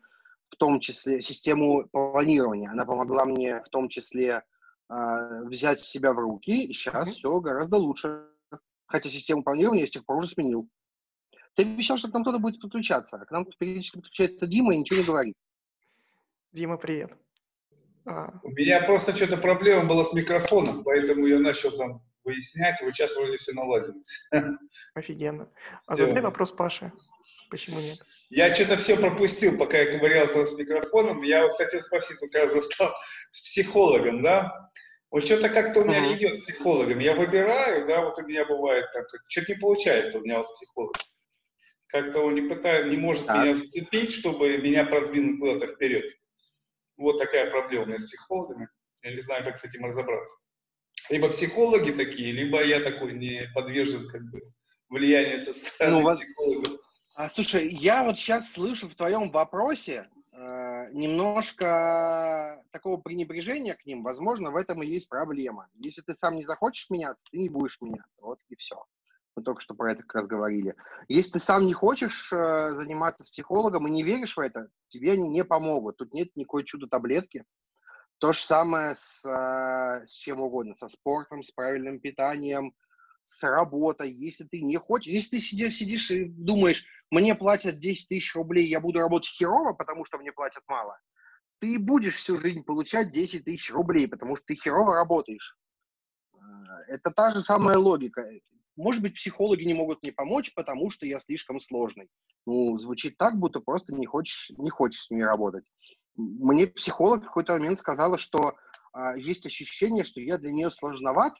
в 0.49 0.57
том 0.57 0.80
числе 0.80 1.22
систему 1.22 1.89
планирования, 1.91 2.70
она 2.70 2.84
помогла 2.84 3.24
мне 3.24 3.62
в 3.62 3.68
том 3.70 3.89
числе 3.89 4.43
э, 4.89 5.43
взять 5.45 5.80
себя 5.80 6.12
в 6.12 6.18
руки, 6.18 6.64
и 6.64 6.72
сейчас 6.72 7.09
mm-hmm. 7.09 7.12
все 7.12 7.41
гораздо 7.41 7.76
лучше. 7.76 8.26
Хотя 8.87 9.11
систему 9.11 9.43
планирования 9.43 9.82
я 9.82 9.89
с 9.89 9.93
тех 9.93 10.05
пор 10.05 10.18
уже 10.18 10.28
сменил. 10.28 10.68
Ты 11.55 11.62
обещал, 11.62 11.97
что 11.97 12.09
к 12.09 12.14
нам 12.14 12.22
кто-то 12.22 12.39
будет 12.39 12.61
подключаться. 12.61 13.16
А 13.16 13.24
к 13.24 13.30
нам 13.30 13.47
периодически 13.59 13.97
подключается 13.97 14.47
Дима 14.47 14.74
и 14.74 14.78
ничего 14.78 15.01
не 15.01 15.07
говорит. 15.07 15.34
Дима, 16.53 16.76
привет. 16.76 17.16
А... 18.07 18.30
У 18.42 18.50
меня 18.50 18.80
просто 18.82 19.14
что-то 19.14 19.36
проблема 19.36 19.84
была 19.84 20.04
с 20.04 20.12
микрофоном, 20.12 20.84
поэтому 20.84 21.26
я 21.26 21.38
начал 21.38 21.70
там 21.76 22.02
выяснять, 22.24 22.80
вот 22.82 22.94
сейчас 22.94 23.16
вроде 23.16 23.36
все 23.36 23.52
наладилось. 23.52 24.28
Офигенно. 24.94 25.50
А 25.86 25.94
все. 25.94 26.07
задай 26.07 26.22
вопрос 26.22 26.52
Паше. 26.52 26.92
Почему 27.50 27.78
нет? 27.78 27.98
Я 28.28 28.52
что-то 28.52 28.76
все 28.76 28.96
пропустил, 28.96 29.57
пока 29.57 29.78
я 29.78 29.92
ковырял 29.92 30.26
с 30.26 30.59
микрофоном. 30.59 31.22
Я 31.22 31.44
вот 31.44 31.52
хотел 31.57 31.80
спросить, 31.80 32.20
вот 32.20 32.30
когда 32.30 32.48
застал 32.48 32.92
с 33.30 33.40
психологом, 33.42 34.22
да? 34.22 34.70
Вот 35.11 35.24
что-то 35.24 35.48
как-то 35.48 35.80
у 35.80 35.84
меня 35.84 36.00
uh-huh. 36.00 36.16
идет 36.16 36.34
с 36.34 36.38
психологом. 36.40 36.98
Я 36.98 37.14
выбираю, 37.14 37.86
да, 37.86 38.02
вот 38.02 38.18
у 38.18 38.26
меня 38.26 38.44
бывает 38.44 38.86
так, 38.92 39.07
что-то 39.28 39.52
не 39.52 39.59
получается 39.59 40.18
у 40.18 40.22
меня 40.22 40.38
вот 40.38 40.48
с 40.48 40.52
психологом. 40.52 41.00
Как-то 41.86 42.20
он 42.20 42.34
не 42.34 42.42
пытает, 42.42 42.88
не 42.88 42.96
может 42.96 43.26
так. 43.26 43.44
меня 43.44 43.54
зацепить, 43.54 44.12
чтобы 44.12 44.59
меня 44.59 44.84
продвинуть 44.84 45.38
куда-то 45.38 45.68
вперед. 45.68 46.04
Вот 46.97 47.18
такая 47.18 47.51
проблема 47.51 47.84
у 47.84 47.86
меня 47.86 47.99
с 47.99 48.07
психологами. 48.07 48.68
Я 49.03 49.12
не 49.12 49.20
знаю, 49.20 49.44
как 49.44 49.59
с 49.59 49.64
этим 49.64 49.84
разобраться. 49.84 50.36
Либо 51.11 51.28
психологи 51.28 51.92
такие, 51.92 52.32
либо 52.32 52.64
я 52.64 52.80
такой 52.80 53.12
не 53.12 53.49
подвержен 53.55 54.09
как 54.09 54.22
бы 54.30 54.40
влиянию 54.88 55.38
со 55.38 55.53
стороны 55.53 56.03
ну, 56.03 56.11
психологов. 56.11 56.78
А, 57.16 57.28
слушай, 57.28 57.68
я 57.68 58.03
вот 58.03 58.18
сейчас 58.18 58.53
слышу 58.53 58.88
в 58.88 58.94
твоем 58.94 59.30
вопросе 59.30 60.09
э, 60.32 60.90
немножко 60.92 62.62
такого 62.72 63.01
пренебрежения 63.01 63.74
к 63.74 63.86
ним. 63.86 64.03
Возможно, 64.03 64.51
в 64.51 64.57
этом 64.57 64.82
и 64.82 64.86
есть 64.86 65.09
проблема. 65.09 65.68
Если 65.74 66.03
ты 66.03 66.14
сам 66.14 66.34
не 66.34 66.44
захочешь 66.44 66.90
меняться, 66.90 67.22
ты 67.30 67.38
не 67.38 67.49
будешь 67.49 67.80
меняться. 67.80 68.20
Вот 68.20 68.40
и 68.49 68.57
все. 68.57 68.84
Мы 69.37 69.43
только 69.43 69.61
что 69.61 69.74
про 69.74 69.93
это 69.93 70.03
как 70.03 70.14
раз 70.14 70.26
говорили. 70.26 70.74
Если 71.09 71.32
ты 71.32 71.41
сам 71.41 71.66
не 71.66 71.74
хочешь 71.74 72.32
э, 72.32 72.70
заниматься 72.72 73.24
с 73.24 73.30
психологом 73.30 73.87
и 73.87 73.91
не 73.91 74.03
веришь 74.03 74.37
в 74.37 74.41
это, 74.41 74.68
тебе 74.89 75.12
они 75.12 75.28
не 75.28 75.45
помогут. 75.45 75.99
Тут 75.99 76.14
нет 76.14 76.34
никакой 76.34 76.64
чудо-таблетки. 76.64 77.45
То 78.18 78.32
же 78.32 78.41
самое 78.41 78.95
с, 78.95 79.22
э, 79.26 80.07
с 80.07 80.12
чем 80.12 80.41
угодно, 80.41 80.74
со 80.74 80.89
спортом, 80.89 81.43
с 81.43 81.51
правильным 81.51 82.01
питанием, 82.01 82.72
с 83.24 83.43
работой. 83.43 84.11
Если 84.11 84.45
ты 84.45 84.62
не 84.62 84.78
хочешь, 84.78 85.12
если 85.12 85.37
ты 85.37 85.43
сидишь, 85.43 85.74
сидишь 85.74 86.11
и 86.11 86.24
думаешь, 86.24 86.84
мне 87.11 87.34
платят 87.34 87.78
10 87.78 88.09
тысяч 88.09 88.34
рублей, 88.34 88.66
я 88.66 88.80
буду 88.80 89.01
работать 89.01 89.28
херово, 89.28 89.74
потому 89.74 90.07
что 90.07 90.16
мне 90.16 90.32
платят 90.32 90.62
мало, 90.66 90.99
ты 91.59 91.78
будешь 91.78 92.16
всю 92.16 92.39
жизнь 92.39 92.62
получать 92.62 93.11
10 93.11 93.45
тысяч 93.45 93.70
рублей, 93.70 94.09
потому 94.09 94.37
что 94.37 94.47
ты 94.47 94.55
херово 94.55 94.95
работаешь. 94.95 95.59
Э, 96.32 96.39
это 96.89 97.11
та 97.11 97.32
же 97.32 97.43
самая 97.43 97.76
логика. 97.76 98.26
Может 98.76 99.02
быть, 99.02 99.14
психологи 99.14 99.64
не 99.64 99.74
могут 99.74 100.02
мне 100.02 100.12
помочь, 100.12 100.52
потому 100.54 100.90
что 100.90 101.06
я 101.06 101.18
слишком 101.20 101.60
сложный. 101.60 102.08
Ну, 102.46 102.78
звучит 102.78 103.16
так, 103.16 103.38
будто 103.38 103.60
просто 103.60 103.94
не 103.94 104.06
хочешь, 104.06 104.50
не 104.58 104.70
хочешь 104.70 105.04
с 105.04 105.10
ними 105.10 105.22
работать. 105.22 105.64
Мне 106.14 106.66
психолог 106.66 107.22
в 107.22 107.26
какой-то 107.26 107.54
момент 107.54 107.78
сказала, 107.78 108.18
что 108.18 108.54
а, 108.92 109.16
есть 109.16 109.46
ощущение, 109.46 110.04
что 110.04 110.20
я 110.20 110.38
для 110.38 110.52
нее 110.52 110.70
сложноват, 110.70 111.34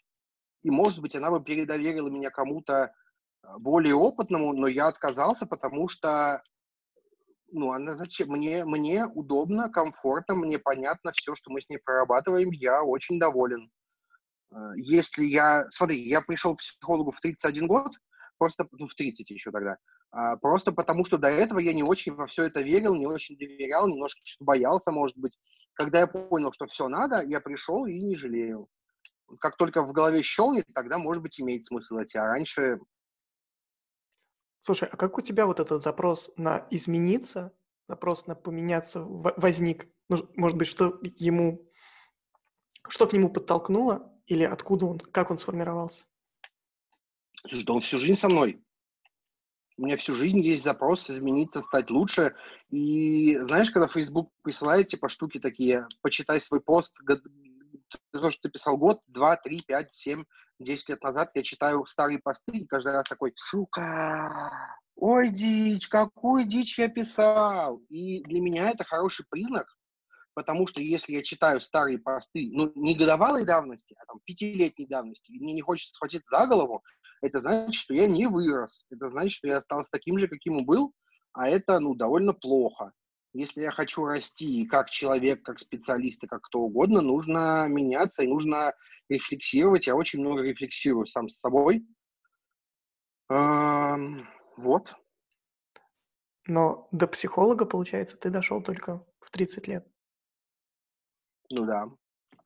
и, 0.63 0.71
может 0.71 1.01
быть, 1.01 1.15
она 1.15 1.31
бы 1.31 1.43
передоверила 1.43 2.09
меня 2.09 2.31
кому-то 2.31 2.93
а, 3.43 3.59
более 3.59 3.95
опытному, 3.95 4.53
но 4.53 4.67
я 4.67 4.89
отказался, 4.89 5.47
потому 5.47 5.89
что 5.89 6.43
ну, 7.53 7.73
она 7.73 7.95
зачем? 7.95 8.31
Мне, 8.31 8.65
мне 8.65 9.07
удобно, 9.07 9.71
комфортно, 9.71 10.35
мне 10.35 10.59
понятно 10.59 11.13
все, 11.13 11.35
что 11.35 11.51
мы 11.51 11.61
с 11.61 11.69
ней 11.69 11.79
прорабатываем, 11.79 12.51
я 12.51 12.83
очень 12.83 13.19
доволен. 13.19 13.71
А, 14.53 14.75
если 14.77 15.25
я... 15.25 15.67
Смотри, 15.71 15.99
я 16.09 16.21
пришел 16.21 16.55
к 16.57 16.61
психологу 16.61 17.11
в 17.11 17.21
31 17.21 17.67
год, 17.67 17.93
просто, 18.39 18.67
ну, 18.73 18.87
в 18.87 18.95
30 18.95 19.31
еще 19.31 19.51
тогда, 19.51 19.77
а, 20.11 20.37
просто 20.37 20.73
потому 20.73 21.05
что 21.05 21.19
до 21.19 21.29
этого 21.29 21.59
я 21.59 21.73
не 21.73 21.83
очень 21.83 22.15
во 22.15 22.27
все 22.27 22.45
это 22.45 22.63
верил, 22.63 22.95
не 22.95 23.07
очень 23.07 23.37
доверял, 23.37 23.89
немножко 23.89 24.21
что 24.25 24.45
боялся, 24.45 24.91
может 24.91 25.17
быть. 25.17 25.39
Когда 25.75 26.01
я 26.01 26.07
понял, 26.07 26.53
что 26.53 26.67
все 26.67 26.89
надо, 26.89 27.23
я 27.23 27.41
пришел 27.41 27.87
и 27.87 28.01
не 28.01 28.17
жалею. 28.17 28.69
Как 29.41 29.57
только 29.57 29.83
в 29.83 29.93
голове 29.93 30.23
щелнет, 30.23 30.67
тогда, 30.75 30.99
может 30.99 31.23
быть, 31.23 31.39
имеет 31.41 31.67
смысл 31.67 31.97
идти, 32.03 32.17
а 32.17 32.25
раньше... 32.25 32.79
Слушай, 34.61 34.89
а 34.91 34.97
как 34.97 35.19
у 35.19 35.21
тебя 35.21 35.47
вот 35.47 35.61
этот 35.61 35.83
запрос 35.83 36.33
на 36.37 36.67
измениться, 36.71 37.53
запрос 37.87 38.27
на 38.27 38.35
поменяться 38.35 39.01
возник? 39.03 39.89
Может 40.09 40.57
быть, 40.57 40.69
что 40.69 40.99
ему, 41.03 41.69
что 42.89 43.07
к 43.07 43.13
нему 43.13 43.29
подтолкнуло, 43.29 44.16
или 44.27 44.45
откуда 44.45 44.87
он, 44.87 44.99
как 44.99 45.31
он 45.31 45.39
сформировался? 45.39 46.05
Слушай, 47.49 47.65
да 47.65 47.73
он 47.75 47.81
всю 47.81 47.99
жизнь 47.99 48.19
со 48.19 48.29
мной. 48.29 48.63
У 49.79 49.83
меня 49.83 49.97
всю 49.97 50.15
жизнь 50.15 50.41
есть 50.41 50.65
запрос 50.65 51.11
измениться, 51.11 51.63
стать 51.63 51.91
лучше. 51.91 52.35
И 52.71 53.37
знаешь, 53.41 53.71
когда 53.71 53.89
Facebook 53.89 54.31
присылает 54.43 54.89
типа 54.89 55.09
штуки 55.09 55.39
такие, 55.39 55.87
почитай 56.01 56.41
свой 56.41 56.61
пост, 56.61 56.95
то, 58.11 58.31
что 58.31 58.43
ты 58.43 58.49
писал 58.49 58.79
год, 58.79 59.01
два, 59.07 59.37
три, 59.37 59.61
пять, 59.61 59.95
семь, 59.95 60.25
десять 60.59 60.89
лет 60.89 61.03
назад, 61.03 61.31
я 61.35 61.43
читаю 61.43 61.85
старые 61.85 62.19
посты, 62.19 62.57
и 62.57 62.67
каждый 62.67 62.93
раз 62.93 63.05
такой, 63.07 63.35
сука, 63.37 64.51
ой, 64.97 65.31
дичь, 65.31 65.89
какую 65.89 66.47
дичь 66.47 66.79
я 66.79 66.89
писал. 66.89 67.79
И 67.91 68.23
для 68.25 68.41
меня 68.41 68.71
это 68.71 68.85
хороший 68.85 69.27
признак, 69.29 69.76
потому 70.37 70.67
что 70.67 70.83
если 70.83 71.15
я 71.15 71.23
читаю 71.23 71.63
старые 71.63 71.99
посты, 71.99 72.51
ну, 72.53 72.71
не 72.75 72.95
годовалой 72.95 73.47
давности, 73.47 73.97
а 73.99 74.05
там 74.05 74.21
пятилетней 74.27 74.87
давности, 74.87 75.33
и 75.33 75.41
мне 75.41 75.55
не 75.55 75.63
хочется 75.63 75.95
схватиться 75.95 76.29
за 76.31 76.47
голову, 76.47 76.85
это 77.23 77.41
значит, 77.41 77.75
что 77.75 77.95
я 77.95 78.07
не 78.07 78.27
вырос. 78.27 78.85
Это 78.91 79.09
значит, 79.09 79.33
что 79.33 79.49
я 79.49 79.57
остался 79.57 79.91
таким 79.91 80.19
же, 80.19 80.29
каким 80.29 80.59
и 80.59 80.63
был, 80.63 80.93
а 81.33 81.49
это, 81.49 81.81
ну, 81.81 81.95
довольно 81.95 82.35
плохо. 82.35 82.93
Если 83.33 83.63
я 83.63 83.71
хочу 83.71 84.05
расти 84.05 84.67
как 84.67 84.91
человек, 84.91 85.43
как 85.43 85.59
специалист 85.59 86.23
и 86.23 86.27
как 86.27 86.43
кто 86.43 86.61
угодно, 86.61 87.01
нужно 87.01 87.67
меняться 87.67 88.23
и 88.23 88.29
нужно 88.29 88.75
рефлексировать. 89.09 89.87
Я 89.87 89.97
очень 89.97 90.21
много 90.21 90.43
рефлексирую 90.43 91.07
сам 91.07 91.31
с 91.31 91.39
собой. 91.39 91.87
Вот. 93.29 94.95
Но 96.47 96.89
до 96.93 97.07
психолога, 97.09 97.65
получается, 97.65 98.19
ты 98.19 98.29
дошел 98.29 98.63
только 98.63 99.01
в 99.21 99.31
30 99.31 99.67
лет. 99.67 99.87
Ну 101.51 101.65
да. 101.65 101.89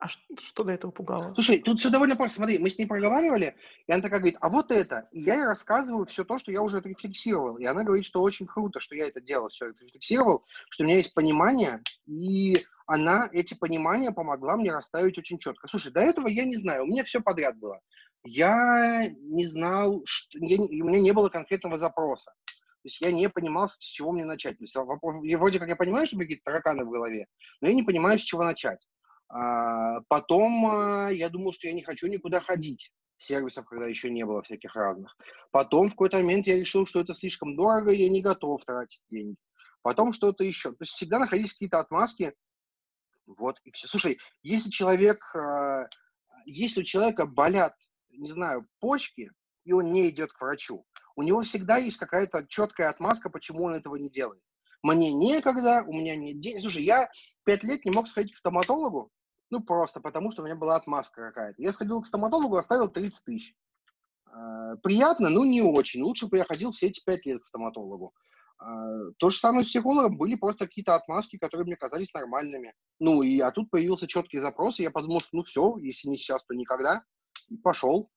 А 0.01 0.07
что 0.09 0.63
до 0.63 0.71
этого 0.71 0.89
пугало? 0.89 1.31
Слушай, 1.35 1.59
тут 1.59 1.79
все 1.79 1.91
довольно 1.91 2.15
просто. 2.15 2.37
Смотри, 2.37 2.57
мы 2.57 2.71
с 2.71 2.77
ней 2.79 2.87
проговаривали, 2.87 3.55
и 3.85 3.91
она 3.91 4.01
такая 4.01 4.19
говорит, 4.19 4.37
а 4.41 4.49
вот 4.49 4.71
это. 4.71 5.07
И 5.11 5.21
я 5.21 5.35
ей 5.35 5.45
рассказываю 5.45 6.07
все 6.07 6.23
то, 6.23 6.39
что 6.39 6.51
я 6.51 6.63
уже 6.63 6.79
отрефлексировал. 6.79 7.57
И 7.57 7.65
она 7.65 7.83
говорит, 7.83 8.05
что 8.05 8.23
очень 8.23 8.47
круто, 8.47 8.79
что 8.79 8.95
я 8.95 9.07
это 9.07 9.21
делал, 9.21 9.49
все 9.49 9.69
отрефлексировал, 9.69 10.43
что 10.71 10.83
у 10.83 10.87
меня 10.87 10.97
есть 10.97 11.13
понимание, 11.13 11.83
и 12.07 12.55
она 12.87 13.29
эти 13.31 13.53
понимания 13.53 14.11
помогла 14.11 14.57
мне 14.57 14.71
расставить 14.71 15.19
очень 15.19 15.37
четко. 15.37 15.67
Слушай, 15.67 15.91
до 15.91 16.01
этого 16.01 16.27
я 16.27 16.45
не 16.45 16.55
знаю, 16.55 16.83
у 16.83 16.87
меня 16.87 17.03
все 17.03 17.21
подряд 17.21 17.59
было. 17.59 17.79
Я 18.23 19.07
не 19.07 19.45
знал, 19.45 20.01
что, 20.05 20.39
я, 20.41 20.59
у 20.59 20.67
меня 20.67 20.99
не 20.99 21.11
было 21.11 21.29
конкретного 21.29 21.77
запроса. 21.77 22.33
То 22.45 22.87
есть 22.87 22.99
я 23.01 23.11
не 23.11 23.29
понимал, 23.29 23.69
с 23.69 23.77
чего 23.77 24.11
мне 24.11 24.25
начать. 24.25 24.57
То 24.57 24.63
есть, 24.63 24.75
вроде 24.75 25.59
как 25.59 25.67
я 25.69 25.75
понимаю, 25.75 26.07
что 26.07 26.17
какие-то 26.17 26.45
тараканы 26.45 26.85
в 26.85 26.89
голове, 26.89 27.27
но 27.61 27.67
я 27.67 27.75
не 27.75 27.83
понимаю, 27.83 28.17
с 28.17 28.23
чего 28.23 28.43
начать. 28.43 28.79
А, 29.33 30.01
потом 30.09 30.65
а, 30.65 31.09
я 31.09 31.29
думал, 31.29 31.53
что 31.53 31.67
я 31.67 31.73
не 31.73 31.83
хочу 31.83 32.07
никуда 32.07 32.41
ходить 32.41 32.91
сервисов, 33.17 33.65
когда 33.65 33.87
еще 33.87 34.09
не 34.09 34.25
было 34.25 34.41
всяких 34.41 34.75
разных. 34.75 35.15
Потом 35.51 35.87
в 35.87 35.91
какой-то 35.91 36.17
момент 36.17 36.47
я 36.47 36.57
решил, 36.57 36.85
что 36.85 36.99
это 36.99 37.13
слишком 37.13 37.55
дорого, 37.55 37.91
я 37.91 38.09
не 38.09 38.21
готов 38.21 38.65
тратить 38.65 39.01
деньги. 39.09 39.37
Потом 39.83 40.11
что-то 40.11 40.43
еще. 40.43 40.71
То 40.71 40.81
есть 40.81 40.93
всегда 40.93 41.19
находились 41.19 41.53
какие-то 41.53 41.79
отмазки. 41.79 42.33
Вот, 43.25 43.57
и 43.63 43.71
все. 43.71 43.87
Слушай, 43.87 44.19
если 44.43 44.69
человек, 44.69 45.23
а, 45.33 45.87
если 46.45 46.81
у 46.81 46.83
человека 46.83 47.25
болят, 47.25 47.75
не 48.09 48.29
знаю, 48.29 48.67
почки, 48.81 49.31
и 49.63 49.71
он 49.71 49.91
не 49.91 50.09
идет 50.09 50.33
к 50.33 50.41
врачу, 50.41 50.85
у 51.15 51.23
него 51.23 51.41
всегда 51.43 51.77
есть 51.77 51.97
какая-то 51.97 52.45
четкая 52.47 52.89
отмазка, 52.89 53.29
почему 53.29 53.63
он 53.63 53.75
этого 53.75 53.95
не 53.95 54.09
делает. 54.09 54.41
Мне 54.83 55.13
некогда, 55.13 55.83
у 55.87 55.93
меня 55.93 56.17
нет 56.17 56.41
денег. 56.41 56.61
Слушай, 56.61 56.83
я 56.83 57.09
пять 57.45 57.63
лет 57.63 57.85
не 57.85 57.91
мог 57.91 58.07
сходить 58.07 58.33
к 58.33 58.37
стоматологу, 58.37 59.11
ну, 59.51 59.61
просто 59.61 59.99
потому, 59.99 60.31
что 60.31 60.41
у 60.41 60.45
меня 60.45 60.55
была 60.55 60.77
отмазка 60.77 61.27
какая-то. 61.27 61.61
Я 61.61 61.73
сходил 61.73 62.01
к 62.01 62.07
стоматологу, 62.07 62.57
оставил 62.57 62.87
30 62.87 63.23
тысяч. 63.23 63.55
А, 64.25 64.77
приятно, 64.77 65.29
но 65.29 65.45
не 65.45 65.61
очень. 65.61 66.01
Лучше 66.01 66.27
бы 66.27 66.37
я 66.37 66.45
ходил 66.45 66.71
все 66.71 66.87
эти 66.87 67.03
пять 67.03 67.25
лет 67.25 67.41
к 67.41 67.45
стоматологу. 67.45 68.13
А, 68.57 69.11
то 69.17 69.29
же 69.29 69.37
самое 69.37 69.65
с 69.65 69.69
психологом. 69.69 70.17
Были 70.17 70.35
просто 70.35 70.65
какие-то 70.65 70.95
отмазки, 70.95 71.37
которые 71.37 71.65
мне 71.65 71.75
казались 71.75 72.13
нормальными. 72.13 72.73
Ну, 72.99 73.23
и, 73.23 73.39
а 73.41 73.51
тут 73.51 73.69
появился 73.69 74.07
четкий 74.07 74.39
запрос, 74.39 74.79
и 74.79 74.83
я 74.83 74.91
подумал, 74.91 75.19
что 75.19 75.35
ну 75.35 75.43
все, 75.43 75.77
если 75.77 76.07
не 76.07 76.17
сейчас, 76.17 76.43
то 76.45 76.55
никогда. 76.55 77.03
И 77.49 77.57
пошел. 77.57 78.09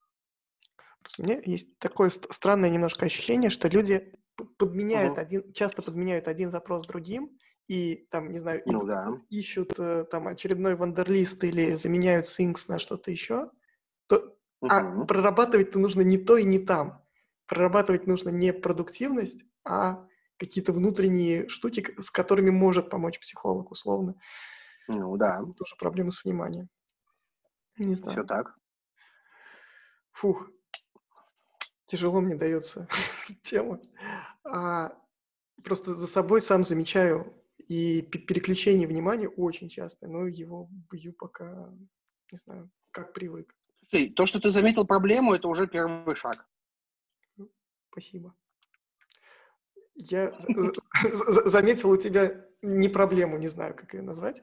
У 1.19 1.23
меня 1.23 1.39
есть 1.45 1.77
такое 1.79 2.09
странное 2.09 2.69
немножко 2.69 3.05
ощущение, 3.05 3.49
что 3.49 3.67
люди 3.67 4.13
подменяют 4.57 5.13
угу. 5.13 5.21
один, 5.21 5.53
часто 5.53 5.81
подменяют 5.81 6.27
один 6.27 6.49
запрос 6.49 6.87
другим, 6.87 7.37
и 7.67 8.07
там, 8.11 8.31
не 8.31 8.39
знаю, 8.39 8.61
ну, 8.65 8.85
да. 8.85 9.19
ищут 9.29 9.79
э, 9.79 10.05
там 10.05 10.27
очередной 10.27 10.75
вандерлист 10.75 11.43
или 11.43 11.73
заменяют 11.73 12.27
Things 12.27 12.65
на 12.67 12.77
что-то 12.77 13.09
еще, 13.09 13.49
то 14.07 14.37
угу. 14.61 14.69
а 14.71 15.05
прорабатывать-то 15.05 15.79
нужно 15.79 16.01
не 16.01 16.17
то 16.17 16.37
и 16.37 16.43
не 16.43 16.59
там. 16.59 17.03
Прорабатывать 17.47 18.07
нужно 18.07 18.29
не 18.29 18.53
продуктивность, 18.53 19.45
а 19.63 20.07
какие-то 20.37 20.73
внутренние 20.73 21.47
штуки, 21.49 21.95
с 21.99 22.11
которыми 22.11 22.51
может 22.51 22.89
помочь 22.89 23.19
психолог, 23.19 23.71
условно. 23.71 24.15
Ну 24.87 25.17
да, 25.17 25.41
Тоже 25.57 25.75
проблемы 25.77 26.11
с 26.11 26.23
вниманием. 26.23 26.69
Не 27.77 27.95
все 27.95 28.03
знаю. 28.03 28.25
так. 28.25 28.55
Фух, 30.11 30.49
тяжело 31.87 32.21
мне 32.21 32.35
дается 32.35 32.87
тема. 33.43 33.81
А, 34.43 34.95
просто 35.63 35.95
за 35.95 36.07
собой 36.07 36.41
сам 36.41 36.63
замечаю 36.63 37.33
и 37.67 38.01
пе- 38.01 38.19
переключение 38.19 38.87
внимания 38.87 39.27
очень 39.27 39.69
часто, 39.69 40.07
но 40.07 40.27
его 40.27 40.69
бью 40.91 41.13
пока, 41.13 41.73
не 42.31 42.37
знаю, 42.37 42.69
как 42.91 43.13
привык. 43.13 43.55
Слушай, 43.89 44.09
то, 44.09 44.25
что 44.25 44.39
ты 44.39 44.49
заметил 44.49 44.85
проблему, 44.85 45.33
это 45.33 45.47
уже 45.47 45.67
первый 45.67 46.15
шаг. 46.15 46.47
Спасибо. 47.91 48.35
Я 49.95 50.37
за- 50.39 50.73
за- 51.13 51.33
за- 51.33 51.49
заметил 51.49 51.89
у 51.89 51.97
тебя 51.97 52.45
не 52.61 52.89
проблему, 52.89 53.37
не 53.37 53.47
знаю, 53.47 53.73
как 53.75 53.93
ее 53.93 54.01
назвать. 54.01 54.41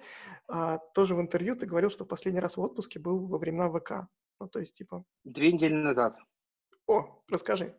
А, 0.49 0.79
тоже 0.95 1.15
в 1.15 1.21
интервью 1.21 1.57
ты 1.57 1.67
говорил, 1.67 1.91
что 1.91 2.07
последний 2.07 2.41
раз 2.41 2.57
в 2.57 2.61
отпуске 2.61 2.99
был 2.99 3.27
во 3.27 3.39
времена 3.39 3.69
ВК. 3.69 4.09
Ну, 4.41 4.49
то 4.49 4.61
есть, 4.61 4.75
типа, 4.75 5.05
Две 5.25 5.53
недели 5.53 5.75
назад. 5.75 6.17
о, 6.87 7.23
расскажи. 7.31 7.75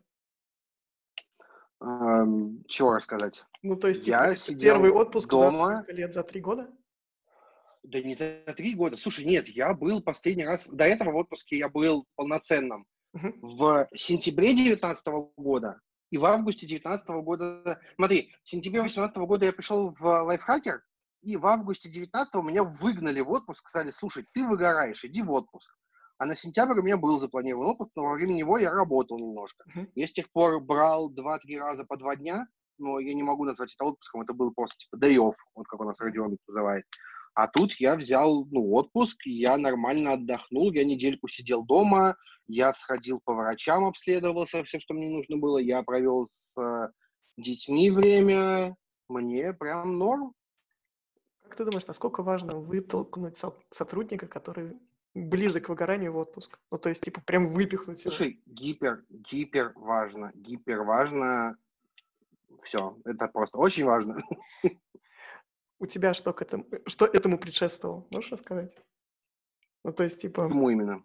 Эм, 1.84 2.64
чего 2.66 2.94
рассказать? 2.94 3.44
Ну, 3.62 3.76
то 3.76 3.88
есть, 3.88 4.06
Я 4.06 4.30
типа, 4.30 4.40
сидел 4.40 4.74
первый 4.74 4.90
отпуск 4.90 5.30
за 5.30 5.38
дома. 5.38 5.76
сколько 5.76 5.92
лет? 5.92 6.14
За 6.14 6.22
три 6.22 6.40
года? 6.40 6.70
Да 7.82 8.00
не 8.00 8.14
за 8.14 8.40
три 8.56 8.74
года. 8.74 8.96
Слушай, 8.96 9.26
нет, 9.26 9.48
я 9.48 9.74
был 9.74 10.00
последний 10.00 10.46
раз... 10.46 10.66
До 10.68 10.84
этого 10.84 11.12
в 11.12 11.16
отпуске 11.16 11.58
я 11.58 11.68
был 11.68 12.06
полноценным 12.16 12.86
Мгм. 13.12 13.38
в 13.42 13.88
сентябре 13.94 14.48
2019 14.54 15.06
года 15.36 15.80
и 16.10 16.16
в 16.16 16.24
августе 16.24 16.66
2019 16.66 17.08
года... 17.22 17.78
Смотри, 17.96 18.32
в 18.42 18.50
сентябре 18.50 18.80
2018 18.80 19.16
года 19.18 19.44
я 19.46 19.52
пришел 19.52 19.90
в 19.98 20.02
лайфхакер, 20.02 20.82
и 21.22 21.36
в 21.36 21.46
августе 21.46 21.88
2019 21.88 22.34
меня 22.42 22.64
выгнали 22.64 23.20
в 23.20 23.30
отпуск, 23.30 23.68
сказали, 23.68 23.90
слушай, 23.90 24.24
ты 24.32 24.46
выгораешь, 24.46 25.04
иди 25.04 25.22
в 25.22 25.30
отпуск. 25.32 25.68
А 26.18 26.26
на 26.26 26.36
сентябрь 26.36 26.78
у 26.78 26.82
меня 26.82 26.96
был 26.96 27.18
запланирован 27.18 27.68
отпуск, 27.68 27.90
но 27.96 28.04
во 28.04 28.14
время 28.14 28.34
него 28.34 28.58
я 28.58 28.70
работал 28.70 29.18
немножко. 29.18 29.64
Мгм. 29.66 29.90
Я 29.94 30.06
с 30.06 30.12
тех 30.12 30.30
пор 30.30 30.62
брал 30.62 31.10
2-3 31.10 31.58
раза 31.58 31.84
по 31.84 31.96
два 31.96 32.16
дня, 32.16 32.46
но 32.78 32.98
я 33.00 33.14
не 33.14 33.22
могу 33.22 33.44
назвать 33.44 33.74
это 33.74 33.86
отпуском, 33.86 34.22
это 34.22 34.32
был 34.32 34.52
просто 34.52 34.76
типа 34.78 34.96
off, 34.96 35.34
вот 35.54 35.66
как 35.66 35.80
у 35.80 35.84
нас 35.84 35.98
Родион 35.98 36.36
называет. 36.46 36.84
А 37.34 37.48
тут 37.48 37.74
я 37.80 37.96
взял 37.96 38.46
ну, 38.46 38.72
отпуск, 38.74 39.26
я 39.26 39.56
нормально 39.56 40.12
отдохнул, 40.12 40.72
я 40.72 40.84
недельку 40.84 41.28
сидел 41.28 41.64
дома, 41.64 42.16
я 42.46 42.72
сходил 42.72 43.20
по 43.24 43.34
врачам, 43.34 43.84
обследовался, 43.84 44.62
все, 44.64 44.78
что 44.78 44.94
мне 44.94 45.10
нужно 45.10 45.36
было, 45.36 45.58
я 45.58 45.82
провел 45.82 46.28
с 46.40 46.92
детьми 47.36 47.90
время, 47.90 48.76
мне 49.08 49.52
прям 49.52 49.98
норм. 49.98 50.32
Как 51.42 51.56
ты 51.56 51.64
думаешь, 51.64 51.86
насколько 51.86 52.22
важно 52.22 52.58
вытолкнуть 52.58 53.36
со- 53.36 53.56
сотрудника, 53.70 54.28
который 54.28 54.78
близок 55.14 55.66
к 55.66 55.68
выгоранию 55.68 56.12
в 56.12 56.16
отпуск? 56.16 56.58
Ну, 56.70 56.78
то 56.78 56.88
есть, 56.88 57.02
типа, 57.02 57.20
прям 57.20 57.52
выпихнуть 57.52 58.04
его. 58.04 58.10
Слушай, 58.10 58.42
гипер, 58.46 59.04
гипер 59.08 59.72
важно, 59.76 60.32
гипер 60.34 60.82
важно, 60.82 61.56
все, 62.62 62.98
это 63.04 63.28
просто 63.28 63.58
очень 63.58 63.84
важно. 63.84 64.22
У 65.80 65.86
тебя 65.86 66.14
что 66.14 66.32
к 66.32 66.42
этому, 66.42 66.66
что 66.86 67.04
этому 67.06 67.38
предшествовало? 67.38 68.06
Можешь 68.10 68.32
рассказать? 68.32 68.72
Ну, 69.84 69.92
то 69.92 70.02
есть, 70.02 70.20
типа, 70.20 70.46
Почему 70.46 70.70
именно? 70.70 71.02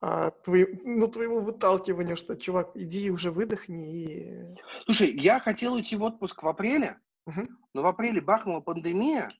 а, 0.00 0.30
твои- 0.30 0.80
ну, 0.84 1.08
твоего 1.08 1.40
выталкивания, 1.40 2.16
что, 2.16 2.36
чувак, 2.36 2.72
иди 2.74 3.10
уже 3.10 3.30
выдохни 3.30 3.92
и... 3.94 4.56
Слушай, 4.84 5.12
я 5.18 5.40
хотел 5.40 5.74
уйти 5.74 5.96
в 5.96 6.02
отпуск 6.02 6.42
в 6.42 6.48
апреле, 6.48 6.98
Мгм. 7.26 7.58
но 7.74 7.82
в 7.82 7.86
апреле 7.86 8.20
бахнула 8.20 8.60
пандемия, 8.60 9.30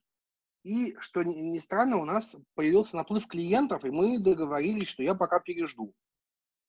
и, 0.63 0.95
что 0.99 1.23
ни 1.23 1.57
странно, 1.59 1.97
у 1.97 2.05
нас 2.05 2.35
появился 2.55 2.95
наплыв 2.95 3.27
клиентов, 3.27 3.85
и 3.85 3.89
мы 3.89 4.19
договорились, 4.19 4.89
что 4.89 5.03
я 5.03 5.15
пока 5.15 5.39
пережду. 5.39 5.93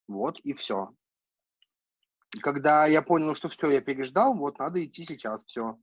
Вот 0.09 0.39
и 0.41 0.53
все. 0.53 0.95
Когда 2.41 2.87
я 2.87 3.03
понял, 3.03 3.35
что 3.35 3.49
все, 3.49 3.71
я 3.71 3.81
переждал, 3.81 4.35
вот 4.35 4.59
надо 4.59 4.85
идти 4.85 5.05
сейчас, 5.05 5.45
все. 5.45 5.79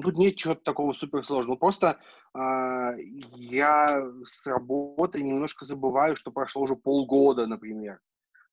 Тут 0.00 0.16
нет 0.16 0.36
чего-то 0.36 0.62
такого 0.62 0.92
суперсложного. 0.92 1.56
Просто 1.56 2.00
а, 2.34 2.94
я 2.96 4.04
с 4.24 4.46
работы 4.46 5.22
немножко 5.22 5.64
забываю, 5.64 6.16
что 6.16 6.32
прошло 6.32 6.62
уже 6.62 6.74
полгода, 6.74 7.46
например. 7.46 8.00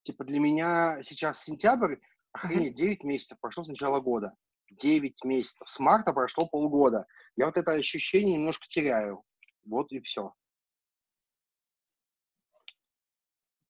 Типа 0.04 0.24
для 0.24 0.40
меня 0.40 1.02
сейчас 1.04 1.44
сентябрь, 1.44 1.96
охренеть, 2.32 2.76
9 2.76 3.04
месяцев 3.04 3.40
прошло 3.40 3.64
с 3.64 3.68
начала 3.68 4.00
года. 4.00 4.34
9 4.72 5.24
месяцев. 5.26 5.68
С 5.68 5.80
марта 5.80 6.14
прошло 6.14 6.48
полгода. 6.48 7.06
Я 7.38 7.46
вот 7.48 7.58
это 7.58 7.72
ощущение 7.72 8.38
немножко 8.38 8.68
теряю. 8.68 9.24
Вот 9.66 9.92
и 9.92 10.00
все. 10.02 10.34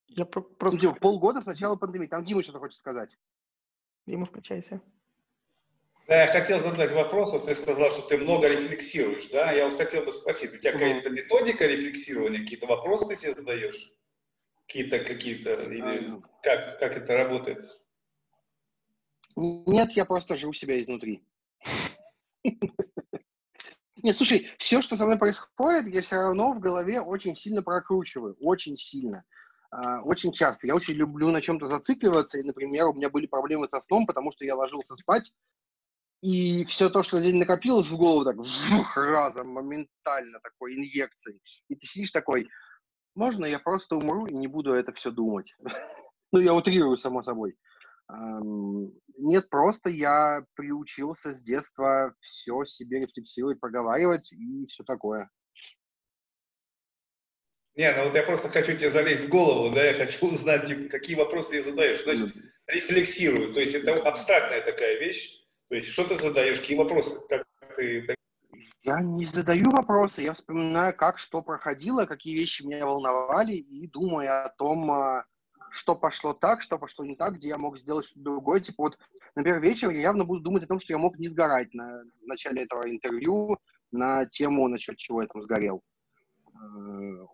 Я 0.07 0.25
про- 0.25 0.41
Ну, 0.41 0.55
просто... 0.55 0.79
типа, 0.79 0.93
полгода 0.95 1.41
с 1.41 1.45
начала 1.45 1.75
пандемии. 1.75 2.07
Там 2.07 2.23
Дима 2.23 2.43
что-то 2.43 2.59
хочет 2.59 2.77
сказать. 2.77 3.17
Дима, 4.05 4.25
включайся. 4.25 4.81
Да, 6.07 6.23
я 6.23 6.27
хотел 6.27 6.59
задать 6.59 6.91
вопрос, 6.91 7.31
вот 7.31 7.45
ты 7.45 7.53
сказал, 7.55 7.89
что 7.91 8.01
ты 8.01 8.17
много 8.17 8.47
рефлексируешь, 8.47 9.29
да? 9.29 9.51
Я 9.51 9.67
вот 9.69 9.77
хотел 9.77 10.03
бы 10.03 10.11
спросить, 10.11 10.53
у 10.53 10.57
тебя 10.57 10.73
какая-то 10.73 11.09
методика 11.09 11.65
рефлексирования, 11.65 12.39
какие-то 12.41 12.67
вопросы 12.67 13.07
ты 13.07 13.15
себе 13.15 13.33
задаешь? 13.33 13.93
Какие-то, 14.67 14.99
какие-то, 14.99 15.53
или 15.63 16.21
как, 16.43 16.79
как 16.79 16.97
это 16.97 17.13
работает? 17.15 17.63
Нет, 19.37 19.91
я 19.91 20.03
просто 20.05 20.35
живу 20.35 20.51
себя 20.53 20.81
изнутри. 20.81 21.23
Нет, 24.03 24.15
слушай, 24.15 24.49
все, 24.57 24.81
что 24.81 24.97
со 24.97 25.05
мной 25.05 25.17
происходит, 25.17 25.93
я 25.93 26.01
все 26.01 26.15
равно 26.15 26.53
в 26.53 26.59
голове 26.59 27.01
очень 27.01 27.35
сильно 27.35 27.61
прокручиваю, 27.61 28.35
очень 28.39 28.77
сильно, 28.77 29.23
А, 29.69 30.01
очень 30.01 30.33
часто. 30.33 30.67
Я 30.67 30.75
очень 30.75 30.95
люблю 30.95 31.29
на 31.29 31.41
чем-то 31.41 31.67
зацикливаться, 31.67 32.39
и, 32.39 32.43
например, 32.43 32.87
у 32.87 32.93
меня 32.93 33.09
были 33.09 33.27
проблемы 33.27 33.67
со 33.67 33.79
сном, 33.81 34.05
потому 34.05 34.31
что 34.31 34.43
я 34.43 34.55
ложился 34.55 34.95
спать, 34.97 35.31
и 36.21 36.65
все 36.65 36.89
то, 36.89 37.03
что 37.03 37.17
за 37.17 37.23
день 37.23 37.37
накопилось 37.37 37.87
в 37.87 37.97
голову, 37.97 38.25
так 38.25 38.37
вжух, 38.37 38.95
разом, 38.95 39.49
моментально 39.49 40.39
такой 40.39 40.75
инъекцией. 40.75 41.41
И 41.67 41.75
ты 41.75 41.87
сидишь 41.87 42.11
такой, 42.11 42.47
можно 43.15 43.45
я 43.45 43.59
просто 43.59 43.95
умру 43.95 44.27
и 44.27 44.33
не 44.33 44.47
буду 44.47 44.73
это 44.73 44.93
все 44.93 45.11
думать? 45.11 45.55
Ну, 46.33 46.39
я 46.39 46.53
утрирую, 46.53 46.95
само 46.97 47.23
собой. 47.23 47.57
Нет, 49.17 49.49
просто 49.49 49.89
я 49.89 50.43
приучился 50.55 51.33
с 51.33 51.41
детства 51.41 52.13
все 52.19 52.65
себе 52.65 53.01
рефлексировать, 53.01 53.59
проговаривать 53.59 54.31
и 54.33 54.65
все 54.67 54.83
такое. 54.83 55.29
Не, 57.75 57.93
ну 57.95 58.05
вот 58.05 58.15
я 58.15 58.23
просто 58.23 58.49
хочу 58.49 58.75
тебе 58.75 58.89
залезть 58.89 59.25
в 59.25 59.29
голову, 59.29 59.73
да, 59.73 59.83
я 59.83 59.93
хочу 59.93 60.27
узнать, 60.27 60.65
типа, 60.65 60.89
какие 60.89 61.15
вопросы 61.15 61.51
ты 61.51 61.63
задаешь. 61.63 62.03
Значит, 62.03 62.35
рефлексирую, 62.67 63.53
то 63.53 63.61
есть 63.61 63.75
это 63.75 63.93
абстрактная 63.93 64.61
такая 64.61 64.99
вещь. 64.99 65.41
То 65.69 65.75
есть 65.75 65.87
что 65.87 66.03
ты 66.03 66.15
задаешь, 66.15 66.59
какие 66.59 66.77
вопросы, 66.77 67.15
как 67.29 67.45
ты... 67.77 68.15
Я 68.83 69.01
не 69.01 69.25
задаю 69.25 69.69
вопросы, 69.71 70.23
я 70.23 70.33
вспоминаю, 70.33 70.93
как 70.95 71.17
что 71.17 71.41
проходило, 71.43 72.05
какие 72.05 72.35
вещи 72.35 72.63
меня 72.63 72.85
волновали, 72.85 73.53
и 73.53 73.87
думаю 73.87 74.43
о 74.43 74.49
том, 74.49 74.91
а, 74.91 75.25
что 75.71 75.95
пошло 75.95 76.33
так, 76.33 76.61
что 76.61 76.77
пошло 76.77 77.05
не 77.05 77.15
так, 77.15 77.35
где 77.35 77.47
я 77.49 77.57
мог 77.57 77.77
сделать 77.77 78.05
что-то 78.05 78.21
другое. 78.23 78.59
Типа 78.59 78.83
вот, 78.83 78.99
например, 79.35 79.61
вечером 79.61 79.93
я 79.93 80.01
явно 80.01 80.25
буду 80.25 80.41
думать 80.41 80.63
о 80.63 80.67
том, 80.67 80.79
что 80.79 80.93
я 80.93 80.99
мог 80.99 81.17
не 81.17 81.27
сгорать 81.27 81.73
на 81.73 82.03
начале 82.25 82.63
этого 82.63 82.89
интервью 82.89 83.57
на 83.91 84.25
тему, 84.25 84.67
насчет 84.67 84.97
чего 84.97 85.21
я 85.21 85.27
там 85.27 85.41
сгорел. 85.41 85.81
Э, 86.53 87.25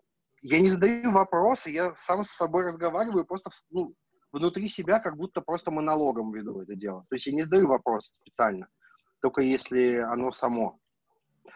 Я 0.42 0.60
не 0.60 0.68
задаю 0.68 1.10
вопросы, 1.10 1.70
я 1.70 1.94
сам 1.96 2.24
с 2.24 2.30
собой 2.30 2.64
разговариваю 2.64 3.24
просто 3.24 3.50
ну, 3.70 3.92
внутри 4.32 4.68
себя, 4.68 5.00
как 5.00 5.16
будто 5.16 5.40
просто 5.40 5.70
монологом 5.70 6.32
веду 6.32 6.60
это 6.62 6.74
дело. 6.74 7.04
То 7.08 7.16
есть 7.16 7.26
я 7.26 7.32
не 7.32 7.42
задаю 7.42 7.66
вопросы 7.66 8.12
специально, 8.14 8.68
только 9.20 9.42
если 9.42 9.96
оно 9.96 10.32
само. 10.32 10.78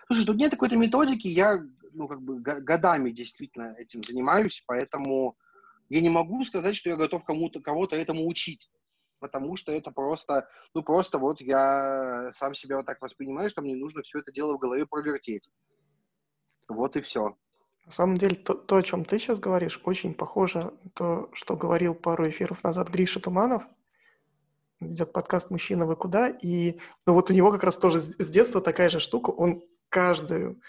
Слушай, 0.07 0.26
тут 0.26 0.37
нет 0.37 0.51
какой-то 0.51 0.76
методики, 0.76 1.28
я 1.28 1.59
ну, 1.93 2.09
как 2.09 2.22
бы 2.22 2.41
го- 2.41 2.61
годами 2.61 3.11
действительно 3.11 3.74
этим 3.78 4.03
занимаюсь, 4.03 4.62
поэтому 4.66 5.37
я 5.93 6.01
не 6.01 6.09
могу 6.09 6.43
сказать, 6.45 6.74
что 6.74 6.88
я 6.88 6.97
готов 6.97 7.22
кому-то, 7.22 7.61
кого-то 7.61 7.97
этому 7.97 8.26
учить, 8.26 8.70
потому 9.18 9.57
что 9.57 9.72
это 9.72 9.90
просто, 9.90 10.49
ну 10.72 10.82
просто 10.82 11.18
вот 11.18 11.43
я 11.43 12.30
сам 12.32 12.55
себя 12.55 12.78
вот 12.78 12.86
так 12.86 13.03
воспринимаю, 13.03 13.51
что 13.51 13.61
мне 13.61 13.76
нужно 13.76 14.01
все 14.01 14.20
это 14.20 14.32
дело 14.32 14.55
в 14.55 14.59
голове 14.59 14.86
провертеть. 14.86 15.47
Вот 16.66 16.97
и 16.97 17.03
все. 17.03 17.36
На 17.84 17.93
самом 17.93 18.16
деле, 18.16 18.36
то, 18.36 18.55
то, 18.55 18.76
о 18.76 18.82
чем 18.82 19.05
ты 19.05 19.18
сейчас 19.18 19.38
говоришь, 19.38 19.82
очень 19.84 20.14
похоже 20.14 20.72
на 20.82 20.90
то, 20.95 21.30
что 21.34 21.57
говорил 21.57 21.95
пару 21.95 22.26
эфиров 22.26 22.64
назад 22.64 22.88
Гриша 22.88 23.20
Туманов. 23.20 23.62
Идет 24.80 25.12
подкаст 25.12 25.51
«Мужчина, 25.51 25.84
вы 25.84 25.97
куда?» 25.97 26.30
И 26.30 26.78
ну, 27.07 27.12
вот 27.12 27.30
у 27.30 27.34
него 27.34 27.53
как 27.53 27.64
раз 27.64 27.76
тоже 27.76 28.01
с, 28.01 28.30
детства 28.30 28.62
такая 28.62 28.88
же 28.88 28.99
штука. 28.99 29.28
Он 29.28 29.62
каждую 29.90 30.62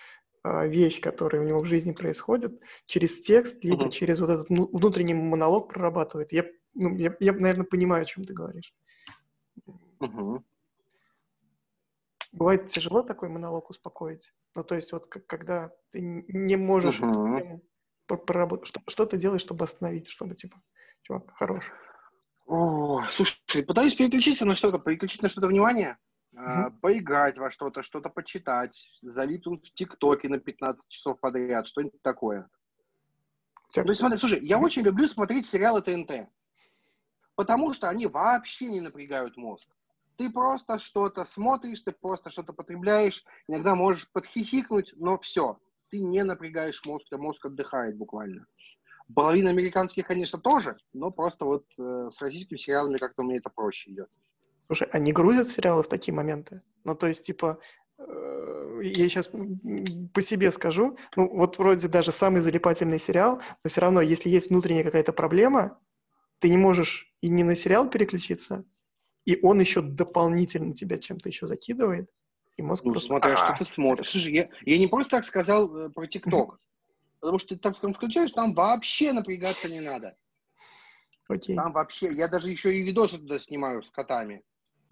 вещь, 0.43 0.99
которая 0.99 1.41
у 1.41 1.45
него 1.45 1.59
в 1.61 1.65
жизни 1.65 1.93
происходит, 1.93 2.61
через 2.85 3.21
текст, 3.21 3.63
либо 3.63 3.83
Мгм. 3.83 3.91
через 3.91 4.19
вот 4.19 4.29
этот 4.29 4.49
ну, 4.49 4.67
внутренний 4.67 5.13
монолог 5.13 5.69
прорабатывает. 5.69 6.31
Я, 6.31 6.45
ну, 6.73 6.95
я, 6.97 7.15
я, 7.19 7.33
наверное, 7.33 7.65
понимаю, 7.65 8.03
о 8.03 8.05
чем 8.05 8.23
ты 8.23 8.33
говоришь. 8.33 8.73
Мгм. 9.99 10.43
Бывает 12.33 12.69
тяжело 12.69 13.03
такой 13.03 13.29
монолог 13.29 13.69
успокоить? 13.69 14.33
Ну, 14.55 14.63
то 14.63 14.75
есть 14.75 14.91
вот 14.91 15.07
когда 15.07 15.71
ты 15.91 16.01
не 16.01 16.57
можешь 16.57 16.99
uh-huh. 16.99 17.59
проработать, 18.07 18.67
что, 18.67 18.81
что 18.87 19.05
ты 19.05 19.17
делаешь, 19.17 19.41
чтобы 19.41 19.65
остановить, 19.65 20.07
чтобы, 20.07 20.35
типа, 20.35 20.61
чувак, 21.03 21.31
хорош? 21.35 21.71
О, 22.45 23.07
слушай, 23.09 23.63
пытаюсь 23.65 23.95
переключиться 23.95 24.45
на 24.45 24.55
что-то, 24.55 24.79
переключить 24.79 25.21
на 25.21 25.29
что-то 25.29 25.47
внимание, 25.47 25.97
uh-huh. 26.35 26.71
поиграть 26.81 27.37
во 27.37 27.51
что-то, 27.51 27.83
что-то 27.83 28.09
почитать, 28.09 28.77
залипнуть 29.01 29.69
в 29.69 29.73
ТикТоке 29.73 30.29
на 30.29 30.39
15 30.39 30.81
часов 30.87 31.19
подряд, 31.19 31.67
что-нибудь 31.67 32.01
такое. 32.01 32.49
То 33.73 33.81
есть, 33.81 33.99
смотри, 33.99 34.17
слушай, 34.19 34.39
я 34.45 34.59
очень 34.59 34.83
люблю 34.83 35.07
смотреть 35.07 35.47
сериалы 35.47 35.81
ТНТ, 35.81 36.29
потому 37.35 37.73
что 37.73 37.89
они 37.89 38.05
вообще 38.05 38.67
не 38.67 38.81
напрягают 38.81 39.35
мозг. 39.35 39.67
Ты 40.15 40.29
просто 40.29 40.77
что-то 40.77 41.25
смотришь, 41.25 41.81
ты 41.81 41.91
просто 41.91 42.29
что-то 42.29 42.53
потребляешь, 42.53 43.23
иногда 43.47 43.73
можешь 43.73 44.11
подхихикнуть, 44.11 44.93
но 44.95 45.17
все, 45.17 45.57
ты 45.89 46.01
не 46.01 46.23
напрягаешь 46.23 46.83
мозг, 46.85 47.07
а 47.11 47.17
мозг 47.17 47.45
отдыхает 47.45 47.97
буквально. 47.97 48.45
Половина 49.13 49.49
американских, 49.49 50.05
конечно, 50.07 50.39
тоже, 50.39 50.77
но 50.93 51.09
просто 51.09 51.45
вот 51.45 51.65
э, 51.77 52.09
с 52.13 52.21
российскими 52.21 52.57
сериалами 52.57 52.97
как-то 52.97 53.23
меня 53.23 53.37
это 53.37 53.49
проще 53.49 53.91
идет. 53.91 54.09
Слушай, 54.73 54.89
они 54.91 55.13
грузят 55.13 55.49
сериалы 55.49 55.83
в 55.83 55.87
такие 55.87 56.15
моменты? 56.15 56.63
Ну, 56.83 56.95
то 56.95 57.05
есть, 57.05 57.23
типа, 57.23 57.59
э, 57.99 58.79
я 58.81 59.07
сейчас 59.07 59.27
по 59.27 60.21
себе 60.23 60.51
скажу, 60.51 60.97
ну, 61.15 61.29
вот 61.29 61.59
вроде 61.59 61.87
даже 61.87 62.11
самый 62.11 62.41
залипательный 62.41 62.97
сериал, 62.97 63.39
но 63.63 63.69
все 63.69 63.81
равно, 63.81 64.01
если 64.01 64.29
есть 64.29 64.49
внутренняя 64.49 64.83
какая-то 64.83 65.13
проблема, 65.13 65.79
ты 66.39 66.49
не 66.49 66.57
можешь 66.57 67.13
и 67.21 67.29
не 67.29 67.43
на 67.43 67.53
сериал 67.53 67.87
переключиться, 67.87 68.65
и 69.25 69.37
он 69.43 69.59
еще 69.59 69.81
дополнительно 69.81 70.73
тебя 70.73 70.97
чем-то 70.97 71.29
еще 71.29 71.45
закидывает, 71.45 72.09
и 72.57 72.63
мозг 72.63 72.83
ну, 72.83 72.93
просто... 72.93 73.09
смотря 73.09 73.37
что 73.37 73.55
ты 73.59 73.65
смотришь. 73.65 74.09
Слушай, 74.09 74.33
я, 74.33 74.49
я 74.65 74.79
не 74.79 74.87
просто 74.87 75.17
так 75.17 75.25
сказал 75.25 75.77
э, 75.77 75.89
про 75.91 76.07
ТикТок, 76.07 76.59
потому 77.19 77.37
что 77.37 77.49
ты 77.49 77.61
так 77.61 77.77
включаешь, 77.77 78.31
там 78.31 78.55
вообще 78.55 79.13
напрягаться 79.13 79.69
не 79.69 79.81
надо. 79.81 80.17
Окей. 81.27 81.55
Там 81.55 81.73
вообще, 81.73 82.11
я 82.11 82.27
даже 82.27 82.49
еще 82.49 82.75
и 82.75 82.81
видосы 82.81 83.19
туда 83.19 83.39
снимаю 83.39 83.83
с 83.83 83.91
котами. 83.91 84.41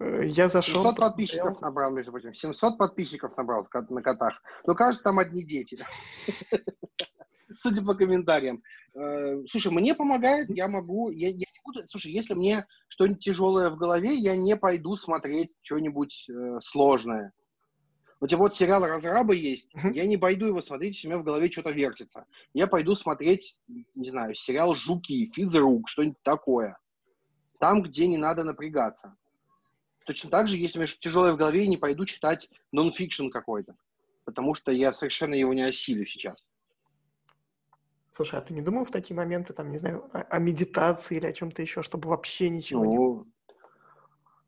Э, 0.02 0.24
я 0.26 0.48
зашел... 0.48 0.82
700 0.82 0.96
подписчиков 0.96 1.60
набрал, 1.60 1.92
между 1.92 2.10
прочим. 2.10 2.34
700 2.34 2.78
подписчиков 2.78 3.36
набрал 3.36 3.66
на 3.88 4.02
котах. 4.02 4.42
Но 4.66 4.74
кажется, 4.74 5.04
там 5.04 5.18
одни 5.18 5.44
дети. 5.44 5.78
Судя 7.54 7.82
по 7.82 7.94
комментариям. 7.94 8.62
Э, 8.94 9.42
слушай, 9.50 9.72
мне 9.72 9.94
помогает, 9.94 10.48
я 10.50 10.68
могу, 10.68 11.10
я, 11.10 11.28
я 11.28 11.34
не 11.34 11.60
буду, 11.64 11.86
слушай, 11.86 12.10
если 12.10 12.34
мне 12.34 12.66
что-нибудь 12.88 13.22
тяжелое 13.22 13.70
в 13.70 13.76
голове, 13.76 14.14
я 14.14 14.36
не 14.36 14.56
пойду 14.56 14.96
смотреть 14.96 15.54
что-нибудь 15.62 16.26
э, 16.28 16.58
сложное. 16.62 17.32
У 18.20 18.26
тебя 18.26 18.38
вот 18.38 18.54
сериал 18.54 18.86
«Разрабы» 18.86 19.36
есть, 19.36 19.68
я 19.92 20.06
не 20.06 20.16
пойду 20.16 20.46
его 20.46 20.60
смотреть, 20.60 20.94
если 20.94 21.08
у 21.08 21.10
меня 21.10 21.20
в 21.20 21.24
голове 21.24 21.50
что-то 21.50 21.70
вертится. 21.70 22.24
Я 22.54 22.68
пойду 22.68 22.94
смотреть, 22.94 23.58
не 23.96 24.10
знаю, 24.10 24.34
сериал 24.34 24.74
«Жуки», 24.74 25.30
«Физрук», 25.34 25.88
что-нибудь 25.88 26.22
такое. 26.22 26.78
Там, 27.58 27.82
где 27.82 28.06
не 28.06 28.18
надо 28.18 28.44
напрягаться. 28.44 29.16
Точно 30.04 30.30
так 30.30 30.48
же, 30.48 30.56
если 30.56 30.78
у 30.78 30.80
меня 30.80 30.88
что-то 30.88 31.02
тяжелое 31.02 31.32
в 31.32 31.36
голове, 31.36 31.62
я 31.62 31.68
не 31.68 31.76
пойду 31.76 32.04
читать 32.04 32.48
нон-фикшн 32.72 33.28
какой-то. 33.28 33.76
Потому 34.24 34.54
что 34.54 34.70
я 34.72 34.92
совершенно 34.92 35.34
его 35.34 35.52
не 35.52 35.62
осилю 35.62 36.06
сейчас. 36.06 36.36
Слушай, 38.14 38.38
а 38.38 38.42
ты 38.42 38.52
не 38.52 38.60
думал 38.60 38.84
в 38.84 38.90
такие 38.90 39.16
моменты, 39.16 39.54
там, 39.54 39.70
не 39.72 39.78
знаю, 39.78 40.08
о, 40.12 40.20
о 40.20 40.38
медитации 40.38 41.16
или 41.16 41.26
о 41.26 41.32
чем-то 41.32 41.62
еще, 41.62 41.82
чтобы 41.82 42.10
вообще 42.10 42.50
ничего 42.50 42.84
ну, 42.84 43.24
не... 43.24 43.32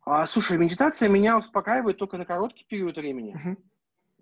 А, 0.05 0.27
слушай, 0.27 0.59
медитация 0.59 1.09
меня 1.09 1.39
успокаивает 1.39 1.97
только 1.97 2.19
на 2.19 2.27
короткий 2.27 2.67
период 2.69 2.97
времени. 2.97 3.35
Uh-huh. 3.35 3.57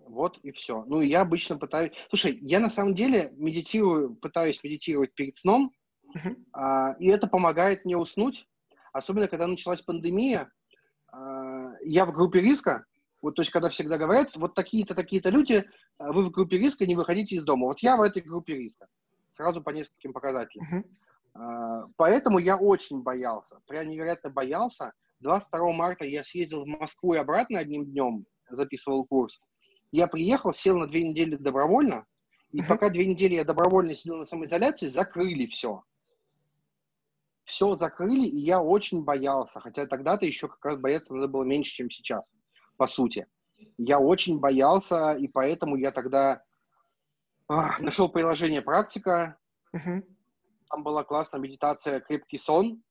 Вот 0.07 0.37
и 0.43 0.51
все. 0.51 0.85
Ну, 0.87 1.01
я 1.01 1.21
обычно 1.21 1.57
пытаюсь... 1.57 1.91
Слушай, 2.09 2.37
я 2.41 2.61
на 2.61 2.69
самом 2.69 2.95
деле 2.95 3.33
медитирую, 3.35 4.15
пытаюсь 4.15 4.63
медитировать 4.63 5.13
перед 5.13 5.37
сном, 5.37 5.73
uh-huh. 6.15 6.37
а, 6.53 6.95
и 6.99 7.07
это 7.07 7.27
помогает 7.27 7.83
мне 7.83 7.97
уснуть. 7.97 8.47
Особенно, 8.93 9.27
когда 9.27 9.47
началась 9.47 9.81
пандемия, 9.81 10.49
я 11.83 12.05
в 12.05 12.13
группе 12.13 12.39
риска, 12.39 12.85
вот, 13.23 13.35
то 13.35 13.41
есть, 13.41 13.51
когда 13.51 13.69
всегда 13.69 13.97
говорят, 13.97 14.35
вот 14.35 14.53
такие-то, 14.53 14.95
такие-то 14.95 15.29
люди, 15.29 15.63
а, 15.97 16.11
вы 16.11 16.25
в 16.25 16.31
группе 16.31 16.57
риска, 16.57 16.85
не 16.85 16.95
выходите 16.95 17.35
из 17.35 17.43
дома. 17.45 17.67
Вот 17.67 17.79
я 17.79 17.95
в 17.95 18.01
этой 18.01 18.21
группе 18.21 18.53
риска 18.53 18.87
сразу 19.35 19.63
по 19.63 19.69
нескольким 19.69 20.11
показателям. 20.11 20.85
Uh-huh. 21.35 21.89
Поэтому 21.95 22.37
я 22.37 22.57
очень 22.57 23.01
боялся, 23.01 23.59
прям 23.65 23.87
невероятно 23.87 24.29
боялся. 24.29 24.91
22 25.21 25.71
марта 25.71 26.05
я 26.05 26.23
съездил 26.23 26.63
в 26.63 26.67
Москву 26.67 27.13
и 27.13 27.17
обратно 27.17 27.59
одним 27.59 27.85
днем, 27.85 28.25
записывал 28.49 29.05
курс. 29.05 29.39
Я 29.91 30.07
приехал, 30.07 30.53
сел 30.53 30.77
на 30.77 30.85
две 30.85 31.07
недели 31.07 31.37
добровольно, 31.37 32.05
и 32.51 32.59
uh-huh. 32.59 32.67
пока 32.67 32.89
две 32.89 33.07
недели 33.07 33.35
я 33.35 33.45
добровольно 33.45 33.95
сидел 33.95 34.17
на 34.17 34.25
самоизоляции, 34.25 34.87
закрыли 34.87 35.45
все. 35.45 35.81
Все 37.45 37.75
закрыли, 37.75 38.25
и 38.25 38.39
я 38.39 38.61
очень 38.61 39.03
боялся. 39.03 39.59
Хотя 39.59 39.85
тогда-то 39.85 40.25
еще 40.25 40.47
как 40.47 40.63
раз 40.63 40.77
бояться 40.77 41.13
надо 41.13 41.27
было 41.27 41.43
меньше, 41.43 41.71
чем 41.73 41.89
сейчас, 41.89 42.31
по 42.77 42.87
сути. 42.87 43.27
Я 43.77 43.99
очень 43.99 44.39
боялся, 44.39 45.13
и 45.13 45.27
поэтому 45.27 45.75
я 45.75 45.91
тогда 45.91 46.41
а, 47.47 47.79
нашел 47.79 48.09
приложение 48.09 48.61
«Практика». 48.61 49.37
Угу. 49.73 50.03
Там 50.69 50.83
была 50.83 51.03
классная 51.03 51.39
медитация 51.39 51.99
«Крепкий 51.99 52.37
сон», 52.37 52.81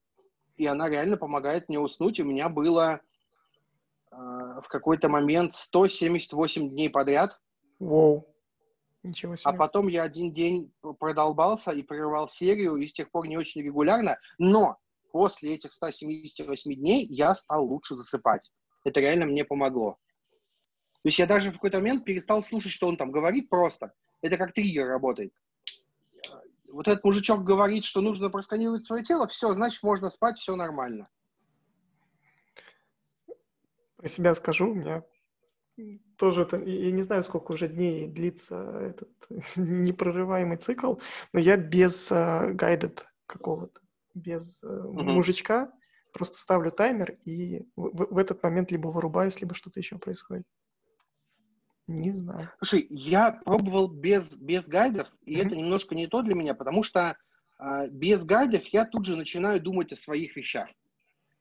и 0.56 0.66
она 0.66 0.88
реально 0.88 1.16
помогает 1.16 1.68
мне 1.68 1.78
уснуть. 1.78 2.20
У 2.20 2.24
меня 2.24 2.48
было 2.48 3.00
э, 4.10 4.16
в 4.16 4.64
какой-то 4.68 5.08
момент 5.08 5.54
178 5.54 6.70
дней 6.70 6.90
подряд. 6.90 7.38
Воу. 7.78 8.31
Ничего 9.02 9.34
себе. 9.34 9.50
А 9.50 9.52
потом 9.56 9.88
я 9.88 10.04
один 10.04 10.32
день 10.32 10.72
продолбался 10.98 11.72
и 11.72 11.82
прерывал 11.82 12.28
серию, 12.28 12.76
и 12.76 12.86
с 12.86 12.92
тех 12.92 13.10
пор 13.10 13.26
не 13.26 13.36
очень 13.36 13.62
регулярно. 13.62 14.18
Но 14.38 14.78
после 15.10 15.54
этих 15.54 15.72
178 15.72 16.74
дней 16.74 17.06
я 17.06 17.34
стал 17.34 17.64
лучше 17.64 17.96
засыпать. 17.96 18.48
Это 18.84 19.00
реально 19.00 19.26
мне 19.26 19.44
помогло. 19.44 19.98
То 21.02 21.08
есть 21.08 21.18
я 21.18 21.26
даже 21.26 21.50
в 21.50 21.54
какой-то 21.54 21.78
момент 21.78 22.04
перестал 22.04 22.42
слушать, 22.44 22.72
что 22.72 22.86
он 22.86 22.96
там 22.96 23.10
говорит 23.10 23.48
просто. 23.48 23.92
Это 24.20 24.36
как 24.36 24.52
триггер 24.52 24.86
работает. 24.86 25.32
Вот 26.68 26.86
этот 26.86 27.04
мужичок 27.04 27.42
говорит, 27.42 27.84
что 27.84 28.00
нужно 28.00 28.30
просканировать 28.30 28.86
свое 28.86 29.04
тело, 29.04 29.26
все, 29.26 29.52
значит, 29.52 29.82
можно 29.82 30.10
спать, 30.10 30.38
все 30.38 30.56
нормально. 30.56 31.08
Про 33.96 34.08
себя 34.08 34.34
скажу, 34.34 34.70
у 34.70 34.74
меня 34.74 35.02
тоже, 36.16 36.42
это, 36.42 36.58
я 36.58 36.90
не 36.92 37.02
знаю, 37.02 37.24
сколько 37.24 37.52
уже 37.52 37.68
дней 37.68 38.06
длится 38.06 38.56
этот 38.80 39.10
непрорываемый 39.56 40.58
цикл, 40.58 40.96
но 41.32 41.40
я 41.40 41.56
без 41.56 42.10
uh, 42.10 42.54
guided 42.54 43.00
какого-то, 43.26 43.80
без 44.14 44.62
uh, 44.62 44.84
uh-huh. 44.84 45.02
мужичка, 45.02 45.72
просто 46.12 46.38
ставлю 46.38 46.70
таймер 46.70 47.16
и 47.24 47.66
в, 47.76 48.14
в 48.14 48.18
этот 48.18 48.42
момент 48.42 48.70
либо 48.70 48.88
вырубаюсь, 48.88 49.40
либо 49.40 49.54
что-то 49.54 49.80
еще 49.80 49.98
происходит. 49.98 50.44
Не 51.88 52.12
знаю. 52.12 52.50
Слушай, 52.58 52.86
я 52.90 53.32
пробовал 53.44 53.88
без, 53.88 54.30
без 54.36 54.66
гайдов, 54.66 55.08
и 55.24 55.36
mm-hmm. 55.36 55.46
это 55.46 55.56
немножко 55.56 55.94
не 55.94 56.06
то 56.06 56.22
для 56.22 56.34
меня, 56.34 56.54
потому 56.54 56.84
что 56.84 57.16
э, 57.58 57.88
без 57.88 58.24
гайдов 58.24 58.64
я 58.68 58.84
тут 58.84 59.04
же 59.04 59.16
начинаю 59.16 59.60
думать 59.60 59.92
о 59.92 59.96
своих 59.96 60.36
вещах. 60.36 60.68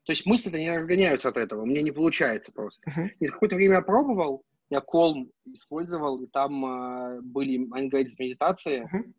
То 0.05 0.13
есть 0.13 0.25
мысли-то 0.25 0.57
не 0.57 0.75
разгоняются 0.75 1.29
от 1.29 1.37
этого, 1.37 1.65
мне 1.65 1.81
не 1.81 1.91
получается 1.91 2.51
просто. 2.51 2.81
Uh-huh. 2.89 3.09
И 3.19 3.27
какое-то 3.27 3.55
время 3.55 3.75
я 3.75 3.81
пробовал, 3.81 4.43
я 4.69 4.79
Calm 4.79 5.29
использовал, 5.45 6.21
и 6.21 6.27
там 6.27 6.65
э, 6.65 7.21
были 7.21 7.59
unguided 7.59 8.15
медитации, 8.17 8.83
uh-huh. 8.83 9.13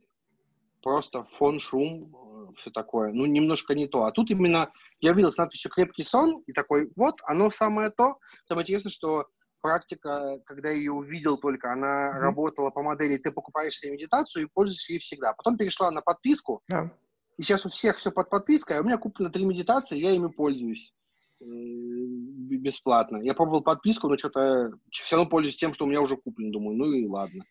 просто 0.83 1.23
фон, 1.25 1.61
шум, 1.61 2.15
э, 2.15 2.53
все 2.61 2.71
такое. 2.71 3.13
Ну, 3.13 3.27
немножко 3.27 3.75
не 3.75 3.87
то. 3.87 4.05
А 4.05 4.13
тут 4.13 4.31
именно 4.31 4.73
я 5.01 5.13
видел 5.13 5.31
с 5.31 5.37
надписью 5.37 5.71
«крепкий 5.71 6.05
сон», 6.05 6.43
и 6.47 6.53
такой, 6.53 6.91
вот, 6.97 7.21
оно 7.25 7.51
самое 7.51 7.91
то. 7.91 8.19
Самое 8.49 8.65
интересное, 8.65 8.91
что 8.91 9.27
практика, 9.61 10.41
когда 10.45 10.71
я 10.71 10.77
ее 10.77 10.93
увидел 10.93 11.39
только, 11.39 11.73
она 11.73 12.11
mm-hmm. 12.11 12.21
работала 12.21 12.71
по 12.71 12.83
модели, 12.83 13.17
ты 13.17 13.31
покупаешь 13.31 13.77
себе 13.77 13.93
медитацию 13.93 14.45
и 14.45 14.49
пользуешься 14.53 14.93
ей 14.93 14.99
всегда. 14.99 15.33
Потом 15.33 15.57
перешла 15.57 15.91
на 15.91 16.03
подписку, 16.03 16.63
yeah. 16.73 16.91
И 17.39 17.43
сейчас 17.43 17.65
у 17.65 17.69
всех 17.69 17.97
все 17.97 18.11
под 18.11 18.31
подпиской, 18.31 18.77
а 18.77 18.81
у 18.81 18.85
меня 18.85 18.99
куплено 18.99 19.31
три 19.31 19.45
медитации, 19.45 19.99
я 19.99 20.13
ими 20.13 20.29
пользуюсь 20.29 20.93
э, 21.41 21.45
бесплатно. 21.45 23.19
Я 23.19 23.35
пробовал 23.35 23.63
подписку, 23.63 24.09
но 24.09 24.17
что-то 24.17 24.73
все 24.91 25.17
равно 25.17 25.31
пользуюсь 25.31 25.57
тем, 25.57 25.75
что 25.75 25.85
у 25.85 25.89
меня 25.89 26.01
уже 26.01 26.17
куплено. 26.17 26.53
Думаю, 26.53 26.77
ну 26.77 26.93
и 26.93 27.07
ладно. 27.07 27.45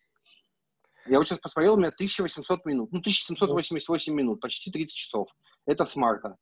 Я 1.06 1.18
вот 1.18 1.26
сейчас 1.26 1.40
посмотрел, 1.40 1.74
у 1.74 1.78
меня 1.78 1.88
1800 1.88 2.64
минут. 2.64 2.92
Ну, 2.92 3.00
1788 3.00 4.14
минут, 4.14 4.40
почти 4.40 4.70
30 4.70 4.96
часов. 4.96 5.28
Это 5.66 5.84
с 5.84 5.96
марта. 5.96 6.36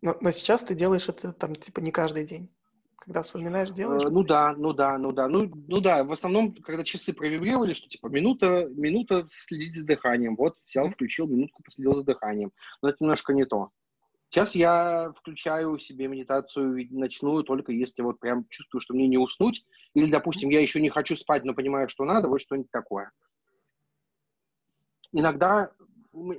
Но, 0.00 0.16
но 0.20 0.30
сейчас 0.30 0.62
ты 0.62 0.74
делаешь 0.74 1.08
это 1.08 1.32
там 1.32 1.56
типа 1.56 1.80
не 1.80 1.90
каждый 1.90 2.24
день 2.24 2.50
когда 2.98 3.22
вспоминаешь, 3.22 3.70
делаешь? 3.70 4.04
Э, 4.04 4.08
ну 4.08 4.24
да, 4.24 4.54
ну 4.56 4.72
да, 4.72 4.98
ну 4.98 5.12
да. 5.12 5.28
Ну, 5.28 5.50
ну 5.68 5.80
да, 5.80 6.02
в 6.04 6.12
основном, 6.12 6.54
когда 6.54 6.84
часы 6.84 7.12
провибрировали, 7.12 7.74
что 7.74 7.88
типа 7.88 8.08
минута, 8.08 8.68
минута 8.74 9.28
следить 9.30 9.76
за 9.76 9.84
дыханием. 9.84 10.36
Вот 10.36 10.56
взял, 10.68 10.88
включил, 10.88 11.26
минутку 11.26 11.62
последил 11.62 11.94
за 11.94 12.04
дыханием. 12.04 12.52
Но 12.82 12.88
это 12.88 12.98
немножко 13.00 13.32
не 13.32 13.44
то. 13.44 13.70
Сейчас 14.30 14.54
я 14.54 15.12
включаю 15.16 15.78
себе 15.78 16.08
медитацию 16.08 16.86
ночную, 16.90 17.44
только 17.44 17.72
если 17.72 18.02
вот 18.02 18.18
прям 18.18 18.46
чувствую, 18.48 18.80
что 18.80 18.92
мне 18.92 19.06
не 19.06 19.18
уснуть, 19.18 19.64
или, 19.94 20.10
допустим, 20.10 20.50
я 20.50 20.60
еще 20.60 20.80
не 20.80 20.90
хочу 20.90 21.16
спать, 21.16 21.44
но 21.44 21.54
понимаю, 21.54 21.88
что 21.88 22.04
надо, 22.04 22.28
вот 22.28 22.42
что-нибудь 22.42 22.70
такое. 22.70 23.12
Иногда 25.12 25.70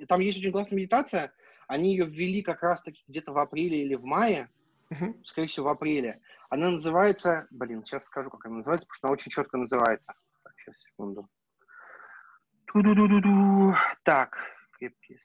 там 0.07 0.19
есть 0.19 0.37
очень 0.37 0.51
классная 0.51 0.77
медитация, 0.77 1.31
они 1.67 1.91
ее 1.91 2.05
ввели 2.05 2.41
как 2.41 2.61
раз-таки 2.61 3.01
где-то 3.07 3.31
в 3.31 3.37
апреле 3.37 3.81
или 3.83 3.95
в 3.95 4.03
мае, 4.03 4.49
uh-huh. 4.91 5.23
скорее 5.23 5.47
всего, 5.47 5.67
в 5.67 5.69
апреле. 5.69 6.21
Она 6.49 6.69
называется, 6.69 7.47
блин, 7.51 7.85
сейчас 7.85 8.05
скажу, 8.05 8.29
как 8.29 8.45
она 8.45 8.57
называется, 8.57 8.87
потому 8.87 8.97
что 8.97 9.07
она 9.07 9.13
очень 9.13 9.31
четко 9.31 9.57
называется. 9.57 10.13
Так, 10.43 10.53
сейчас, 10.57 10.75
секунду. 10.81 11.27
Ту-ду-ду-ду-ду. 12.65 13.75
Так, 14.03 14.37
крепкие 14.77 15.19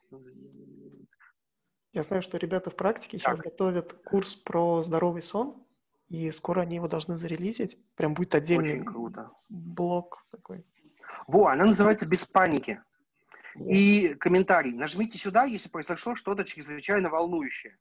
я 1.92 2.02
знаю, 2.02 2.22
что 2.22 2.38
ребята 2.38 2.70
в 2.70 2.76
практике 2.76 3.18
сейчас 3.18 3.38
готовят 3.38 3.92
курс 4.04 4.34
про 4.34 4.82
здоровый 4.82 5.20
сон, 5.20 5.62
и 6.08 6.30
скоро 6.30 6.62
они 6.62 6.76
его 6.76 6.88
должны 6.88 7.18
зарелизить. 7.18 7.76
Прям 7.96 8.14
будет 8.14 8.34
отдельный 8.34 8.80
Очень 8.80 8.84
круто. 8.84 9.30
блок 9.50 10.24
такой. 10.30 10.64
Во, 11.26 11.48
она 11.48 11.66
называется 11.66 12.06
«Без 12.06 12.26
паники». 12.26 12.82
И 13.54 14.14
комментарий. 14.14 14.72
Нажмите 14.72 15.18
сюда, 15.18 15.44
если 15.44 15.68
произошло 15.68 16.16
что-то 16.16 16.44
чрезвычайно 16.44 17.10
волнующее. 17.10 17.76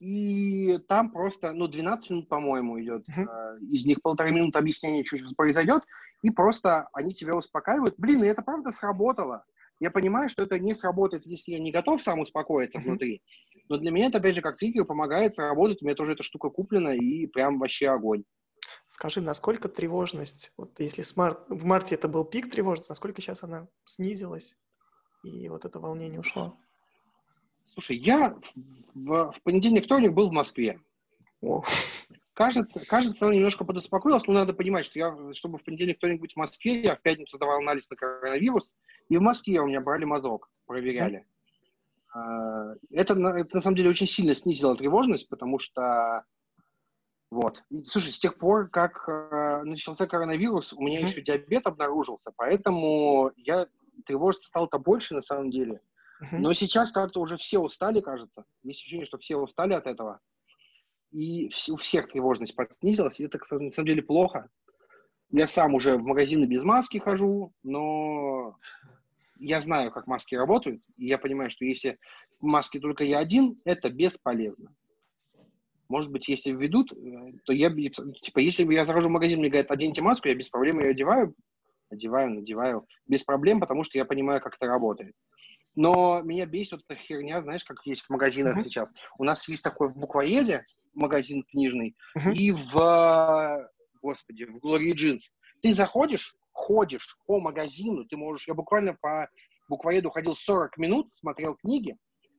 И 0.00 0.78
там 0.88 1.10
просто, 1.10 1.52
ну, 1.52 1.68
12 1.68 2.10
минут, 2.10 2.28
по-моему, 2.28 2.80
идет. 2.80 3.04
Uh-huh. 3.08 3.60
Из 3.70 3.84
них 3.84 4.00
полторы 4.02 4.32
минуты 4.32 4.58
объяснения, 4.58 5.04
что 5.04 5.18
произойдет. 5.36 5.82
И 6.22 6.30
просто 6.30 6.88
они 6.94 7.12
тебя 7.14 7.36
успокаивают. 7.36 7.94
Блин, 7.98 8.24
и 8.24 8.26
это 8.26 8.42
правда 8.42 8.72
сработало. 8.72 9.44
Я 9.78 9.90
понимаю, 9.90 10.30
что 10.30 10.42
это 10.42 10.58
не 10.58 10.74
сработает, 10.74 11.26
если 11.26 11.52
я 11.52 11.58
не 11.58 11.70
готов 11.70 12.02
сам 12.02 12.20
успокоиться 12.20 12.78
uh-huh. 12.78 12.84
внутри. 12.84 13.22
Но 13.68 13.76
для 13.76 13.90
меня 13.90 14.06
это, 14.06 14.18
опять 14.18 14.34
же, 14.34 14.40
как 14.40 14.56
триггер 14.56 14.86
помогает 14.86 15.34
сработать. 15.34 15.82
У 15.82 15.84
меня 15.84 15.94
тоже 15.94 16.12
эта 16.12 16.22
штука 16.22 16.48
куплена, 16.48 16.94
и 16.94 17.26
прям 17.26 17.58
вообще 17.58 17.88
огонь. 17.88 18.24
Скажи, 18.88 19.20
насколько 19.20 19.68
тревожность, 19.68 20.52
вот 20.56 20.80
если 20.80 21.02
смарт, 21.02 21.48
в 21.48 21.64
марте 21.64 21.94
это 21.94 22.08
был 22.08 22.24
пик 22.24 22.50
тревожности, 22.50 22.90
насколько 22.90 23.20
сейчас 23.20 23.42
она 23.42 23.68
снизилась, 23.84 24.56
и 25.22 25.48
вот 25.48 25.64
это 25.64 25.78
волнение 25.78 26.20
ушло? 26.20 26.58
Слушай, 27.74 27.96
я 27.96 28.36
в, 28.94 29.32
в 29.32 29.42
понедельник, 29.42 29.84
вторник 29.84 30.12
был 30.12 30.28
в 30.28 30.32
Москве. 30.32 30.80
О. 31.40 31.62
Кажется, 32.34 32.80
кажется, 32.86 33.26
она 33.26 33.34
немножко 33.34 33.64
подуспокоилась, 33.64 34.26
но 34.26 34.32
надо 34.32 34.54
понимать, 34.54 34.86
что 34.86 34.98
я, 34.98 35.34
чтобы 35.34 35.58
в 35.58 35.64
понедельник, 35.64 35.98
вторник 35.98 36.20
быть 36.20 36.32
в 36.32 36.36
Москве, 36.36 36.80
я 36.80 36.96
в 36.96 37.02
пятницу 37.02 37.36
сдавал 37.36 37.58
анализ 37.58 37.88
на 37.90 37.96
коронавирус, 37.96 38.66
и 39.08 39.16
в 39.18 39.20
Москве 39.20 39.60
у 39.60 39.66
меня 39.66 39.80
брали 39.80 40.04
мазок, 40.04 40.50
проверяли. 40.66 41.26
Mm-hmm. 42.14 42.78
Это, 42.92 43.14
это 43.14 43.56
на 43.56 43.60
самом 43.60 43.76
деле 43.76 43.90
очень 43.90 44.08
сильно 44.08 44.34
снизило 44.34 44.76
тревожность, 44.76 45.28
потому 45.28 45.58
что 45.58 46.24
вот. 47.30 47.62
Слушай, 47.86 48.12
с 48.12 48.18
тех 48.18 48.38
пор, 48.38 48.68
как 48.68 49.08
э, 49.08 49.62
начался 49.62 50.06
коронавирус, 50.06 50.72
у 50.72 50.80
меня 50.80 51.00
mm-hmm. 51.00 51.08
еще 51.08 51.22
диабет 51.22 51.66
обнаружился, 51.66 52.32
поэтому 52.36 53.30
я 53.36 53.66
тревожиться 54.06 54.48
стало-то 54.48 54.78
больше 54.78 55.14
на 55.14 55.22
самом 55.22 55.50
деле. 55.50 55.80
Но 56.32 56.52
сейчас 56.54 56.92
как-то 56.92 57.20
уже 57.20 57.36
все 57.36 57.58
устали, 57.58 58.00
кажется. 58.00 58.44
Есть 58.62 58.80
ощущение, 58.80 59.06
что 59.06 59.18
все 59.18 59.36
устали 59.36 59.72
от 59.72 59.86
этого. 59.86 60.20
И 61.12 61.50
у 61.70 61.76
всех 61.76 62.08
тревожность 62.10 62.54
подснизилась, 62.54 63.18
и 63.20 63.24
это, 63.24 63.38
на 63.50 63.70
самом 63.70 63.86
деле, 63.86 64.02
плохо. 64.02 64.48
Я 65.32 65.46
сам 65.46 65.74
уже 65.74 65.96
в 65.96 66.02
магазины 66.02 66.44
без 66.44 66.62
маски 66.62 66.98
хожу, 66.98 67.52
но 67.62 68.56
я 69.38 69.60
знаю, 69.60 69.90
как 69.90 70.06
маски 70.06 70.34
работают, 70.34 70.82
и 70.96 71.06
я 71.06 71.18
понимаю, 71.18 71.50
что 71.50 71.64
если 71.64 71.98
в 72.40 72.44
маске 72.44 72.80
только 72.80 73.04
я 73.04 73.18
один, 73.18 73.60
это 73.64 73.90
бесполезно. 73.90 74.74
Может 75.88 76.12
быть, 76.12 76.28
если 76.28 76.52
введут, 76.52 76.92
э, 76.92 77.32
то 77.44 77.52
я, 77.52 77.70
типа, 77.70 78.38
если 78.38 78.64
я 78.72 78.86
захожу 78.86 79.08
в 79.08 79.12
магазин, 79.12 79.40
мне 79.40 79.48
говорят, 79.48 79.70
оденьте 79.70 80.02
маску, 80.02 80.28
я 80.28 80.34
без 80.34 80.48
проблем 80.48 80.78
ее 80.80 80.90
одеваю, 80.90 81.34
одеваю, 81.90 82.30
надеваю, 82.30 82.86
без 83.06 83.24
проблем, 83.24 83.58
потому 83.58 83.82
что 83.82 83.98
я 83.98 84.04
понимаю, 84.04 84.40
как 84.40 84.54
это 84.54 84.66
работает. 84.66 85.14
Но 85.76 86.20
меня 86.22 86.46
бесит 86.46 86.72
вот 86.72 86.82
эта 86.88 86.98
херня, 86.98 87.40
знаешь, 87.40 87.64
как 87.64 87.78
есть 87.84 88.02
в 88.02 88.10
магазинах 88.10 88.58
uh-huh. 88.58 88.64
сейчас. 88.64 88.92
У 89.18 89.24
нас 89.24 89.46
есть 89.48 89.62
такой 89.62 89.88
в 89.88 89.96
буквоеде 89.96 90.66
магазин 90.94 91.44
книжный, 91.44 91.96
uh-huh. 92.16 92.34
и 92.34 92.50
в, 92.50 93.70
господи, 94.02 94.44
в 94.44 94.56
Glory 94.56 94.92
Jeans. 94.92 95.20
Ты 95.62 95.72
заходишь, 95.72 96.34
ходишь 96.52 97.16
по 97.26 97.40
магазину, 97.40 98.04
ты 98.04 98.16
можешь, 98.16 98.48
я 98.48 98.54
буквально 98.54 98.94
по 98.94 99.28
буквоеду 99.68 100.10
ходил 100.10 100.34
40 100.34 100.76
минут, 100.78 101.10
смотрел 101.14 101.54
книги, 101.54 101.96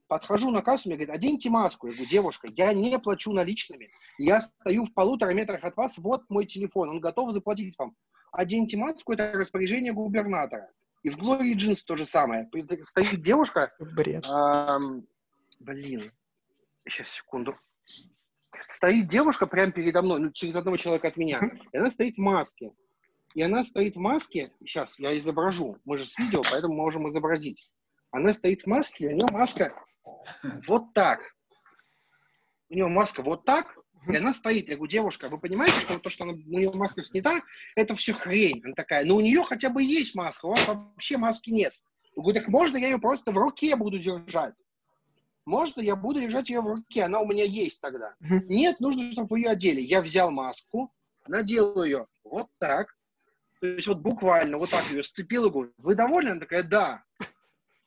подхожу 0.08 0.50
на 0.50 0.60
кассу, 0.60 0.88
мне 0.88 0.96
говорит, 0.96 1.14
оденьте 1.14 1.48
маску. 1.48 1.86
Я 1.86 1.94
говорю, 1.94 2.10
девушка, 2.10 2.48
я 2.54 2.74
не 2.74 2.98
плачу 2.98 3.32
наличными, 3.32 3.90
я 4.18 4.42
стою 4.42 4.84
в 4.84 4.92
полутора 4.92 5.32
метрах 5.32 5.64
от 5.64 5.76
вас, 5.76 5.96
вот 5.96 6.22
мой 6.28 6.44
телефон, 6.44 6.90
он 6.90 7.00
готов 7.00 7.32
заплатить 7.32 7.74
вам. 7.78 7.96
Оденьте 8.30 8.76
маску, 8.76 9.14
это 9.14 9.32
распоряжение 9.32 9.92
губернатора. 9.92 10.70
И 11.02 11.10
в 11.10 11.18
Glory 11.18 11.54
Jeans 11.54 11.80
то 11.84 11.96
же 11.96 12.06
самое. 12.06 12.48
Стоит 12.84 13.22
девушка. 13.22 13.72
Бред. 13.78 14.24
Эм, 14.26 15.06
блин. 15.58 16.12
Сейчас, 16.86 17.08
секунду. 17.10 17.56
Стоит 18.68 19.08
девушка 19.08 19.46
прямо 19.46 19.72
передо 19.72 20.02
мной, 20.02 20.20
ну, 20.20 20.32
через 20.32 20.54
одного 20.54 20.76
человека 20.76 21.08
от 21.08 21.16
меня. 21.16 21.40
И 21.72 21.76
она 21.76 21.90
стоит 21.90 22.16
в 22.16 22.20
маске. 22.20 22.72
И 23.34 23.42
она 23.42 23.64
стоит 23.64 23.96
в 23.96 23.98
маске, 23.98 24.52
сейчас 24.60 24.98
я 24.98 25.16
изображу, 25.18 25.78
мы 25.84 25.96
же 25.96 26.06
с 26.06 26.18
видео, 26.18 26.42
поэтому 26.50 26.74
можем 26.74 27.10
изобразить. 27.10 27.70
Она 28.10 28.34
стоит 28.34 28.62
в 28.62 28.66
маске, 28.66 29.08
у 29.08 29.12
нее 29.12 29.26
маска 29.32 29.74
вот 30.66 30.92
так. 30.92 31.20
У 32.68 32.74
нее 32.74 32.88
маска 32.88 33.22
вот 33.22 33.44
так, 33.44 33.74
и 34.06 34.16
она 34.16 34.32
стоит. 34.32 34.68
Я 34.68 34.76
говорю, 34.76 34.90
девушка, 34.90 35.28
вы 35.28 35.38
понимаете, 35.38 35.78
что 35.80 35.98
то, 35.98 36.10
что 36.10 36.24
она, 36.24 36.32
у 36.32 36.36
нее 36.36 36.70
маска 36.72 37.02
снята, 37.02 37.40
это 37.76 37.94
все 37.94 38.12
хрень. 38.12 38.60
Она 38.64 38.74
такая, 38.74 39.04
но 39.04 39.16
у 39.16 39.20
нее 39.20 39.42
хотя 39.44 39.70
бы 39.70 39.82
есть 39.82 40.14
маска, 40.14 40.46
у 40.46 40.50
вас 40.50 40.66
вообще 40.66 41.16
маски 41.16 41.50
нет. 41.50 41.74
Я 42.16 42.22
говорю, 42.22 42.40
так 42.40 42.48
можно 42.48 42.76
я 42.76 42.88
ее 42.88 42.98
просто 42.98 43.32
в 43.32 43.36
руке 43.36 43.76
буду 43.76 43.98
держать? 43.98 44.54
Можно 45.44 45.80
я 45.80 45.96
буду 45.96 46.20
держать 46.20 46.50
ее 46.50 46.60
в 46.60 46.66
руке, 46.66 47.04
она 47.04 47.20
у 47.20 47.26
меня 47.26 47.44
есть 47.44 47.80
тогда. 47.80 48.14
Нет, 48.20 48.80
нужно, 48.80 49.10
чтобы 49.12 49.28
вы 49.30 49.40
ее 49.40 49.50
одели. 49.50 49.80
Я 49.80 50.00
взял 50.00 50.30
маску, 50.30 50.92
надел 51.26 51.82
ее 51.82 52.06
вот 52.24 52.48
так, 52.60 52.94
то 53.60 53.66
есть 53.66 53.86
вот 53.86 53.98
буквально 53.98 54.58
вот 54.58 54.70
так 54.70 54.90
ее 54.90 55.04
сцепил 55.04 55.46
и 55.46 55.50
говорю, 55.50 55.72
вы 55.78 55.94
довольны? 55.94 56.30
Она 56.30 56.40
такая, 56.40 56.64
да. 56.64 57.04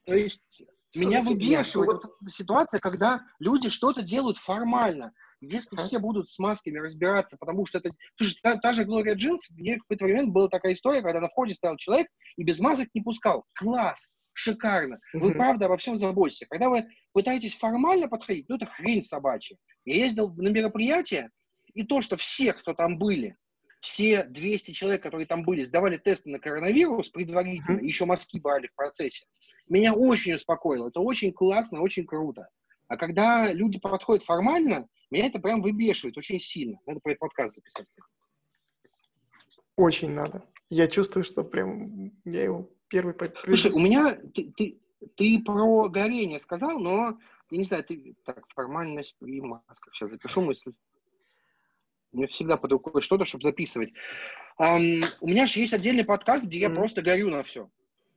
То 0.05 0.15
есть 0.15 0.63
меня 0.93 1.21
выбешивает 1.21 2.03
вот 2.03 2.05
эта 2.05 2.31
ситуация, 2.31 2.79
когда 2.79 3.25
люди 3.39 3.69
что-то 3.69 4.01
делают 4.01 4.37
формально. 4.37 5.13
Если 5.41 5.75
все 5.77 5.99
будут 5.99 6.29
с 6.29 6.39
масками 6.39 6.79
разбираться, 6.79 7.37
потому 7.39 7.65
что 7.65 7.79
это... 7.79 7.91
Слушай, 8.15 8.39
та, 8.41 8.55
та 8.57 8.73
же 8.73 8.85
Глория 8.85 9.15
Джинс, 9.15 9.49
мне 9.51 9.77
в 9.77 9.81
какой-то 9.81 10.05
момент 10.05 10.29
была 10.31 10.47
такая 10.47 10.73
история, 10.73 11.01
когда 11.01 11.19
на 11.19 11.29
входе 11.29 11.53
стоял 11.53 11.77
человек 11.77 12.07
и 12.37 12.43
без 12.43 12.59
масок 12.59 12.87
не 12.93 13.01
пускал. 13.01 13.45
Класс! 13.53 14.13
Шикарно! 14.33 14.97
Вы 15.13 15.33
правда 15.33 15.67
обо 15.67 15.77
всем 15.77 15.97
заботитесь. 15.97 16.47
Когда 16.49 16.69
вы 16.69 16.85
пытаетесь 17.13 17.55
формально 17.55 18.07
подходить, 18.07 18.49
ну 18.49 18.55
это 18.57 18.65
хрень 18.65 19.03
собачья. 19.03 19.57
Я 19.85 19.95
ездил 19.95 20.33
на 20.35 20.49
мероприятие, 20.49 21.29
и 21.73 21.83
то, 21.83 22.01
что 22.01 22.17
все, 22.17 22.53
кто 22.53 22.73
там 22.73 22.97
были, 22.97 23.37
все 23.81 24.23
200 24.23 24.71
человек, 24.71 25.03
которые 25.03 25.27
там 25.27 25.43
были, 25.43 25.63
сдавали 25.63 25.97
тесты 25.97 26.29
на 26.29 26.39
коронавирус 26.39 27.09
предварительно, 27.09 27.77
mm-hmm. 27.77 27.85
еще 27.85 28.05
мазки 28.05 28.39
брали 28.39 28.67
в 28.67 28.73
процессе, 28.73 29.25
меня 29.69 29.93
очень 29.93 30.33
успокоило. 30.33 30.89
Это 30.89 30.99
очень 30.99 31.31
классно, 31.31 31.81
очень 31.81 32.05
круто. 32.05 32.49
А 32.87 32.97
когда 32.97 33.51
люди 33.51 33.79
подходят 33.79 34.23
формально, 34.23 34.87
меня 35.11 35.27
это 35.27 35.39
прям 35.39 35.61
выбешивает 35.61 36.17
очень 36.17 36.39
сильно. 36.39 36.79
Надо 36.85 36.99
про 36.99 37.11
этот 37.11 37.19
подкаст 37.19 37.55
записать. 37.55 37.87
Очень 39.75 40.11
надо. 40.11 40.43
Я 40.69 40.87
чувствую, 40.87 41.23
что 41.23 41.43
прям 41.43 42.11
я 42.25 42.43
его 42.43 42.69
первый... 42.87 43.15
Слушай, 43.43 43.71
у 43.71 43.79
меня... 43.79 44.15
Ты, 44.33 44.51
ты, 44.55 44.79
ты 45.15 45.41
про 45.43 45.89
горение 45.89 46.39
сказал, 46.39 46.79
но 46.79 47.19
я 47.51 47.57
не 47.57 47.63
знаю, 47.63 47.83
ты... 47.83 48.15
Так, 48.23 48.45
формальность 48.53 49.15
при 49.19 49.41
масках. 49.41 49.93
Сейчас 49.93 50.11
запишу 50.11 50.41
мысль. 50.41 50.73
У 52.11 52.17
меня 52.17 52.27
всегда 52.27 52.55
под 52.57 52.71
рукой 52.71 53.01
что-то, 53.01 53.25
чтобы 53.25 53.43
записывать. 53.43 53.91
Um, 54.61 55.03
у 55.19 55.27
меня 55.27 55.45
же 55.45 55.59
есть 55.59 55.73
отдельный 55.73 56.05
подкаст, 56.05 56.45
где 56.45 56.59
я 56.59 56.69
mm. 56.69 56.75
просто 56.75 57.01
горю 57.01 57.29
на 57.29 57.43
все. 57.43 57.69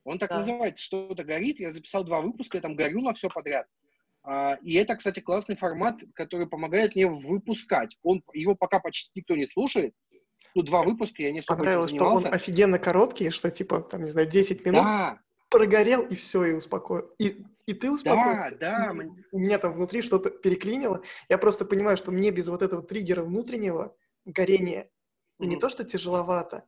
Он 0.05 0.19
так 0.19 0.31
да. 0.31 0.39
называется 0.39 0.83
«Что-то 0.83 1.25
горит». 1.25 1.59
Я 1.59 1.73
записал 1.73 2.05
два 2.05 2.21
выпуска, 2.21 2.59
я 2.59 2.63
там 2.63 2.77
горю 2.77 3.03
на 3.03 3.13
все 3.13 3.29
подряд. 3.29 3.67
Uh, 4.29 4.59
и 4.63 4.75
это, 4.75 4.95
кстати, 4.95 5.21
классный 5.21 5.57
формат, 5.57 6.01
который 6.15 6.47
помогает 6.47 6.95
мне 6.95 7.07
выпускать. 7.07 7.97
Он, 8.03 8.23
его 8.35 8.55
пока 8.55 8.79
почти 8.79 9.11
никто 9.15 9.35
не 9.35 9.47
слушает. 9.47 9.95
Ну, 10.55 10.63
два 10.63 10.83
выпуска, 10.83 11.23
я 11.23 11.33
не 11.33 11.39
особо 11.39 11.57
Понравилось, 11.57 11.93
что 11.93 12.05
он 12.05 12.27
офигенно 12.27 12.79
короткий, 12.79 13.31
что 13.31 13.51
типа, 13.51 13.81
там, 13.81 14.03
не 14.03 14.11
знаю, 14.11 14.29
10 14.29 14.67
минут. 14.67 14.83
Да. 14.83 15.19
Прогорел, 15.49 16.03
и 16.03 16.15
все, 16.15 16.45
и 16.45 16.53
успокоил. 16.53 17.11
И 17.19 17.43
и 17.69 17.75
ты 17.75 17.91
успокоился. 17.91 18.57
Да, 18.59 18.95
да. 18.95 19.05
У 19.31 19.39
меня 19.39 19.59
там 19.59 19.75
внутри 19.75 20.01
что-то 20.01 20.31
переклинило. 20.31 21.03
Я 21.29 21.37
просто 21.37 21.67
понимаю, 21.67 21.99
что 21.99 22.11
мне 22.11 22.31
без 22.31 22.49
вот 22.49 22.63
этого 22.63 22.83
триггера 22.83 23.23
внутреннего 23.23 23.95
горения, 24.25 24.85
mm-hmm. 25.39 25.47
не 25.47 25.57
то, 25.59 25.69
что 25.69 25.85
тяжеловато, 25.85 26.65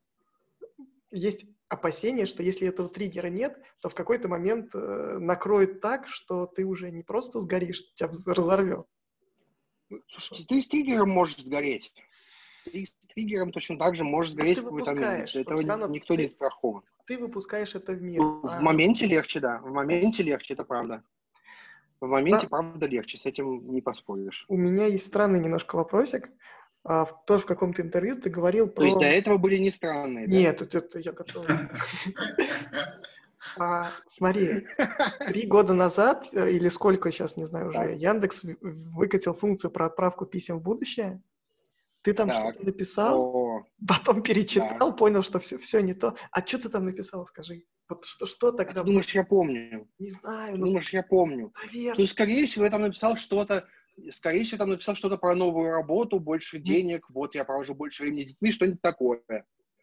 есть 1.11 1.47
опасение, 1.71 2.27
что 2.27 2.43
если 2.43 2.69
этого 2.69 2.89
триггера 2.89 3.29
нет, 3.29 3.57
то 3.81 3.89
в 3.89 3.95
какой-то 3.95 4.29
момент 4.29 4.75
э, 4.75 5.19
накроет 5.19 5.81
так, 5.81 6.09
что 6.09 6.47
ты 6.47 6.65
уже 6.65 6.91
не 6.91 7.05
просто 7.05 7.41
сгоришь, 7.41 7.95
тебя 7.95 8.11
разорвет. 8.27 8.87
Ну, 9.89 10.01
Слушайте, 10.09 10.45
ты 10.47 10.61
с 10.61 10.69
триггером 10.69 11.11
можешь 11.11 11.39
сгореть. 11.39 11.93
Ты 12.65 12.87
с 12.87 13.15
триггером 13.15 13.53
точно 13.53 13.79
так 13.79 13.97
же 13.97 14.05
можешь 14.05 14.33
сгореть 14.33 14.57
ты 14.57 14.63
в 14.63 14.65
какой-то 14.65 14.95
момент. 14.95 15.35
Этого 15.35 15.63
равно 15.63 15.87
никто 15.89 16.17
ты- 16.17 16.25
не 16.25 16.29
страхован. 16.29 16.83
Ты 17.07 17.19
выпускаешь 17.19 17.75
это 17.75 17.93
в 17.93 18.03
мир. 18.03 18.21
Ну, 18.21 18.41
а 18.45 18.61
В 18.61 18.63
моменте 18.63 19.07
легче, 19.07 19.41
да. 19.41 19.59
В 19.59 19.71
моменте 19.73 20.23
легче, 20.23 20.55
это 20.55 20.65
правда. 20.65 21.03
В 22.01 22.07
моменте, 22.07 22.49
правда, 22.49 22.87
легче, 22.87 23.19
с 23.19 23.27
этим 23.27 23.73
не 23.73 23.81
поспоришь. 23.81 24.45
У 24.49 24.57
меня 24.57 24.87
есть 24.87 25.07
странный 25.07 25.41
немножко 25.41 25.77
вопросик. 25.77 26.31
А, 26.83 27.05
в- 27.05 27.25
тоже 27.27 27.43
в 27.43 27.47
каком-то 27.47 27.83
интервью 27.83 28.17
ты 28.21 28.31
говорил 28.31 28.67
про... 28.67 28.81
То 28.81 28.87
есть 28.87 28.99
до 28.99 29.07
этого 29.07 29.39
были 29.39 29.59
не 29.59 29.71
странные, 29.71 30.27
да? 30.27 30.33
Нет, 30.35 30.63
это, 30.63 30.79
это 30.79 30.99
я 30.99 31.13
готов. 31.13 31.47
А, 33.59 33.89
смотри, 34.09 34.67
три 35.27 35.47
года 35.47 35.73
назад, 35.75 36.29
э, 36.33 36.53
или 36.53 36.69
сколько 36.69 37.11
сейчас, 37.11 37.37
не 37.37 37.45
знаю 37.47 37.69
уже. 37.69 37.95
Яндекс 37.97 38.43
выкатил 38.61 39.35
функцию 39.35 39.71
про 39.71 39.87
отправку 39.87 40.27
писем 40.27 40.59
в 40.59 40.63
будущее. 40.63 41.21
Ты 42.03 42.15
там 42.15 42.31
что-то 42.31 42.65
написал, 42.65 43.21
О, 43.21 43.65
потом 43.87 44.23
перечитал, 44.23 44.95
понял, 44.97 45.23
что 45.23 45.39
все, 45.39 45.59
все 45.59 45.81
не 45.81 45.93
то. 45.95 46.15
А 46.33 46.47
что 46.47 46.59
ты 46.59 46.69
там 46.71 46.87
написал, 46.87 47.27
скажи? 47.27 47.65
Вот 47.91 48.05
что, 48.05 48.25
что 48.27 48.49
а 48.49 48.53
тогда 48.53 48.73
ты 48.73 48.75
было? 48.77 48.87
думаешь, 48.87 49.15
я 49.15 49.25
помню? 49.25 49.89
Не 49.99 50.11
знаю, 50.11 50.55
Ты 50.55 50.59
ну, 50.61 50.67
думаешь, 50.67 50.93
я 50.93 51.03
помню? 51.03 51.53
наверное. 51.67 51.95
Ну, 51.99 52.07
скорее 52.07 52.47
всего, 52.47 52.65
я 52.65 52.71
там 52.71 52.83
написал 52.83 53.17
что-то, 53.17 53.67
скорее 54.11 54.45
всего, 54.45 54.59
там 54.59 54.71
написал 54.71 54.95
что-то 54.95 55.17
про 55.17 55.35
новую 55.35 55.71
работу, 55.71 56.21
больше 56.21 56.59
денег, 56.59 57.09
вот 57.11 57.35
я 57.35 57.45
провожу 57.45 57.75
больше 57.75 58.03
времени 58.03 58.23
с 58.23 58.27
детьми, 58.27 58.51
что-нибудь 58.51 58.83
такое. 58.83 59.23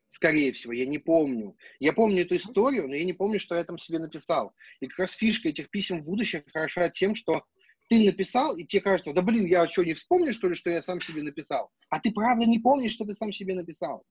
Скорее 0.09 0.53
всего, 0.53 0.73
я 0.73 0.85
не 0.85 0.99
помню. 0.99 1.57
Я 1.79 1.91
помню 1.91 2.21
эту 2.21 2.35
историю, 2.37 2.87
но 2.87 2.95
я 2.95 3.03
не 3.03 3.13
помню, 3.13 3.39
что 3.39 3.55
я 3.55 3.63
там 3.63 3.77
себе 3.77 3.99
написал. 3.99 4.53
И 4.79 4.87
как 4.87 4.99
раз 4.99 5.11
фишка 5.11 5.49
этих 5.49 5.69
писем 5.69 6.01
в 6.01 6.05
будущее 6.05 6.43
хороша 6.53 6.89
тем, 6.89 7.13
что 7.13 7.43
ты 7.89 8.03
написал, 8.05 8.55
и 8.57 8.65
тебе 8.65 8.81
кажется, 8.81 9.13
да 9.13 9.21
блин, 9.21 9.45
я 9.45 9.67
что, 9.69 9.83
не 9.83 9.93
вспомню, 9.93 10.33
что 10.33 10.49
ли, 10.49 10.55
что 10.55 10.69
я 10.69 10.81
сам 10.81 11.01
себе 11.01 11.23
написал? 11.23 11.71
А 11.89 11.99
ты 11.99 12.11
правда 12.11 12.45
не 12.45 12.59
помнишь, 12.59 12.93
что 12.93 13.05
ты 13.05 13.13
сам 13.13 13.31
себе 13.31 13.55
написал. 13.55 14.05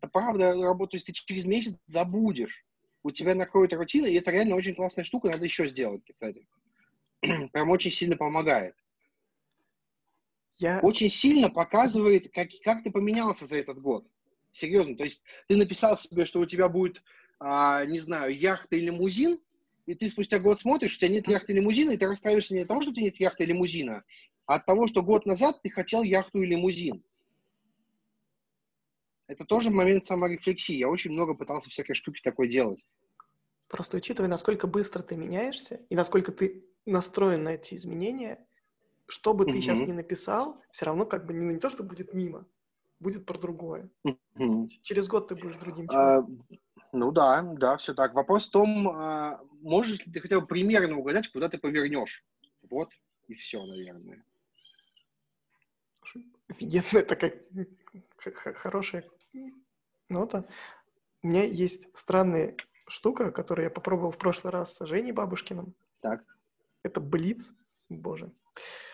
Это 0.00 0.10
правда 0.10 0.54
работа, 0.60 0.96
есть 0.96 1.06
ты 1.06 1.12
через 1.12 1.44
месяц 1.44 1.74
забудешь. 1.86 2.64
У 3.02 3.10
тебя 3.10 3.34
накроет 3.34 3.72
рутина, 3.72 4.06
и 4.06 4.14
это 4.14 4.32
реально 4.32 4.56
очень 4.56 4.74
классная 4.74 5.04
штука, 5.04 5.30
надо 5.30 5.44
еще 5.44 5.66
сделать, 5.66 6.02
кстати. 6.04 6.46
Прям 7.52 7.70
очень 7.70 7.92
сильно 7.92 8.16
помогает. 8.16 8.74
Я... 10.58 10.80
Очень 10.82 11.10
сильно 11.10 11.50
показывает, 11.50 12.32
как, 12.32 12.48
как 12.64 12.82
ты 12.82 12.90
поменялся 12.90 13.46
за 13.46 13.58
этот 13.58 13.80
год. 13.80 14.06
Серьезно. 14.52 14.96
То 14.96 15.04
есть 15.04 15.22
ты 15.48 15.56
написал 15.56 15.98
себе, 15.98 16.24
что 16.24 16.40
у 16.40 16.46
тебя 16.46 16.68
будет, 16.68 17.02
а, 17.38 17.84
не 17.84 17.98
знаю, 17.98 18.36
яхта 18.36 18.76
или 18.76 18.86
лимузин, 18.86 19.38
и 19.84 19.94
ты 19.94 20.08
спустя 20.08 20.38
год 20.38 20.60
смотришь, 20.60 20.96
у 20.96 20.98
тебя 20.98 21.10
нет 21.10 21.28
яхты 21.28 21.52
и 21.52 21.56
лимузина, 21.56 21.90
и 21.92 21.96
ты 21.96 22.06
расстраиваешься 22.06 22.54
не 22.54 22.60
от 22.60 22.68
того, 22.68 22.80
что 22.80 22.90
у 22.90 22.94
тебя 22.94 23.04
нет 23.04 23.20
яхты 23.20 23.44
и 23.44 23.46
лимузина, 23.46 24.02
а 24.46 24.54
от 24.54 24.66
того, 24.66 24.86
что 24.86 25.02
год 25.02 25.26
назад 25.26 25.60
ты 25.62 25.70
хотел 25.70 26.02
яхту 26.02 26.42
и 26.42 26.46
лимузин. 26.46 27.04
Это 29.28 29.44
тоже 29.44 29.70
момент 29.70 30.06
саморефлексии. 30.06 30.76
Я 30.76 30.88
очень 30.88 31.10
много 31.10 31.34
пытался 31.34 31.68
всякие 31.68 31.94
штуки 31.94 32.20
такой 32.22 32.48
делать. 32.48 32.80
Просто 33.68 33.96
учитывая, 33.96 34.28
насколько 34.28 34.68
быстро 34.68 35.02
ты 35.02 35.16
меняешься 35.16 35.80
и 35.90 35.96
насколько 35.96 36.30
ты 36.30 36.64
настроен 36.84 37.42
на 37.42 37.50
эти 37.50 37.74
изменения, 37.74 38.46
что 39.08 39.34
бы 39.34 39.44
ты 39.44 39.52
сейчас 39.60 39.80
Мгм. 39.80 39.88
ни 39.88 39.92
написал, 39.92 40.60
все 40.70 40.86
равно 40.86 41.06
как 41.06 41.26
бы 41.26 41.32
не, 41.32 41.44
не 41.54 41.58
то, 41.58 41.70
что 41.70 41.82
будет 41.82 42.12
мимо, 42.14 42.46
будет 43.00 43.24
про 43.26 43.38
другое. 43.38 43.88
Мгм. 44.34 44.68
Через 44.82 45.08
год 45.08 45.28
ты 45.28 45.36
будешь 45.36 45.56
другим 45.56 45.86
А, 45.88 45.92
человеком. 46.22 46.46
ну 46.92 47.12
да, 47.12 47.42
да, 47.42 47.76
все 47.76 47.94
так. 47.94 48.14
Вопрос 48.14 48.48
в 48.48 48.50
том, 48.50 48.88
а, 48.88 49.40
можешь 49.60 50.04
ли 50.04 50.12
ты 50.12 50.20
хотя 50.20 50.40
бы 50.40 50.46
примерно 50.46 50.96
угадать, 50.96 51.28
куда 51.28 51.48
ты 51.48 51.58
повернешь. 51.58 52.24
Вот 52.68 52.90
и 53.28 53.34
все, 53.34 53.64
наверное. 53.64 54.24
Офигенная 56.48 57.04
такая 57.04 57.40
х- 58.16 58.30
х- 58.30 58.52
хорошая 58.54 59.04
нота. 60.08 60.48
У 61.22 61.28
меня 61.28 61.42
есть 61.44 61.88
странная 61.98 62.56
штука, 62.86 63.32
которую 63.32 63.64
я 63.64 63.70
попробовал 63.70 64.12
в 64.12 64.18
прошлый 64.18 64.52
раз 64.52 64.76
с 64.76 64.86
Женей 64.86 65.12
Бабушкиным. 65.12 65.74
Так, 66.00 66.24
Это 66.82 67.00
Блиц. 67.00 67.52
Боже. 67.88 68.30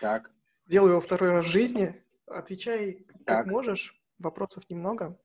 Так. 0.01 0.31
Делаю 0.67 0.91
его 0.91 1.01
второй 1.01 1.31
раз 1.31 1.45
в 1.45 1.49
жизни. 1.49 2.01
Отвечай 2.27 3.05
как 3.25 3.25
Так. 3.25 3.47
можешь. 3.47 3.99
Вопросов 4.19 4.63
немного. 4.69 5.19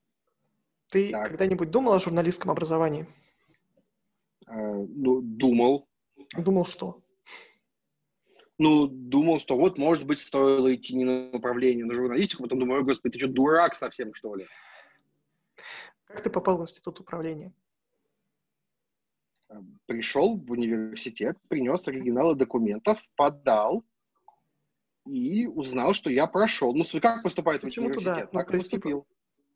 Ты 0.88 1.10
Так. 1.10 1.28
когда-нибудь 1.28 1.70
думал 1.70 1.92
о 1.92 2.00
журналистском 2.00 2.50
образовании? 2.50 3.06
А, 4.46 4.54
ну, 4.54 5.20
думал. 5.20 5.88
Думал, 6.36 6.66
что? 6.66 7.02
Ну, 8.58 8.88
думал, 8.88 9.38
что 9.38 9.56
вот, 9.56 9.78
может 9.78 10.04
быть, 10.04 10.18
стоило 10.18 10.74
идти 10.74 10.96
не 10.96 11.04
на 11.04 11.30
направление, 11.30 11.84
на 11.84 11.94
журналистику. 11.94 12.42
Потом 12.42 12.58
думаю, 12.58 12.80
«Ой, 12.80 12.86
господи, 12.86 13.12
ты 13.12 13.18
что, 13.18 13.28
дурак 13.28 13.76
совсем, 13.76 14.12
что 14.14 14.34
ли? 14.34 14.48
Как 16.06 16.22
ты 16.22 16.30
попал 16.30 16.58
в 16.58 16.62
институт 16.62 16.98
управления? 16.98 17.54
А, 19.48 19.60
Пришел 19.86 20.36
в 20.36 20.50
университет, 20.50 21.36
принес 21.48 21.86
оригиналы 21.86 22.34
документов, 22.34 23.00
подал 23.14 23.84
и 25.08 25.46
узнал, 25.46 25.94
что 25.94 26.10
я 26.10 26.26
прошел. 26.26 26.74
Ну, 26.74 26.84
как 27.00 27.22
поступает 27.22 27.62
Почему 27.62 27.86
университет? 27.86 28.28
Ну, 28.32 28.38
Так 28.38 28.48
то 28.48 28.56
есть, 28.56 28.70
типа, 28.70 28.82
поступил. 28.82 29.06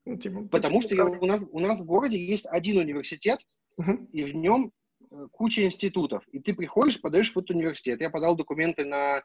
Ну, 0.05 0.17
типа, 0.17 0.49
Потому 0.51 0.83
что 0.83 0.95
я, 0.95 1.05
у, 1.05 1.27
нас, 1.27 1.45
у 1.51 1.61
нас 1.61 1.81
в 1.81 1.85
городе 1.85 2.25
есть 2.25 2.47
один 2.47 2.79
университет, 2.79 3.41
Мгм. 3.77 4.07
и 4.13 4.25
в 4.25 4.35
нем 4.35 4.73
э, 5.11 5.27
куча 5.31 5.65
институтов. 5.65 6.25
И 6.33 6.41
ты 6.41 6.55
приходишь, 6.55 7.01
подаешь 7.01 7.33
в 7.33 7.39
этот 7.39 7.51
университет. 7.51 8.01
Я 8.01 8.11
подал 8.11 8.37
документы 8.37 8.85
на 8.85 9.23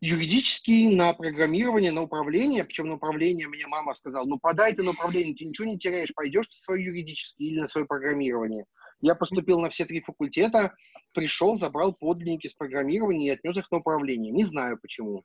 юридический, 0.00 0.94
на 0.94 1.12
программирование, 1.14 1.92
на 1.92 2.02
управление. 2.02 2.64
Причем 2.64 2.88
на 2.88 2.94
управление 2.94 3.48
мне 3.48 3.66
мама 3.66 3.94
сказала, 3.94 4.26
ну 4.26 4.38
подай 4.38 4.74
ты 4.74 4.82
на 4.82 4.90
управление, 4.90 5.34
ты 5.34 5.44
ничего 5.44 5.66
не 5.66 5.78
теряешь, 5.78 6.12
пойдешь 6.14 6.48
ты 6.48 6.54
в 6.54 6.58
свой 6.58 6.82
юридический 6.82 7.48
или 7.48 7.60
на 7.60 7.68
свое 7.68 7.86
программирование. 7.86 8.66
Я 9.00 9.14
поступил 9.14 9.60
на 9.60 9.70
все 9.70 9.84
три 9.84 10.00
факультета, 10.00 10.74
пришел, 11.14 11.58
забрал 11.58 11.94
подлинники 11.94 12.48
с 12.48 12.54
программирования 12.54 13.28
и 13.28 13.30
отнес 13.30 13.56
их 13.56 13.70
на 13.70 13.78
управление. 13.78 14.32
Не 14.32 14.44
знаю 14.44 14.78
почему. 14.80 15.24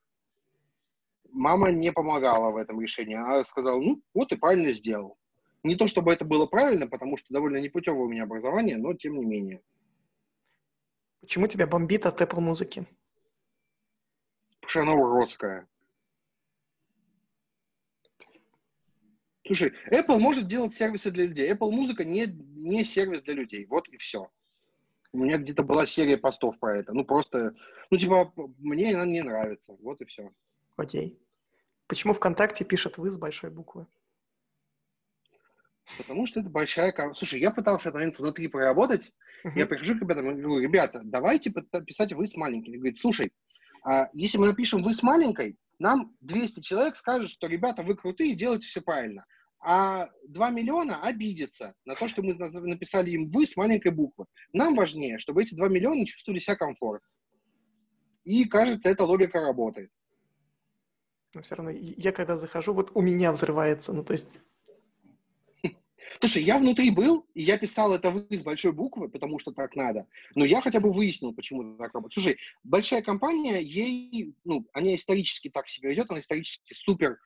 Мама 1.32 1.71
не 1.71 1.91
помогала 1.91 2.51
в 2.51 2.57
этом 2.57 2.82
решении, 2.82 3.15
а 3.15 3.43
сказала, 3.45 3.80
ну 3.80 4.01
вот 4.13 4.32
и 4.32 4.38
правильно 4.38 4.73
сделал. 4.73 5.17
Не 5.63 5.75
то 5.75 5.88
чтобы 5.88 6.13
это 6.13 6.25
было 6.25 6.45
правильно, 6.45 6.88
потому 6.88 7.17
что 7.17 7.27
довольно 7.34 7.57
непутевое 7.57 8.05
у 8.05 8.09
меня 8.09 8.23
образование, 8.23 8.77
но 8.77 8.93
тем 8.93 9.17
не 9.17 9.25
менее. 9.25 9.61
Почему 11.21 11.47
тебя 11.47 11.67
бомбит 11.67 12.05
от 12.05 12.21
Apple 12.21 12.39
музыки? 12.39 12.88
Потому 14.61 14.69
что 14.69 14.82
она 14.82 14.93
уродская. 14.93 15.67
Слушай, 19.45 19.73
Apple 19.91 20.19
может 20.19 20.47
делать 20.47 20.73
сервисы 20.73 21.09
для 21.11 21.25
людей. 21.25 21.51
Apple 21.51 21.71
музыка 21.71 22.05
не, 22.05 22.27
не 22.27 22.86
сервис 22.86 23.21
для 23.23 23.34
людей. 23.34 23.65
Вот 23.65 23.88
и 23.89 23.97
все. 23.97 24.30
У 25.11 25.17
меня 25.17 25.38
где-то 25.38 25.63
была 25.63 25.88
серия 25.88 26.17
постов 26.17 26.59
про 26.59 26.77
это. 26.77 26.93
Ну, 26.93 27.03
просто, 27.03 27.55
ну, 27.89 27.97
типа, 27.97 28.32
мне 28.59 28.93
она 28.93 29.05
не 29.05 29.23
нравится. 29.23 29.75
Вот 29.82 29.99
и 30.01 30.05
все. 30.05 30.32
Окей. 30.80 31.19
Почему 31.88 32.13
ВКонтакте 32.13 32.63
пишет 32.63 32.97
«вы» 32.97 33.11
с 33.11 33.17
большой 33.17 33.49
буквы? 33.49 33.86
Потому 35.97 36.25
что 36.25 36.39
это 36.39 36.49
большая... 36.49 36.93
Слушай, 37.13 37.41
я 37.41 37.51
пытался 37.51 37.89
этот 37.89 37.95
момент 37.95 38.17
внутри 38.17 38.47
проработать. 38.47 39.11
Мгм. 39.43 39.57
Я 39.57 39.65
прихожу 39.65 39.97
к 39.97 40.01
ребятам 40.01 40.32
и 40.32 40.41
говорю, 40.41 40.59
ребята, 40.59 41.01
давайте 41.03 41.51
писать 41.51 42.13
«вы» 42.13 42.25
с 42.25 42.36
маленькой. 42.36 42.69
Они 42.69 42.77
говорят, 42.77 42.97
слушай, 42.97 43.34
а 43.84 44.09
если 44.13 44.38
мы 44.38 44.47
напишем 44.47 44.82
«вы» 44.82 44.93
с 44.93 45.03
маленькой, 45.03 45.57
нам 45.80 46.15
200 46.21 46.61
человек 46.61 46.95
скажут, 46.95 47.30
что, 47.30 47.47
ребята, 47.47 47.84
вы 47.84 47.97
крутые, 47.97 48.38
делаете 48.38 48.67
все 48.67 48.82
правильно. 48.82 49.25
А 49.59 50.07
2 50.30 50.49
миллиона 50.51 51.01
обидятся 51.01 51.73
на 51.84 51.95
то, 51.95 52.07
что 52.07 52.23
мы 52.23 52.36
написали 52.36 53.09
им 53.09 53.30
«вы» 53.32 53.45
с 53.45 53.57
маленькой 53.57 53.91
буквы. 53.91 54.27
Нам 54.53 54.75
важнее, 54.75 55.19
чтобы 55.19 55.43
эти 55.43 55.55
2 55.55 55.67
миллиона 55.67 56.05
чувствовали 56.05 56.39
себя 56.39 56.55
комфортно. 56.55 57.09
И, 58.23 58.45
кажется, 58.45 58.88
эта 58.88 59.03
логика 59.03 59.41
работает. 59.41 59.91
Но 61.34 61.41
все 61.41 61.55
равно 61.55 61.71
и- 61.71 61.93
я 62.01 62.11
когда 62.11 62.38
захожу, 62.38 62.73
вот 62.73 62.91
у 62.95 63.01
меня 63.01 63.32
взрывается. 63.32 63.93
Ну, 63.93 64.03
то 64.03 64.13
есть, 64.13 64.27
Слушай, 66.21 66.43
я 66.43 66.57
внутри 66.57 66.89
был, 66.91 67.25
и 67.34 67.43
я 67.43 67.57
писал 67.57 67.93
это 67.93 68.09
«вы» 68.09 68.25
с 68.36 68.41
большой 68.41 68.71
буквы, 68.71 69.09
потому 69.09 69.39
что 69.39 69.51
так 69.51 69.75
надо. 69.75 70.07
Но 70.36 70.43
я 70.43 70.61
хотя 70.61 70.80
бы 70.80 70.91
выяснил, 70.91 71.34
почему 71.34 71.77
так 71.77 71.93
работает. 71.93 72.13
Слушай, 72.13 72.38
большая 72.63 73.01
компания, 73.01 73.61
ей, 73.61 74.36
ну, 74.43 74.67
она 74.73 74.95
исторически 74.95 75.49
так 75.49 75.69
себя 75.69 75.89
ведет, 75.89 76.09
она 76.09 76.19
исторически 76.19 76.73
супер 76.73 77.19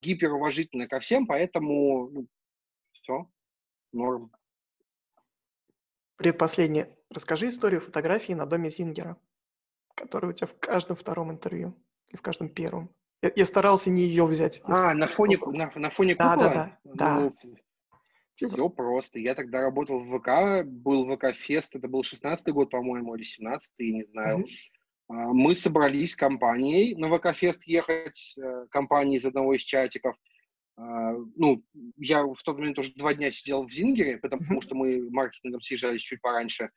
гиперуважительна 0.00 0.88
ко 0.88 0.98
всем, 1.00 1.26
поэтому, 1.26 2.08
ну, 2.10 2.26
все, 2.92 3.30
норм. 3.92 4.32
предпоследнее. 6.16 6.96
Расскажи 7.10 7.48
историю 7.48 7.80
фотографии 7.80 8.32
на 8.32 8.46
доме 8.46 8.70
Зингера, 8.70 9.18
которая 9.94 10.30
у 10.32 10.34
тебя 10.34 10.46
в 10.46 10.58
каждом 10.58 10.96
втором 10.96 11.30
интервью 11.30 11.74
или 12.08 12.16
в 12.16 12.22
каждом 12.22 12.48
первом. 12.48 12.94
Я, 13.22 13.30
я 13.36 13.46
старался 13.46 13.88
не 13.90 14.02
ее 14.02 14.26
взять. 14.26 14.60
А, 14.64 14.94
на 14.94 15.06
фоне, 15.06 15.36
Сколько? 15.36 15.56
на, 15.56 15.72
на 15.76 15.90
фоне 15.90 16.14
Да, 16.16 16.32
купола? 16.34 16.52
да, 16.52 16.78
да, 16.84 16.92
да. 16.94 17.20
Ну, 17.20 17.32
Типа, 18.34 18.54
Все 18.56 18.68
просто. 18.70 19.18
Я 19.20 19.34
тогда 19.34 19.60
работал 19.60 20.02
в 20.02 20.18
ВК, 20.18 20.66
был 20.66 21.06
ВК-фест, 21.14 21.76
это 21.76 21.86
был 21.86 22.02
16-й 22.02 22.50
год, 22.52 22.70
по-моему, 22.70 23.14
или 23.14 23.24
17-й, 23.24 23.86
я 23.86 23.92
не 23.92 24.04
знаю. 24.04 24.44
А, 25.08 25.14
Мы 25.32 25.54
собрались 25.54 26.12
с 26.12 26.16
компанией 26.16 26.96
на 26.96 27.08
ВК-фест 27.16 27.62
ехать, 27.64 28.34
э, 28.36 28.66
компанией 28.70 29.18
из 29.18 29.24
одного 29.24 29.54
из 29.54 29.60
чатиков. 29.62 30.16
А, 30.76 31.12
Ну, 31.36 31.62
я 31.96 32.24
в 32.24 32.42
тот 32.42 32.58
момент 32.58 32.78
уже 32.80 32.92
два 32.94 33.14
дня 33.14 33.30
сидел 33.30 33.64
в 33.64 33.70
Зингере, 33.70 34.16
потому 34.18 34.42
Мгм. 34.42 34.62
что 34.62 34.74
мы 34.74 35.08
маркетингом 35.10 35.60
съезжались 35.60 36.00
чуть 36.02 36.20
пораньше. 36.20 36.70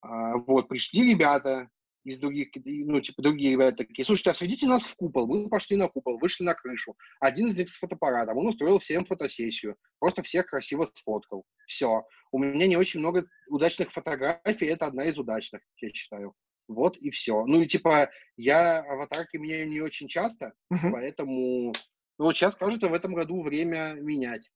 А, 0.00 0.36
Вот, 0.38 0.68
пришли 0.68 1.10
ребята 1.10 1.68
из 2.04 2.18
других, 2.18 2.48
ну, 2.64 3.00
типа, 3.00 3.22
другие 3.22 3.52
ребята 3.52 3.78
такие, 3.78 4.04
слушайте, 4.04 4.30
а 4.30 4.34
сведите 4.34 4.66
нас 4.66 4.82
в 4.82 4.96
купол. 4.96 5.26
Мы 5.26 5.48
пошли 5.48 5.76
на 5.76 5.88
купол, 5.88 6.18
вышли 6.18 6.44
на 6.44 6.54
крышу. 6.54 6.96
Один 7.20 7.48
из 7.48 7.58
них 7.58 7.68
с 7.68 7.78
фотоаппаратом, 7.78 8.38
он 8.38 8.46
устроил 8.48 8.78
всем 8.78 9.04
фотосессию. 9.04 9.76
Просто 9.98 10.22
всех 10.22 10.46
красиво 10.46 10.88
сфоткал. 10.94 11.44
Все. 11.66 12.04
У 12.32 12.38
меня 12.38 12.66
не 12.66 12.76
очень 12.76 13.00
много 13.00 13.26
удачных 13.48 13.92
фотографий, 13.92 14.66
это 14.66 14.86
одна 14.86 15.04
из 15.04 15.18
удачных, 15.18 15.62
я 15.76 15.90
считаю. 15.92 16.34
Вот 16.68 16.96
и 16.96 17.10
все. 17.10 17.44
Ну 17.46 17.62
и 17.62 17.66
типа, 17.66 18.10
я 18.36 18.78
аватарки 18.78 19.36
меняю 19.36 19.68
не 19.68 19.80
очень 19.80 20.08
часто, 20.08 20.52
Мгм. 20.70 20.92
поэтому... 20.92 21.72
Ну 22.18 22.26
вот 22.26 22.36
сейчас, 22.36 22.54
кажется, 22.54 22.88
в 22.88 22.94
этом 22.94 23.14
году 23.14 23.42
время 23.42 23.94
менять. 23.94 24.50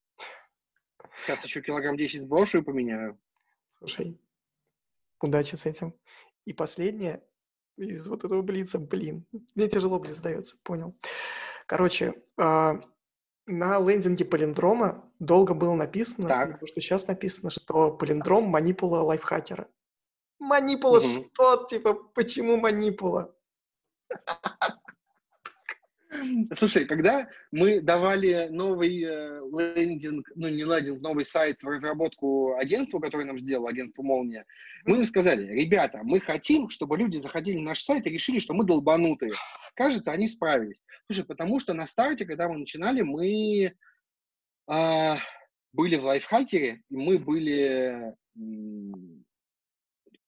Сейчас 1.24 1.44
еще 1.44 1.60
килограмм 1.62 1.96
10 1.96 2.22
сброшу 2.22 2.58
и 2.58 2.62
поменяю. 2.62 3.18
Слушай, 3.78 4.18
удачи 5.20 5.56
с 5.56 5.66
этим. 5.66 5.94
И 6.44 6.52
последнее 6.52 7.22
из 7.76 8.06
вот 8.08 8.24
этого 8.24 8.42
блица, 8.42 8.78
блин, 8.78 9.26
мне 9.54 9.68
тяжело 9.68 9.98
блиц 9.98 10.20
дается, 10.20 10.56
понял. 10.62 10.96
Короче, 11.66 12.14
а, 12.38 12.80
на 13.46 13.78
лендинге 13.78 14.24
Полиндрома 14.24 15.10
долго 15.18 15.54
было 15.54 15.74
написано, 15.74 16.28
Так. 16.28 16.52
потому 16.52 16.66
что 16.66 16.80
сейчас 16.80 17.06
написано, 17.06 17.50
что 17.50 17.90
Полиндром 17.92 18.44
манипула 18.44 19.00
лайфхакера. 19.00 19.68
Манипула 20.38 21.00
Мгм. 21.00 21.08
что? 21.32 21.64
Типа, 21.68 21.94
почему 21.94 22.56
манипула? 22.56 23.34
Слушай, 26.54 26.84
когда 26.84 27.28
мы 27.50 27.80
давали 27.80 28.48
новый 28.50 29.02
э, 29.02 29.40
лендинг, 29.76 30.30
ну 30.34 30.48
не 30.48 30.64
лендинг, 30.64 31.00
новый 31.00 31.24
сайт 31.24 31.62
в 31.62 31.68
разработку 31.68 32.56
агентству, 32.56 33.00
которое 33.00 33.24
нам 33.24 33.38
сделало, 33.38 33.70
агентство 33.70 34.02
«Молния», 34.02 34.44
мы 34.84 34.98
им 34.98 35.04
сказали, 35.04 35.46
ребята, 35.46 36.00
мы 36.02 36.20
хотим, 36.20 36.68
чтобы 36.70 36.98
люди 36.98 37.18
заходили 37.18 37.58
на 37.58 37.70
наш 37.70 37.82
сайт 37.82 38.06
и 38.06 38.10
решили, 38.10 38.38
что 38.38 38.54
мы 38.54 38.64
долбанутые. 38.64 39.32
Кажется, 39.74 40.12
они 40.12 40.28
справились. 40.28 40.82
Слушай, 41.06 41.24
потому 41.24 41.58
что 41.58 41.74
на 41.74 41.86
старте, 41.86 42.26
когда 42.26 42.48
мы 42.48 42.58
начинали, 42.58 43.00
мы 43.02 43.74
а, 44.66 45.18
были 45.72 45.96
в 45.96 46.04
лайфхакере, 46.04 46.82
и 46.88 46.96
мы 46.96 47.18
были 47.18 48.14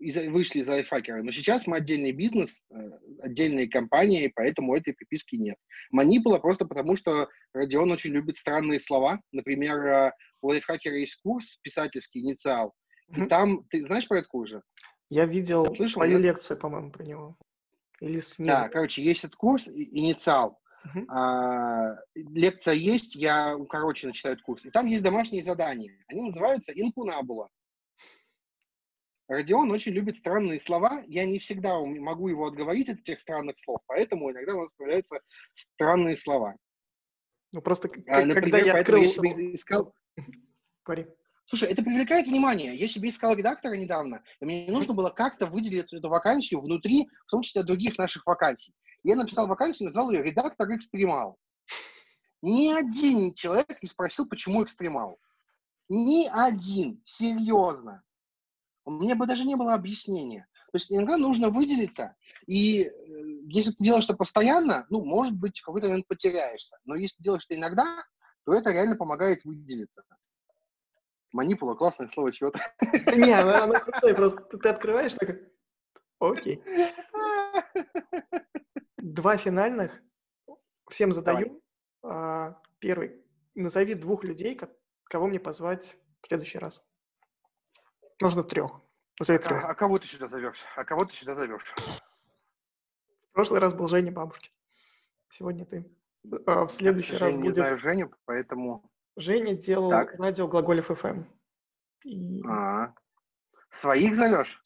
из- 0.06 0.28
вышли 0.28 0.60
из 0.60 0.68
лайфхакера. 0.68 1.22
Но 1.22 1.32
сейчас 1.32 1.66
мы 1.66 1.78
отдельный 1.78 2.12
бизнес, 2.12 2.62
э, 2.70 2.76
отдельные 3.22 3.68
компании, 3.68 4.32
поэтому 4.34 4.76
этой 4.76 4.94
приписки 4.94 5.36
нет. 5.36 5.56
Манипула 5.90 6.38
просто 6.38 6.66
потому, 6.66 6.96
что 6.96 7.28
Родион 7.52 7.90
очень 7.90 8.10
любит 8.12 8.36
странные 8.36 8.80
слова. 8.80 9.20
Например, 9.32 9.86
э, 9.86 10.12
у 10.42 10.48
лайфхакера 10.48 10.96
есть 10.96 11.20
курс 11.22 11.58
писательский 11.62 12.20
«Инициал». 12.20 12.74
И 13.16 13.26
там, 13.26 13.64
ты 13.70 13.82
знаешь 13.84 14.08
про 14.08 14.18
этот 14.18 14.28
курс 14.28 14.50
же? 14.50 14.62
Я 15.10 15.26
видел 15.26 15.64
Слышал, 15.76 16.00
твою 16.00 16.18
нет? 16.18 16.34
лекцию, 16.34 16.58
по-моему, 16.58 16.90
про 16.90 17.04
него. 17.04 17.36
Или 18.00 18.20
с 18.20 18.38
ним. 18.38 18.48
Да, 18.48 18.68
короче, 18.68 19.02
есть 19.02 19.20
этот 19.24 19.36
курс 19.36 19.68
«Инициал». 19.68 20.58
Мгм. 20.84 21.10
А, 21.10 21.96
лекция 22.14 22.74
есть, 22.74 23.14
я 23.16 23.56
укороченно 23.56 24.12
читаю 24.12 24.34
этот 24.34 24.44
курс. 24.44 24.64
И 24.64 24.70
там 24.70 24.86
есть 24.86 25.02
домашние 25.02 25.42
задания. 25.42 25.92
Они 26.08 26.22
называются 26.22 26.72
«Инкунабула». 26.72 27.48
Родион 29.28 29.70
очень 29.72 29.92
любит 29.92 30.16
странные 30.16 30.60
слова. 30.60 31.02
Я 31.08 31.24
не 31.24 31.38
всегда 31.38 31.78
могу 31.80 32.28
его 32.28 32.46
отговорить 32.46 32.88
от 32.88 33.00
этих 33.00 33.20
странных 33.20 33.56
слов, 33.64 33.80
поэтому 33.86 34.30
иногда 34.30 34.54
у 34.54 34.62
нас 34.62 34.72
появляются 34.76 35.20
странные 35.54 36.16
слова. 36.16 36.56
Ну, 37.52 37.60
просто 37.60 37.88
А, 37.88 37.90
к- 37.90 38.04
когда 38.04 38.34
например, 38.34 38.64
я 38.64 38.74
открыл... 38.74 39.02
я 39.02 39.08
себе 39.08 39.54
искал... 39.54 39.92
Говори. 40.84 41.06
Слушай, 41.48 41.70
это 41.70 41.82
привлекает 41.82 42.26
внимание. 42.26 42.76
Я 42.76 42.88
себе 42.88 43.08
искал 43.08 43.34
редактора 43.34 43.74
недавно, 43.74 44.22
и 44.40 44.44
мне 44.44 44.66
нужно 44.70 44.94
было 44.94 45.10
как-то 45.10 45.46
выделить 45.46 45.92
эту 45.92 46.08
вакансию 46.08 46.60
внутри, 46.60 47.08
в 47.26 47.30
том 47.30 47.42
числе 47.42 47.62
других 47.62 47.98
наших 47.98 48.26
вакансий. 48.26 48.74
Я 49.04 49.14
написал 49.14 49.46
вакансию, 49.46 49.86
назвал 49.86 50.10
ее 50.10 50.22
«Редактор 50.24 50.68
экстремал». 50.74 51.38
Ни 52.42 52.72
один 52.72 53.32
человек 53.34 53.80
не 53.82 53.88
спросил, 53.88 54.28
почему 54.28 54.62
экстремал. 54.62 55.18
Ни 55.88 56.26
один. 56.26 57.00
Серьезно. 57.04 58.02
Меня 58.86 59.16
бы 59.16 59.26
даже 59.26 59.44
не 59.44 59.56
было 59.56 59.74
объяснения. 59.74 60.46
То 60.72 60.78
есть 60.78 60.92
иногда 60.92 61.16
нужно 61.16 61.48
выделиться, 61.48 62.16
и 62.46 62.82
э, 62.82 62.90
если 63.48 63.70
ты 63.70 63.82
делаешь 63.82 64.04
это 64.04 64.16
постоянно, 64.16 64.86
ну, 64.90 65.04
может 65.04 65.38
быть, 65.38 65.58
в 65.60 65.64
какой-то 65.64 65.88
момент 65.88 66.06
потеряешься. 66.06 66.78
Но 66.84 66.94
если 66.96 67.22
делаешь 67.22 67.46
это 67.48 67.58
иногда, 67.58 68.04
то 68.44 68.52
это 68.52 68.72
реально 68.72 68.96
помогает 68.96 69.44
выделиться. 69.44 70.02
Манипула, 71.32 71.74
классное 71.74 72.08
слово, 72.08 72.32
чего-то. 72.32 72.58
Не, 73.16 73.32
оно, 73.32 73.78
крутое, 73.80 74.14
просто 74.14 74.40
ты, 74.42 74.68
открываешь, 74.68 75.14
так, 75.14 75.40
окей. 76.18 76.62
Два 78.98 79.36
финальных, 79.36 80.02
всем 80.90 81.12
задаю. 81.12 81.62
А, 82.02 82.60
первый, 82.78 83.24
назови 83.54 83.94
двух 83.94 84.24
людей, 84.24 84.54
ко- 84.54 84.74
кого 85.04 85.26
мне 85.26 85.40
позвать 85.40 85.96
в 86.22 86.26
следующий 86.28 86.58
раз. 86.58 86.82
Можно 88.20 88.42
трех. 88.42 88.80
Назови 89.18 89.38
трех. 89.38 89.64
А, 89.64 89.68
а 89.70 89.74
кого 89.74 89.98
ты 89.98 90.06
сюда 90.06 90.28
зовешь? 90.28 90.62
А 90.76 90.84
кого 90.84 91.04
ты 91.04 91.14
сюда 91.14 91.34
зовешь? 91.36 91.74
В 91.76 93.32
прошлый 93.32 93.60
раз 93.60 93.74
был 93.74 93.88
Женя 93.88 94.12
Бабушкин. 94.12 94.50
Сегодня 95.28 95.64
ты. 95.66 95.84
А, 96.46 96.66
в 96.66 96.70
Я, 96.70 96.76
следующий 96.76 97.12
раз 97.12 97.20
сожалению, 97.20 97.42
не 97.42 97.48
будет 97.48 97.56
знаю 97.56 97.78
Женю, 97.78 98.10
поэтому... 98.24 98.90
Женя 99.16 99.54
делал 99.54 99.90
Так. 99.90 100.14
радио 100.18 100.46
Глаголев 100.48 100.86
ФМ. 100.86 101.24
И 102.04 102.42
А, 102.46 102.94
своих 103.70 104.14
зовешь? 104.14 104.60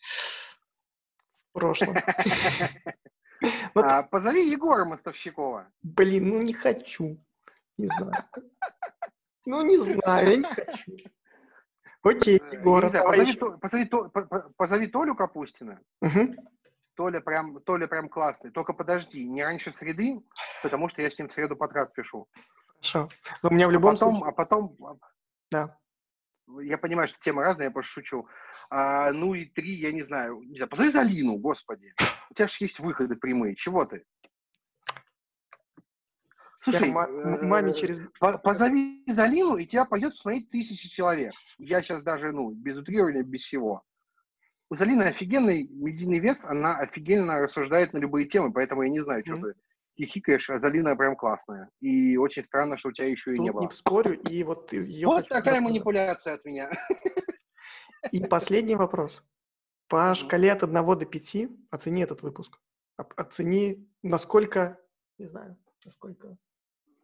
в 1.51 1.53
прошлом. 1.53 1.95
Вот, 3.75 3.87
А, 3.87 4.03
позови 4.03 4.51
Егора 4.51 4.85
Мостовщикова. 4.85 5.67
блин, 5.83 6.29
ну 6.29 6.43
не 6.43 6.53
хочу. 6.53 7.17
Не 7.79 7.87
знаю. 7.87 8.13
Ну 9.47 9.63
не 9.63 9.79
знаю, 9.79 10.29
я 10.31 10.37
не 10.37 10.45
хочу. 10.45 10.93
Окей, 12.03 12.39
Э, 12.41 12.55
Егор, 12.57 12.89
знаю, 12.89 13.05
давай 13.05 13.19
позови, 13.19 13.31
еще. 13.31 13.39
То- 13.41 13.59
позови 13.59 13.85
То- 13.87 14.09
по- 14.11 14.23
по- 14.27 14.51
позови 14.57 14.87
Толю 14.89 15.15
Капустина. 15.15 15.81
Толя 16.95 17.21
прям, 17.21 17.61
Толя 17.63 17.87
прям 17.87 18.09
классный. 18.09 18.51
Только 18.51 18.73
подожди, 18.73 19.27
не 19.27 19.43
раньше 19.45 19.73
среды, 19.73 20.21
потому 20.63 20.89
что 20.89 21.03
я 21.03 21.11
с 21.11 21.19
ним 21.19 21.29
в 21.29 21.33
среду 21.33 21.57
подкаст 21.57 21.95
пишу. 21.95 22.27
Хорошо. 22.67 23.09
Но 23.43 23.51
у 23.51 23.53
меня 23.53 23.67
в 23.67 23.71
А 23.71 23.73
любом 23.73 23.93
потом, 23.95 24.15
случае... 24.17 24.29
а 24.29 24.33
потом, 24.33 24.77
а, 24.85 24.95
Да. 25.51 25.79
я 26.63 26.77
понимаю, 26.79 27.09
что 27.09 27.19
темы 27.21 27.43
разные, 27.43 27.67
я 27.67 27.71
просто 27.71 27.93
шучу. 27.93 28.27
А, 28.71 29.13
ну 29.13 29.35
и 29.35 29.47
три, 29.47 29.75
я 29.81 29.93
не 29.93 30.03
знаю, 30.03 30.41
не 30.43 30.57
знаю, 30.57 30.69
позови 30.69 30.91
Залину, 30.91 31.37
господи. 31.37 31.95
У 32.31 32.35
тебя 32.35 32.49
же 32.49 32.57
есть 32.61 32.81
выходы 32.81 33.17
прямые, 33.17 33.55
чего 33.57 33.85
ты? 33.85 34.05
Слушай, 36.61 36.91
м- 36.91 37.49
маме 37.49 37.71
э, 37.71 37.75
через... 37.75 38.01
по- 38.19 38.39
позови 38.39 39.03
Залину, 39.07 39.57
и 39.57 39.67
тебя 39.67 39.85
пойдет 39.85 40.15
смотреть 40.17 40.51
тысячи 40.51 40.89
человек. 40.89 41.33
Я 41.59 41.83
сейчас 41.83 42.03
даже, 42.03 42.33
ну, 42.33 42.51
без 42.51 42.77
утрирования, 42.77 43.23
без 43.23 43.43
всего. 43.43 43.83
У 44.69 44.75
Залины 44.75 45.05
офигенный 45.05 45.67
медийный 45.69 46.19
вес, 46.21 46.45
она 46.45 46.75
офигенно 46.77 47.41
рассуждает 47.41 47.93
на 47.93 47.99
любые 47.99 48.27
темы, 48.29 48.53
поэтому 48.53 48.83
я 48.83 48.91
не 48.91 49.01
знаю, 49.01 49.25
что 49.27 49.37
Мгм. 49.37 49.53
ты 49.53 49.55
хихикаешь, 49.97 50.49
а 50.51 50.59
Залина 50.61 50.95
прям 50.97 51.17
классная. 51.17 51.71
И 51.81 52.17
очень 52.17 52.45
странно, 52.45 52.77
что 52.77 52.91
у 52.91 52.93
тебя 52.93 53.09
еще 53.09 53.35
и 53.35 53.39
не 53.39 53.49
Тут 53.49 53.57
было. 53.57 53.69
не 53.69 53.75
спорю, 53.75 54.21
и 54.21 54.43
вот 54.45 54.73
ее 54.73 55.07
Вот 55.07 55.29
такая 55.29 55.61
манипуляция 55.61 56.35
от 56.35 56.45
меня. 56.45 56.71
И 58.13 58.25
последний 58.27 58.77
вопрос. 58.77 59.23
По 59.89 60.15
шкале 60.15 60.53
от 60.53 60.63
1 60.63 60.75
до 60.75 61.07
5 61.07 61.37
оцени 61.71 62.03
этот 62.03 62.23
выпуск. 62.23 62.59
Оцени, 62.97 63.89
насколько, 64.03 64.79
не 65.19 65.27
знаю, 65.27 65.57
насколько... 65.85 66.37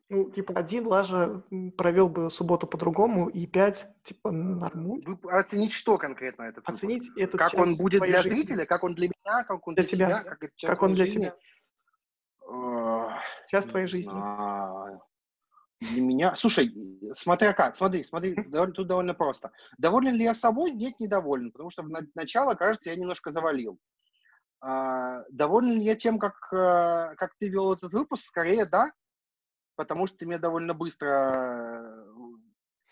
Ну, 0.09 0.31
типа, 0.31 0.55
один 0.55 0.87
Лажа 0.87 1.43
провел 1.77 2.09
бы 2.09 2.31
субботу 2.31 2.69
по-другому, 2.69 3.29
и 3.29 3.45
5, 3.47 3.89
типа, 4.05 4.31
нормуль. 4.31 5.03
Вы 5.05 5.19
оценить 5.33 5.73
что 5.73 5.99
конкретно 5.99 6.45
этот? 6.45 6.69
Оценить 6.69 7.11
этот 7.17 7.41
Как 7.41 7.55
он 7.55 7.77
будет 7.77 8.03
для 8.03 8.23
жизни. 8.23 8.37
зрителя, 8.37 8.67
как 8.67 8.85
он 8.85 8.95
для 8.95 9.09
меня, 9.09 9.43
как 9.45 9.67
он 9.67 9.75
Для 9.75 9.83
для, 9.83 9.91
тебя. 9.91 10.07
тебя, 10.21 10.31
как, 10.37 10.51
Как 10.65 10.83
он 10.83 10.93
для 10.93 11.07
жизни? 11.07 11.21
тебя. 11.25 11.37
Ох, 12.43 13.13
Час 13.49 13.65
не 13.65 13.71
твоей 13.73 13.87
жизни. 13.89 14.13
Для 15.81 16.01
меня... 16.01 16.37
Слушай, 16.37 16.73
смотря 17.13 17.53
как, 17.53 17.77
смотри, 17.77 18.05
смотри, 18.05 18.35
довольно- 18.35 18.73
тут 18.75 18.87
довольно 18.87 19.13
просто. 19.13 19.51
Доволен 19.77 20.15
ли 20.15 20.23
я 20.25 20.35
собой? 20.35 20.71
Нет, 20.71 20.99
недоволен, 21.01 21.51
потому 21.51 21.71
что 21.71 21.83
в 21.83 21.91
на- 21.91 22.07
начало, 22.15 22.55
кажется, 22.55 22.91
я 22.91 22.97
немножко 22.97 23.31
завалил. 23.33 23.79
А, 24.61 25.23
доволен 25.31 25.79
ли 25.81 25.85
я 25.85 25.97
тем, 25.97 26.19
как, 26.19 26.35
э, 26.53 27.15
как 27.17 27.35
ты 27.39 27.49
вел 27.49 27.73
этот 27.75 27.93
выпуск? 27.93 28.25
Скорее, 28.25 28.65
да, 28.65 28.91
потому 29.77 30.07
что 30.07 30.19
ты 30.19 30.27
меня 30.27 30.39
довольно 30.39 30.75
быстро 30.75 31.07
э, 31.09 32.07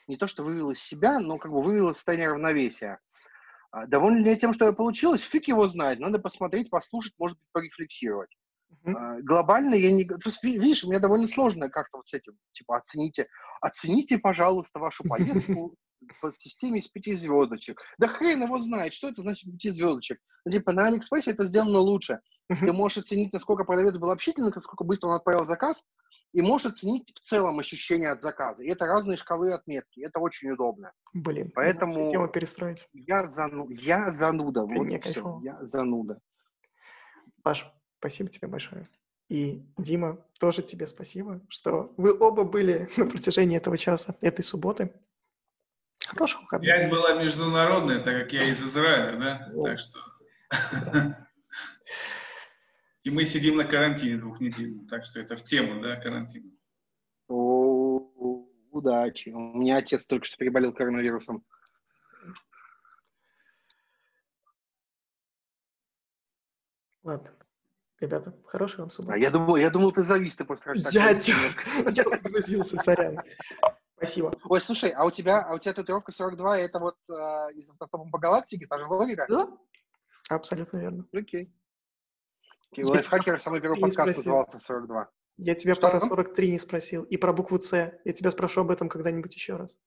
не 0.07 0.17
то 0.17 0.27
что 0.27 0.45
вывел 0.45 0.71
из 0.71 0.81
себя, 0.81 1.19
но 1.19 1.39
как 1.39 1.51
бы 1.51 1.63
вывел 1.63 1.91
из 1.91 1.97
состояния 1.97 2.29
равновесия. 2.29 3.01
А, 3.71 3.87
доволен 3.87 4.23
ли 4.23 4.31
я 4.31 4.37
тем, 4.37 4.53
что 4.53 4.73
получилось? 4.73 5.21
Фиг 5.21 5.49
его 5.49 5.67
знает. 5.69 5.99
Надо 5.99 6.19
посмотреть, 6.19 6.71
послушать, 6.71 7.15
может 7.19 7.39
быть, 7.39 7.49
порефлексировать. 7.53 8.31
Uh-huh. 8.85 9.21
Глобально 9.23 9.75
я 9.75 9.93
не... 9.93 10.09
видишь, 10.43 10.85
мне 10.85 11.01
довольно 11.01 11.27
сложно 11.29 11.69
как-то 11.69 11.99
вот 11.99 12.07
с 12.07 12.13
этим, 12.13 12.35
типа, 12.53 12.77
оцените, 12.77 13.29
оцените, 13.61 14.19
пожалуйста, 14.19 14.79
вашу 14.79 15.05
поездку 15.05 15.75
по 16.21 16.33
системе 16.37 16.81
из 16.81 16.89
пяти 16.89 17.15
звездочек. 17.15 17.81
Да 17.99 18.09
хрен 18.09 18.43
его 18.43 18.59
знает, 18.59 18.95
что 18.95 19.09
это 19.09 19.23
значит 19.23 19.51
пяти 19.51 19.71
звездочек. 19.71 20.21
Ну, 20.45 20.53
типа, 20.53 20.73
на 20.73 20.87
Алиэкспрессе 20.87 21.33
это 21.33 21.45
сделано 21.45 21.79
лучше. 21.79 22.21
Uh-huh. 22.53 22.61
Ты 22.61 22.73
можешь 22.73 22.99
оценить, 22.99 23.33
насколько 23.33 23.65
продавец 23.65 23.97
был 23.97 24.11
общительный, 24.11 24.53
насколько 24.55 24.85
быстро 24.85 25.09
он 25.09 25.15
отправил 25.15 25.47
заказ, 25.47 25.83
и 26.35 26.43
можешь 26.43 26.73
оценить 26.73 27.15
в 27.15 27.21
целом 27.21 27.61
ощущение 27.61 28.11
от 28.11 28.21
заказа. 28.21 28.65
И 28.65 28.69
это 28.69 28.87
разные 28.87 29.17
шкалы 29.17 29.53
отметки. 29.53 30.01
Это 30.01 30.19
очень 30.19 30.51
удобно. 30.51 30.93
Блин, 31.13 31.53
поэтому 31.55 31.93
систему 31.93 32.27
перестроить. 32.27 32.89
Я, 32.93 33.25
зану... 33.25 33.71
я 33.71 34.09
зануда. 34.11 34.63
Вот 34.63 34.85
не 34.85 34.99
все. 34.99 35.41
Я 35.45 35.65
зануда. 35.65 36.19
Паш, 37.45 37.65
спасибо 38.01 38.31
тебе 38.31 38.49
большое. 38.49 38.89
И 39.29 39.65
Дима, 39.79 40.19
тоже 40.41 40.63
тебе 40.63 40.89
спасибо, 40.89 41.41
что 41.49 41.95
вы 41.97 42.19
оба 42.19 42.43
были 42.43 42.91
на 42.97 43.07
протяжении 43.07 43.57
этого 43.57 43.79
часа, 43.79 44.17
этой 44.21 44.43
субботы. 44.43 44.93
Хороших 46.05 46.43
выходных. 46.43 46.69
Связь 46.69 46.91
была 46.91 47.13
международная, 47.15 48.01
так 48.01 48.23
как 48.23 48.33
я 48.33 48.43
из 48.51 48.61
Израиля, 48.61 49.17
да? 49.19 49.49
О. 49.55 49.69
Так 49.69 49.79
что... 49.79 50.01
И 53.05 53.11
мы 53.11 53.25
сидим 53.25 53.57
на 53.57 53.65
карантине 53.65 54.17
двухнедельном, 54.17 54.87
так 54.87 55.05
что 55.05 55.21
это 55.21 55.37
в 55.37 55.45
тему, 55.45 55.81
да, 55.83 55.97
карантина. 55.97 56.51
О, 57.29 58.49
удачи. 58.71 59.29
У 59.29 59.39
меня 59.39 59.77
отец 59.77 60.07
только 60.07 60.25
что 60.25 60.39
переболел 60.39 60.73
коронавирусом. 60.73 61.45
Ладно. 67.03 67.31
Ребята, 68.01 68.35
хорошей 68.47 68.81
вам 68.81 68.91
субботы. 68.91 69.15
А 69.15 69.19
я 69.19 69.31
думал, 69.31 69.57
я 69.57 69.71
думал, 69.71 69.93
ты 69.93 70.01
завис, 70.01 70.35
ты 70.37 70.45
просто 70.47 70.73
Я, 70.91 71.11
я 71.11 72.05
загрузился, 72.05 72.79
сорян. 72.79 73.19
Спасибо. 73.97 74.33
Ой, 74.45 74.61
слушай, 74.63 74.91
а 74.91 75.05
у 75.05 75.11
тебя, 75.11 75.43
а 75.43 75.55
у 75.55 75.59
тебя 75.59 75.75
татуировка 75.75 76.11
42, 76.11 76.59
это 76.59 76.79
вот 76.79 76.97
э, 77.09 77.13
из 77.55 77.69
автостопом 77.71 78.11
по 78.11 78.19
галактике, 78.19 78.67
та 78.67 78.79
же 78.79 78.87
логика? 78.87 79.27
Да, 79.29 79.49
абсолютно 80.29 80.79
верно. 80.79 81.07
Окей. 81.13 81.55
Okay. 82.77 82.85
Лайфхакер, 82.85 83.41
самый 83.41 83.61
первый 83.61 83.81
подкаст 83.81 84.17
назывался 84.17 84.59
42. 84.59 85.09
Я 85.37 85.55
тебя 85.55 85.75
Что? 85.75 85.91
про 85.91 86.01
43 86.01 86.51
не 86.51 86.59
спросил. 86.59 87.05
И 87.05 87.17
про 87.17 87.33
букву 87.33 87.61
С. 87.63 87.73
Я 88.05 88.13
тебя 88.13 88.31
спрошу 88.33 88.63
об 88.63 88.71
этом 88.71 88.89
когда-нибудь 88.89 89.35
еще 89.35 89.57
раз. 89.57 89.79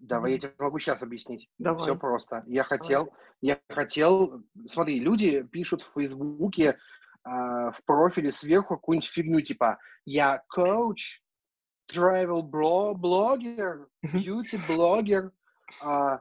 Давай, 0.00 0.32
я 0.32 0.38
тебе 0.38 0.52
могу 0.58 0.78
сейчас 0.78 1.02
объяснить. 1.02 1.48
Давай. 1.58 1.82
Все 1.82 1.96
просто. 1.96 2.44
Я 2.46 2.62
хотел, 2.62 3.06
Давай. 3.06 3.20
я 3.40 3.60
хотел, 3.68 4.44
смотри, 4.68 5.00
люди 5.00 5.42
пишут 5.42 5.82
в 5.82 5.92
Фейсбуке 5.94 6.78
э, 7.24 7.28
в 7.28 7.76
профиле 7.86 8.30
сверху 8.30 8.76
какую-нибудь 8.76 9.08
фигню, 9.08 9.40
типа, 9.40 9.78
я 10.04 10.42
коуч, 10.48 11.22
travel 11.92 12.42
блогер, 12.42 13.88
beauty 14.04 14.60
блогер, 14.68 15.32
э, 15.84 16.18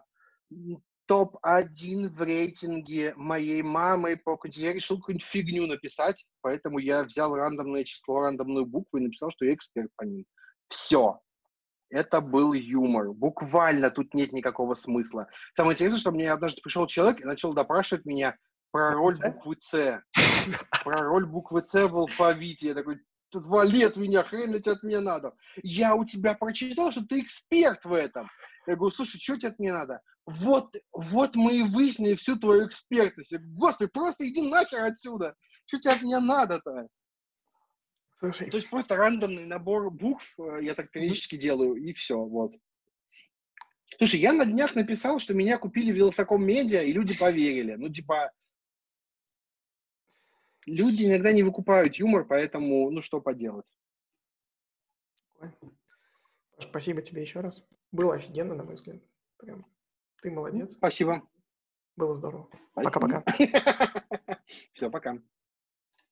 топ-1 1.08 2.10
в 2.10 2.22
рейтинге 2.22 3.14
моей 3.16 3.62
мамы 3.62 4.18
по 4.18 4.40
Я 4.46 4.74
решил 4.74 4.98
какую-нибудь 4.98 5.28
фигню 5.28 5.68
написать, 5.68 6.26
поэтому 6.42 6.80
я 6.80 7.04
взял 7.04 7.36
рандомное 7.36 7.84
число, 7.84 8.22
рандомную 8.22 8.66
букву 8.66 8.98
и 8.98 9.02
написал, 9.02 9.32
что 9.32 9.46
я 9.46 9.54
эксперт 9.54 9.90
по 9.96 10.04
ним. 10.04 10.26
Все. 10.68 11.20
Это 11.90 12.22
был 12.22 12.54
юмор. 12.54 13.12
Буквально 13.12 13.92
тут 13.92 14.14
нет 14.14 14.32
никакого 14.32 14.76
смысла. 14.76 15.28
Самое 15.56 15.74
интересное, 15.74 16.00
что 16.00 16.12
мне 16.12 16.32
однажды 16.32 16.62
пришел 16.62 16.88
человек 16.88 17.20
и 17.22 17.28
начал 17.28 17.54
допрашивать 17.54 18.06
меня 18.06 18.38
про 18.72 18.94
роль 18.94 19.18
буквы 19.18 19.58
«С». 19.60 20.02
Про 20.84 21.02
роль 21.02 21.26
буквы 21.26 21.64
«С» 21.66 21.74
в 21.74 21.98
алфавите. 21.98 22.70
Я 22.70 22.74
такой, 22.74 23.02
отвали 23.34 23.84
от 23.84 23.98
меня, 23.98 24.24
хрен 24.24 24.60
тебе 24.62 24.72
от 24.72 24.84
меня 24.84 25.02
надо. 25.02 25.34
Я 25.62 25.96
у 25.96 26.06
тебя 26.06 26.34
прочитал, 26.36 26.92
что 26.92 27.06
ты 27.06 27.20
эксперт 27.20 27.84
в 27.84 27.94
этом. 27.94 28.30
Я 28.68 28.76
говорю, 28.76 28.94
слушай, 28.94 29.20
что 29.20 29.38
тебе 29.38 29.50
от 29.50 29.60
меня 29.60 29.74
надо? 29.74 30.02
Вот, 30.26 30.76
вот 30.94 31.36
мы 31.36 31.58
и 31.58 31.64
выяснили 31.64 32.16
всю 32.16 32.38
твою 32.38 32.68
экспертность. 32.68 33.32
Я 33.32 33.40
говорю, 33.40 33.56
Господи, 33.58 33.90
просто 33.90 34.28
иди 34.28 34.42
нахер 34.48 34.84
отсюда. 34.84 35.36
Что 35.66 35.80
тебе 35.80 35.94
от 35.94 36.02
меня 36.02 36.20
надо-то? 36.20 36.88
Слушай. 38.16 38.52
То 38.52 38.58
есть 38.58 38.70
просто 38.70 38.96
рандомный 38.96 39.46
набор 39.46 39.90
букв 39.90 40.32
э, 40.38 40.60
я 40.62 40.76
так 40.76 40.92
периодически 40.92 41.38
делаю, 41.38 41.76
и 41.76 41.92
все, 41.94 42.18
вот. 42.18 42.54
Слушай, 43.98 44.20
я 44.20 44.32
на 44.32 44.46
днях 44.46 44.76
написал, 44.76 45.20
что 45.20 45.34
меня 45.34 45.58
купили 45.58 45.92
в 45.92 45.96
Велосаком 45.96 46.46
Медиа, 46.46 46.84
и 46.84 46.94
люди 46.94 47.18
поверили. 47.18 47.76
Ну, 47.76 47.90
типа, 47.90 48.32
люди 50.68 51.06
иногда 51.06 51.32
не 51.32 51.42
выкупают 51.42 51.96
юмор, 51.96 52.26
поэтому, 52.26 52.92
ну, 52.92 53.02
что 53.02 53.22
поделать. 53.22 53.66
Спасибо 56.70 57.02
тебе 57.02 57.22
еще 57.22 57.42
раз. 57.42 57.68
Было 57.92 58.16
офигенно, 58.16 58.56
на 58.56 58.64
мой 58.64 58.76
взгляд. 58.76 59.02
Прям. 59.38 59.66
Ты 60.22 60.32
молодец. 60.32 60.74
Спасибо. 60.74 61.28
Было 61.96 62.16
здорово. 62.16 62.50
Пока-пока. 62.74 63.24
Все, 64.74 64.90
пока. 64.90 65.18